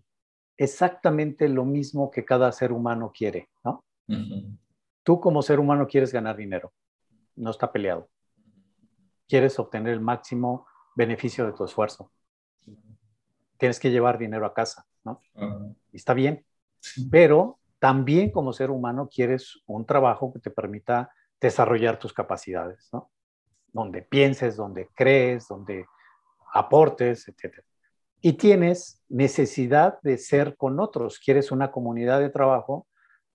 exactamente 0.57 1.47
lo 1.47 1.65
mismo 1.65 2.11
que 2.11 2.25
cada 2.25 2.51
ser 2.51 2.71
humano 2.71 3.11
quiere, 3.15 3.49
¿no? 3.63 3.83
Tú 5.03 5.19
como 5.19 5.41
ser 5.41 5.59
humano 5.59 5.87
quieres 5.87 6.11
ganar 6.11 6.35
dinero, 6.35 6.73
no 7.35 7.51
está 7.51 7.71
peleado. 7.71 8.09
Quieres 9.27 9.57
obtener 9.59 9.93
el 9.93 10.01
máximo 10.01 10.67
beneficio 10.95 11.45
de 11.45 11.53
tu 11.53 11.63
esfuerzo. 11.63 12.11
Tienes 13.57 13.79
que 13.79 13.91
llevar 13.91 14.17
dinero 14.17 14.45
a 14.45 14.53
casa, 14.53 14.85
¿no? 15.03 15.21
Y 15.91 15.97
está 15.97 16.13
bien, 16.13 16.45
pero 17.09 17.59
también 17.79 18.31
como 18.31 18.53
ser 18.53 18.69
humano 18.69 19.07
quieres 19.07 19.61
un 19.65 19.85
trabajo 19.85 20.33
que 20.33 20.39
te 20.39 20.51
permita 20.51 21.11
desarrollar 21.39 21.97
tus 21.97 22.13
capacidades, 22.13 22.89
¿no? 22.91 23.09
Donde 23.71 24.01
pienses, 24.01 24.57
donde 24.57 24.89
crees, 24.93 25.47
donde 25.47 25.85
aportes, 26.53 27.27
etc. 27.27 27.63
Y 28.21 28.33
tienes 28.33 29.01
necesidad 29.07 29.99
de 30.01 30.17
ser 30.17 30.55
con 30.57 30.79
otros. 30.79 31.19
Quieres 31.19 31.51
una 31.51 31.71
comunidad 31.71 32.19
de 32.19 32.29
trabajo 32.29 32.87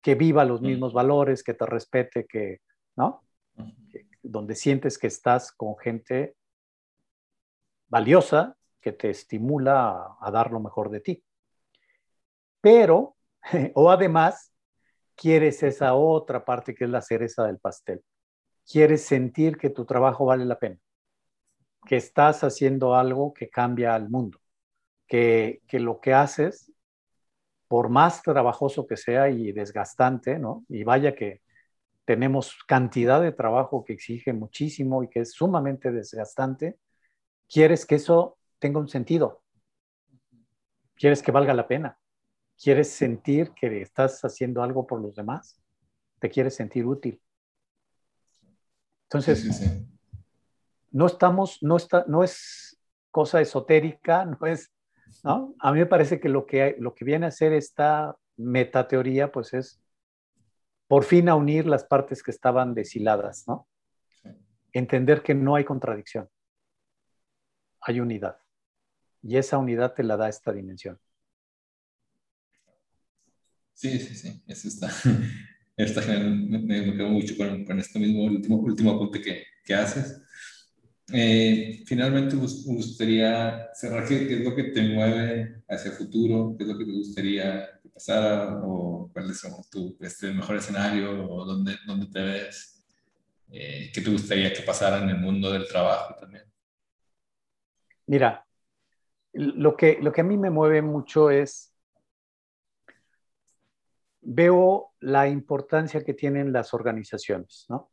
que 0.03 0.15
viva 0.15 0.45
los 0.45 0.61
mismos 0.61 0.93
valores, 0.93 1.43
que 1.43 1.55
te 1.55 1.65
respete, 1.65 2.27
que, 2.27 2.61
¿no? 2.97 3.23
donde 4.23 4.55
sientes 4.55 4.99
que 4.99 5.07
estás 5.07 5.53
con 5.53 5.77
gente 5.77 6.35
valiosa 7.89 8.57
que 8.81 8.93
te 8.93 9.11
estimula 9.11 10.17
a, 10.21 10.31
dar 10.31 10.51
lo 10.51 10.61
mejor 10.61 10.91
de 10.91 11.01
ti. 11.01 11.25
Pero, 12.61 13.17
o 13.75 13.91
además, 13.91 14.53
quieres 15.15 15.63
esa 15.63 15.95
otra 15.95 16.45
parte 16.45 16.75
que 16.75 16.85
es 16.85 16.91
la 16.91 17.01
cereza 17.01 17.47
del 17.47 17.59
pastel. 17.59 18.03
Quieres 18.71 19.05
sentir 19.05 19.57
que 19.57 19.71
tu 19.71 19.85
trabajo 19.85 20.27
vale 20.27 20.45
la 20.45 20.59
pena, 20.59 20.79
que 21.87 21.97
estás 21.97 22.45
haciendo 22.45 22.95
algo 22.95 23.35
que 23.35 23.49
cambia 23.51 23.95
al 23.95 24.09
mundo, 24.09 24.39
que, 25.07 25.63
que 25.67 25.81
lo 25.81 26.01
que 26.01 26.15
haces, 26.15 26.73
por 27.69 27.89
más 27.89 28.23
trabajoso 28.23 28.87
que 28.87 28.97
sea 28.97 29.31
y 29.31 29.53
desgastante, 29.53 30.39
¿no? 30.39 30.65
Y 30.69 30.85
vaya 30.85 31.15
que 31.15 31.43
tenemos 32.05 32.57
cantidad 32.67 33.21
de 33.21 33.33
trabajo 33.33 33.85
que 33.85 33.95
exige 33.95 34.33
muchísimo 34.33 35.03
y 35.03 35.09
que 35.09 35.21
es 35.21 35.33
sumamente 35.33 35.91
desgastante, 35.91 36.79
quieres 37.49 37.87
que 37.87 37.97
eso 37.97 38.39
tenga 38.59 38.79
un 38.79 38.89
sentido, 38.89 39.43
quieres 40.95 41.23
que 41.23 41.33
valga 41.33 41.55
la 41.55 41.67
pena, 41.67 41.99
quieres 42.63 42.91
sentir 42.91 43.53
que 43.53 43.83
estás 43.83 44.25
haciendo 44.25 44.63
algo 44.63 44.87
por 44.87 45.01
los 45.01 45.15
demás, 45.17 45.61
te 46.21 46.31
quieres 46.31 46.55
sentir 46.55 46.87
útil. 46.87 47.21
Entonces, 49.05 49.85
no 50.95 51.07
estamos, 51.07 51.59
no 51.61 51.77
está, 51.77 52.05
no 52.07 52.23
es 52.23 52.81
cosa 53.11 53.41
esotérica, 53.41 54.25
no 54.41 54.47
es, 54.47 54.73
¿no? 55.23 55.55
A 55.59 55.73
mí 55.73 55.81
me 55.81 55.87
parece 55.87 56.21
que 56.21 56.29
lo 56.29 56.47
que, 56.47 56.77
lo 56.79 56.95
que 56.95 57.05
viene 57.05 57.27
a 57.27 57.31
ser 57.31 57.53
esta 57.53 58.17
metateoría, 58.37 59.31
pues 59.31 59.53
es 59.53 59.81
por 60.87 61.05
fin 61.05 61.29
a 61.29 61.35
unir 61.35 61.67
las 61.67 61.85
partes 61.85 62.23
que 62.23 62.31
estaban 62.31 62.75
deshiladas, 62.75 63.45
¿no? 63.49 63.69
Entender 64.73 65.23
que 65.23 65.35
no 65.35 65.57
hay 65.57 65.65
contradicción, 65.65 66.29
hay 67.81 68.01
unidad. 68.01 68.39
Y 69.23 69.37
esa 69.37 69.59
unidad 69.59 69.95
te 69.95 70.05
la 70.05 70.17
da 70.17 70.29
esta 70.29 70.53
dimensión. 70.53 70.99
Sí, 73.73 73.99
sí, 73.99 74.15
sí, 74.15 74.45
eso 74.47 74.69
está. 74.69 74.91
está 75.77 76.01
me, 76.21 76.97
quedo 76.97 77.09
mucho 77.09 77.37
con, 77.37 77.65
con 77.65 77.81
este 77.81 77.99
mismo 77.99 78.25
último, 78.25 78.57
último 78.59 78.93
apunte 78.93 79.21
que, 79.21 79.45
que 79.65 79.75
haces. 79.75 80.21
Eh, 81.13 81.83
finalmente, 81.87 82.35
me 82.37 82.43
gustaría 82.43 83.69
cerrar. 83.75 84.07
¿Qué, 84.09 84.27
¿Qué, 84.27 84.35
es 84.39 84.45
lo 84.45 84.55
que 84.55 84.65
te 84.65 84.83
mueve 84.83 85.63
hacia 85.69 85.91
el 85.91 85.97
futuro? 85.97 86.55
¿Qué 86.57 86.65
es 86.65 86.71
lo 86.71 86.79
que 86.79 86.85
te 86.85 86.93
gustaría 86.93 87.81
que 87.83 87.89
pasara? 87.91 88.61
¿O 88.65 89.11
cuál 89.13 89.35
son 89.35 89.53
tu 89.71 89.97
este, 90.01 90.33
mejor 90.33 90.57
escenario? 90.57 91.29
¿O 91.31 91.45
dónde, 91.45 91.77
dónde 91.87 92.07
te 92.07 92.23
ves? 92.23 92.83
Eh, 93.51 93.91
¿Qué 93.93 94.01
te 94.01 94.11
gustaría 94.11 94.53
que 94.53 94.63
pasara 94.63 95.03
en 95.03 95.11
el 95.11 95.19
mundo 95.19 95.53
del 95.53 95.69
trabajo 95.69 96.15
también? 96.19 96.45
Mira, 98.07 98.47
lo 99.33 99.77
que, 99.77 99.99
lo 100.01 100.13
que 100.13 100.21
a 100.23 100.25
mí 100.25 100.37
me 100.37 100.51
mueve 100.51 100.83
mucho 100.83 101.31
es 101.31 101.75
veo 104.25 104.93
la 105.01 105.29
importancia 105.29 106.03
que 106.03 106.15
tienen 106.15 106.53
las 106.53 106.73
organizaciones, 106.73 107.67
¿no? 107.69 107.91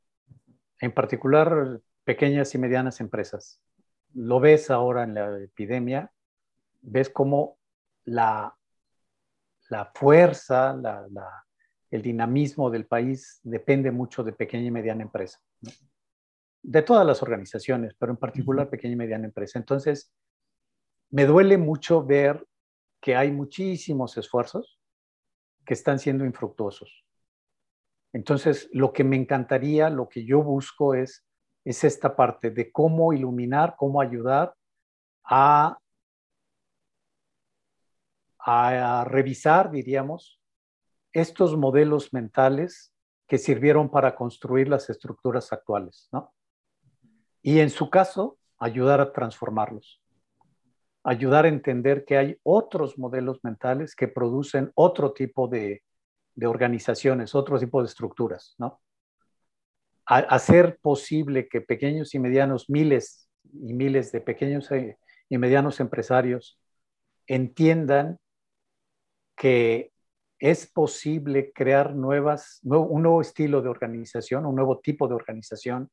En 0.80 0.94
particular, 0.94 1.82
pequeñas 2.12 2.54
y 2.54 2.58
medianas 2.58 3.00
empresas. 3.00 3.62
Lo 4.16 4.42
ves 4.42 4.70
ahora 4.70 5.04
en 5.04 5.14
la 5.14 5.40
epidemia, 5.40 6.12
ves 6.82 7.10
cómo 7.10 7.58
la, 8.04 8.54
la 9.70 9.86
fuerza, 9.96 10.74
la, 10.74 11.08
el 11.90 12.02
dinamismo 12.02 12.70
del 12.70 12.86
país 12.86 13.40
depende 13.44 13.92
mucho 13.92 14.26
de 14.26 14.34
pequeña 14.34 14.66
y 14.66 14.72
mediana 14.72 15.04
empresa. 15.04 15.40
De 16.62 16.82
todas 16.82 17.08
las 17.08 17.24
organizaciones, 17.24 17.94
pero 17.98 18.12
en 18.12 18.18
particular 18.18 18.70
pequeña 18.70 18.96
y 18.96 18.98
mediana 18.98 19.28
empresa. 19.28 19.58
Entonces, 19.58 20.14
me 21.12 21.26
duele 21.26 21.58
mucho 21.58 22.06
ver 22.06 22.46
que 23.00 23.16
hay 23.16 23.32
muchísimos 23.32 24.18
esfuerzos 24.18 24.82
que 25.66 25.76
están 25.76 25.98
siendo 25.98 26.26
infructuosos. 26.26 27.06
Entonces, 28.12 28.68
lo 28.74 28.92
que 28.92 29.06
me 29.06 29.16
encantaría, 29.16 29.90
lo 29.90 30.10
que 30.10 30.26
yo 30.26 30.44
busco 30.44 30.94
es, 30.94 31.26
es 31.64 31.84
esta 31.84 32.16
parte 32.16 32.50
de 32.52 32.72
cómo 32.72 33.14
iluminar, 33.14 33.76
cómo 33.78 34.02
ayudar 34.02 34.54
a, 35.24 35.78
a, 38.40 39.06
revisar, 39.06 39.72
diríamos, 39.72 40.40
estos 41.14 41.58
modelos 41.58 42.14
mentales 42.14 42.94
que 43.28 43.38
sirvieron 43.38 43.90
para 43.90 44.16
construir 44.16 44.68
las 44.68 44.90
estructuras 44.90 45.54
actuales, 45.54 46.10
¿no? 46.12 46.34
Y 47.42 47.60
en 47.60 47.70
su 47.70 47.90
caso, 47.90 48.38
ayudar 48.58 49.02
a 49.02 49.12
transformarlos 49.12 50.02
ayudar 51.04 51.46
a 51.46 51.50
entender 51.50 52.06
que 52.06 52.18
hay 52.18 52.38
otros 52.44 52.98
modelos 52.98 53.40
mentales 53.44 53.96
que 53.96 54.08
producen 54.08 54.72
otro 54.76 55.14
tipo 55.14 55.48
de, 55.48 55.84
organizaciones, 56.44 57.36
otro 57.36 57.60
tipo 57.60 57.82
de 57.82 57.88
estructuras, 57.88 58.56
¿no? 58.58 58.82
Hacer 60.20 60.78
posible 60.82 61.48
que 61.48 61.62
pequeños 61.62 62.14
y 62.16 62.20
medianos, 62.20 62.70
miles 62.70 63.30
y 63.54 63.74
miles 63.74 64.12
de 64.12 64.22
pequeños 64.22 64.70
y 65.30 65.38
medianos 65.38 65.80
empresarios 65.80 66.60
entiendan 67.28 68.20
que 69.36 69.92
es 70.40 70.70
posible 70.70 71.52
crear 71.54 71.96
nuevas, 71.96 72.60
un 72.64 73.04
nuevo 73.04 73.22
estilo 73.22 73.62
de 73.62 73.70
organización, 73.70 74.46
un 74.46 74.56
nuevo 74.56 74.80
tipo 74.80 75.08
de 75.08 75.16
organización 75.16 75.90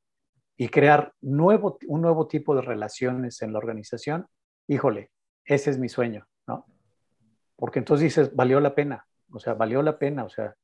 y 0.56 0.68
crear 0.68 1.12
nuevo, 1.20 1.78
un 1.86 2.00
nuevo 2.02 2.26
tipo 2.26 2.54
de 2.54 2.62
relaciones 2.62 3.42
en 3.42 3.52
la 3.52 3.58
organización 3.58 4.26
híjole, 4.68 5.10
ese 5.44 5.70
es 5.70 5.78
mi 5.78 5.88
sueño, 5.88 6.28
¿no? 6.46 6.66
Porque 7.56 7.80
entonces 7.80 8.04
dices, 8.04 8.36
valió 8.36 8.60
la 8.60 8.74
pena, 8.74 9.06
o 9.32 9.40
sea, 9.40 9.54
valió 9.54 9.82
la 9.82 9.98
pena, 9.98 10.24
o 10.24 10.28
sea, 10.28 10.54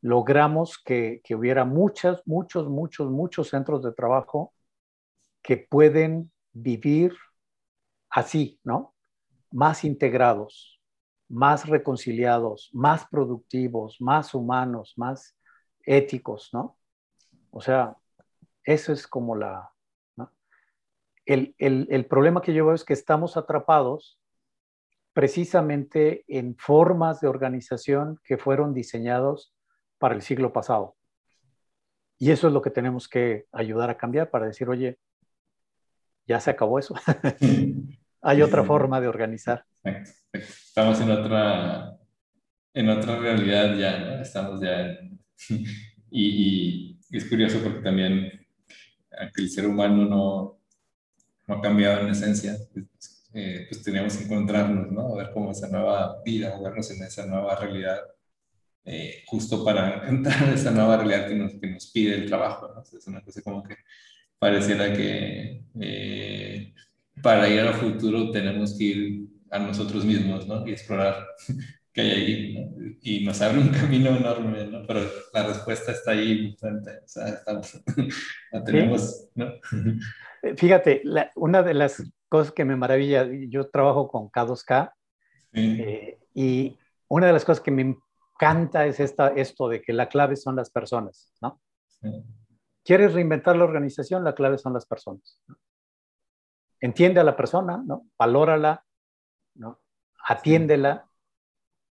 logramos 0.00 0.78
que, 0.82 1.22
hubiera 1.34 1.64
muchas, 1.64 2.22
muchos, 2.26 2.68
muchos, 2.68 3.10
muchos 3.10 3.48
centros 3.48 3.82
de 3.82 3.92
trabajo 3.92 4.54
que 5.42 5.56
pueden 5.56 6.32
vivir 6.52 7.14
así, 8.08 8.60
¿no? 8.64 8.94
Más 9.50 9.84
integrados, 9.84 10.80
más 11.28 11.68
reconciliados, 11.68 12.70
más 12.72 13.06
productivos, 13.08 14.00
más 14.00 14.34
humanos, 14.34 14.94
más 14.96 15.36
éticos, 15.84 16.50
¿no? 16.52 16.78
O 17.50 17.60
sea, 17.60 17.96
eso 18.64 18.92
es 18.92 19.06
como 19.06 19.36
la, 19.36 19.70
el, 21.26 22.06
problema 22.08 22.42
que 22.42 22.52
yo 22.52 22.66
veo 22.66 22.74
es 22.74 22.84
que 22.84 22.92
estamos 22.92 23.36
atrapados 23.36 24.18
precisamente 25.12 26.24
en 26.28 26.56
formas 26.56 27.20
de 27.20 27.28
organización 27.28 28.18
que 28.24 28.38
fueron 28.38 28.74
diseñados 28.74 29.54
para 30.00 30.14
el 30.14 30.22
siglo 30.22 30.52
pasado. 30.52 30.96
Y 32.18 32.30
eso 32.30 32.48
es 32.48 32.52
lo 32.52 32.62
que 32.62 32.70
tenemos 32.70 33.06
que 33.06 33.46
ayudar 33.52 33.90
a 33.90 33.96
cambiar 33.96 34.30
para 34.30 34.46
decir, 34.46 34.68
oye, 34.68 34.98
ya 36.26 36.40
se 36.40 36.50
acabó 36.50 36.78
eso. 36.78 36.94
Hay 38.22 38.42
otra 38.42 38.64
forma 38.64 39.00
de 39.00 39.08
organizar. 39.08 39.64
Estamos 40.32 41.00
en 41.00 41.10
otra, 41.10 41.96
en 42.74 42.88
otra 42.88 43.18
realidad 43.18 43.76
ya, 43.76 43.98
¿no? 43.98 44.22
Estamos 44.22 44.60
ya 44.60 44.98
y, 46.10 46.98
y, 47.10 47.16
es 47.16 47.28
curioso 47.28 47.60
porque 47.62 47.80
también 47.80 48.46
el 49.36 49.50
ser 49.50 49.66
humano 49.66 50.04
no, 50.04 50.60
no 51.46 51.54
ha 51.54 51.60
cambiado 51.60 52.02
en 52.02 52.08
esencia, 52.08 52.56
pues, 52.72 53.28
eh, 53.32 53.66
pues 53.68 53.82
teníamos 53.82 54.16
que 54.16 54.24
encontrarnos, 54.24 54.90
¿no? 54.92 55.14
A 55.14 55.16
ver 55.16 55.30
cómo 55.32 55.50
esa 55.50 55.68
nueva 55.68 56.22
vida, 56.22 56.58
vernos 56.60 56.90
en 56.90 57.02
esa 57.02 57.26
nueva 57.26 57.56
realidad, 57.56 58.00
eh, 58.84 59.22
justo 59.26 59.64
para 59.64 60.08
entrar 60.08 60.42
en 60.42 60.54
esa 60.54 60.70
nueva 60.70 60.96
realidad 60.96 61.28
que 61.28 61.34
nos, 61.34 61.52
que 61.54 61.66
nos 61.68 61.86
pide 61.90 62.14
el 62.14 62.26
trabajo, 62.26 62.72
¿no? 62.74 62.82
Es 62.82 63.06
una 63.06 63.22
cosa 63.22 63.42
como 63.42 63.62
que 63.62 63.76
pareciera 64.38 64.92
que 64.92 65.64
eh, 65.80 66.72
para 67.22 67.48
ir 67.48 67.60
al 67.60 67.74
futuro 67.74 68.30
tenemos 68.30 68.76
que 68.76 68.84
ir 68.84 69.28
a 69.50 69.58
nosotros 69.58 70.04
mismos, 70.04 70.46
¿no? 70.46 70.66
Y 70.66 70.72
explorar 70.72 71.26
qué 71.92 72.00
hay 72.00 72.10
ahí, 72.10 72.98
Y 73.02 73.24
nos 73.24 73.40
abre 73.42 73.58
un 73.58 73.68
camino 73.80 74.16
enorme, 74.16 74.66
¿no? 74.66 74.86
Pero 74.86 75.00
la 75.32 75.46
respuesta 75.46 75.92
está 75.92 76.12
ahí, 76.12 76.54
o 76.54 77.06
sea, 77.06 77.28
estamos, 77.34 77.82
la 78.52 78.64
tenemos, 78.64 79.28
¿no? 79.34 79.52
Eh, 80.42 80.56
fíjate, 80.56 81.02
una 81.36 81.62
de 81.62 81.74
las 81.74 82.02
cosas 82.28 82.52
que 82.52 82.64
me 82.64 82.76
maravilla, 82.76 83.28
yo 83.48 83.68
trabajo 83.68 84.08
con 84.08 84.30
K2K 84.30 84.92
eh, 85.52 86.18
y 86.32 86.78
una 87.08 87.26
de 87.26 87.32
las 87.32 87.44
cosas 87.44 87.62
que 87.62 87.72
me 87.72 87.96
encanta 88.40 88.86
es 88.86 89.00
esta, 89.00 89.28
esto 89.28 89.68
de 89.68 89.82
que 89.82 89.92
la 89.92 90.08
clave 90.08 90.36
son 90.36 90.56
las 90.56 90.70
personas, 90.70 91.32
¿no? 91.42 91.60
¿Quieres 92.82 93.12
reinventar 93.12 93.56
la 93.56 93.64
organización? 93.64 94.24
La 94.24 94.34
clave 94.34 94.56
son 94.56 94.72
las 94.72 94.86
personas. 94.86 95.42
Entiende 96.80 97.20
a 97.20 97.24
la 97.24 97.36
persona, 97.36 97.82
¿no? 97.84 98.06
Valórala, 98.18 98.84
¿no? 99.54 99.80
Atiéndela. 100.26 101.06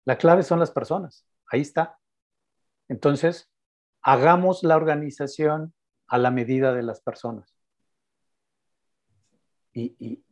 La 0.04 0.18
clave 0.18 0.42
son 0.42 0.58
las 0.58 0.72
personas. 0.72 1.24
Ahí 1.52 1.60
está. 1.60 1.98
Entonces, 2.88 3.48
hagamos 4.02 4.64
la 4.64 4.76
organización 4.76 5.72
a 6.08 6.18
la 6.18 6.32
medida 6.32 6.74
de 6.74 6.82
las 6.82 7.00
personas. 7.00 7.54
Y, 9.72 10.24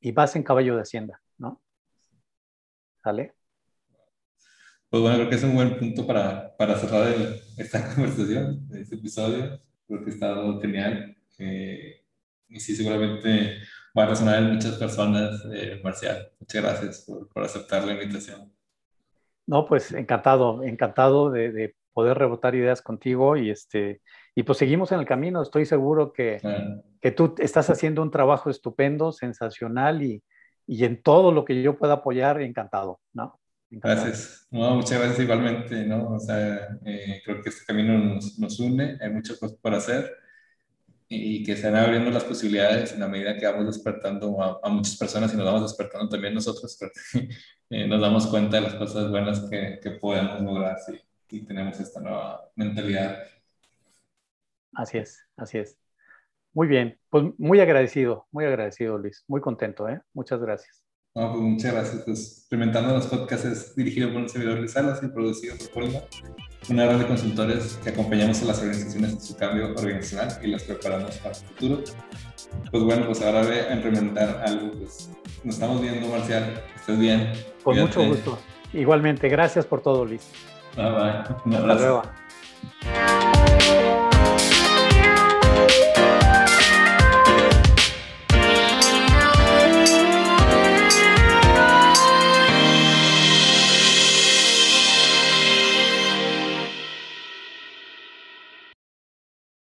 y 0.00 0.12
vas 0.12 0.34
en 0.36 0.42
caballo 0.42 0.74
de 0.74 0.82
hacienda, 0.82 1.20
¿no? 1.36 1.60
¿Sale? 3.02 3.34
Pues 4.88 5.02
bueno, 5.02 5.16
creo 5.16 5.28
que 5.28 5.36
es 5.36 5.42
un 5.42 5.54
buen 5.54 5.78
punto 5.78 6.06
para, 6.06 6.56
para 6.56 6.76
cerrar 6.76 7.12
esta 7.56 7.82
conversación, 7.94 8.68
este 8.72 8.94
episodio. 8.94 9.60
Creo 9.86 10.04
que 10.04 10.10
ha 10.10 10.14
estado 10.14 10.60
genial. 10.60 11.16
Eh, 11.38 12.04
y 12.48 12.60
sí, 12.60 12.76
seguramente 12.76 13.58
va 13.96 14.04
a 14.04 14.06
resonar 14.06 14.42
en 14.42 14.54
muchas 14.54 14.76
personas, 14.76 15.42
eh, 15.52 15.80
Marcial. 15.82 16.30
Muchas 16.38 16.62
gracias 16.62 17.04
por, 17.06 17.28
por, 17.28 17.42
aceptar 17.42 17.84
la 17.84 17.94
invitación. 17.94 18.52
No, 19.46 19.66
pues 19.66 19.92
encantado, 19.92 20.62
encantado 20.62 21.30
de, 21.30 21.52
de, 21.52 21.74
poder 21.92 22.18
rebotar 22.18 22.54
ideas 22.54 22.82
contigo 22.82 23.38
y 23.38 23.48
este 23.48 24.02
y 24.34 24.42
pues 24.42 24.58
seguimos 24.58 24.92
en 24.92 25.00
el 25.00 25.06
camino. 25.06 25.40
Estoy 25.40 25.64
seguro 25.64 26.12
que, 26.12 26.38
que 27.00 27.10
tú 27.10 27.34
estás 27.38 27.70
haciendo 27.70 28.02
un 28.02 28.10
trabajo 28.10 28.50
estupendo, 28.50 29.12
sensacional 29.12 30.02
y, 30.02 30.22
y 30.66 30.84
en 30.84 31.02
todo 31.02 31.32
lo 31.32 31.46
que 31.46 31.62
yo 31.62 31.78
pueda 31.78 31.94
apoyar, 31.94 32.42
encantado, 32.42 33.00
¿no? 33.14 33.40
Gracias. 33.70 34.46
muchas 34.50 34.98
gracias 34.98 35.20
igualmente, 35.20 35.84
¿no? 35.84 36.10
O 36.10 36.20
sea, 36.20 36.78
eh, 36.84 37.20
creo 37.24 37.42
que 37.42 37.48
este 37.48 37.64
camino 37.64 37.98
nos, 37.98 38.38
nos, 38.38 38.60
une, 38.60 38.96
hay 39.00 39.10
muchas 39.10 39.38
cosas 39.38 39.58
por 39.58 39.74
hacer 39.74 40.16
y 41.08 41.44
que 41.44 41.56
se 41.56 41.70
van 41.70 41.82
abriendo 41.82 42.10
las 42.10 42.24
posibilidades 42.24 42.92
en 42.92 43.00
la 43.00 43.08
medida 43.08 43.36
que 43.36 43.46
vamos 43.46 43.66
despertando 43.66 44.60
a, 44.62 44.68
muchas 44.68 44.96
personas 44.96 45.32
y 45.32 45.36
nos 45.36 45.46
vamos 45.46 45.62
despertando 45.62 46.08
también 46.08 46.34
nosotros, 46.34 46.78
eh, 47.70 47.86
nos 47.86 48.00
damos 48.00 48.26
cuenta 48.26 48.56
de 48.56 48.62
las 48.62 48.74
cosas 48.74 49.10
buenas 49.10 49.48
que, 49.48 49.78
que 49.82 49.90
podemos 49.92 50.40
lograr 50.40 50.78
si, 50.80 50.98
si 51.28 51.44
tenemos 51.44 51.78
esta 51.78 52.00
nueva 52.00 52.50
mentalidad. 52.56 53.18
Así 54.74 54.98
es, 54.98 55.24
así 55.36 55.58
es. 55.58 55.78
Muy 56.52 56.68
bien, 56.68 56.98
pues 57.10 57.24
muy 57.38 57.60
agradecido, 57.60 58.26
muy 58.30 58.44
agradecido 58.44 58.98
Luis, 58.98 59.24
muy 59.28 59.40
contento, 59.40 59.88
¿eh? 59.88 60.00
Muchas 60.12 60.40
gracias. 60.40 60.85
No, 61.16 61.32
pues 61.32 61.42
muchas 61.42 61.72
gracias. 61.72 62.02
Pues 62.04 62.36
Experimentando 62.40 62.94
los 62.94 63.06
Podcasts 63.06 63.46
es 63.46 63.74
dirigido 63.74 64.12
por 64.12 64.22
un 64.22 64.28
servidor 64.28 64.60
de 64.60 64.68
Salas 64.68 65.02
y 65.02 65.08
producido 65.08 65.56
por 65.56 65.70
Polima, 65.70 65.98
una 66.68 66.86
red 66.86 66.98
de 66.98 67.06
consultores 67.06 67.80
que 67.82 67.90
acompañamos 67.90 68.40
a 68.42 68.44
las 68.44 68.58
organizaciones 68.60 69.12
en 69.14 69.20
su 69.20 69.36
cambio 69.36 69.74
organizacional 69.76 70.38
y 70.44 70.48
las 70.48 70.62
preparamos 70.62 71.16
para 71.16 71.34
el 71.34 71.44
futuro. 71.44 71.82
Pues 72.70 72.82
bueno, 72.84 73.06
pues 73.06 73.22
ahora 73.22 73.42
ve 73.42 73.62
a 73.62 73.74
implementar 73.74 74.44
algo. 74.46 74.70
Pues 74.72 75.10
nos 75.42 75.54
estamos 75.54 75.80
viendo, 75.80 76.06
Marcial. 76.06 76.62
Estés 76.76 76.98
bien. 76.98 77.32
Con 77.64 77.80
mucho 77.80 78.04
gusto. 78.04 78.38
Igualmente, 78.74 79.28
gracias 79.28 79.64
por 79.64 79.80
todo, 79.80 80.04
Luis. 80.04 80.22
Bye 80.76 80.90
bye. 80.90 81.24
Un 81.46 81.54
abrazo. 81.54 82.02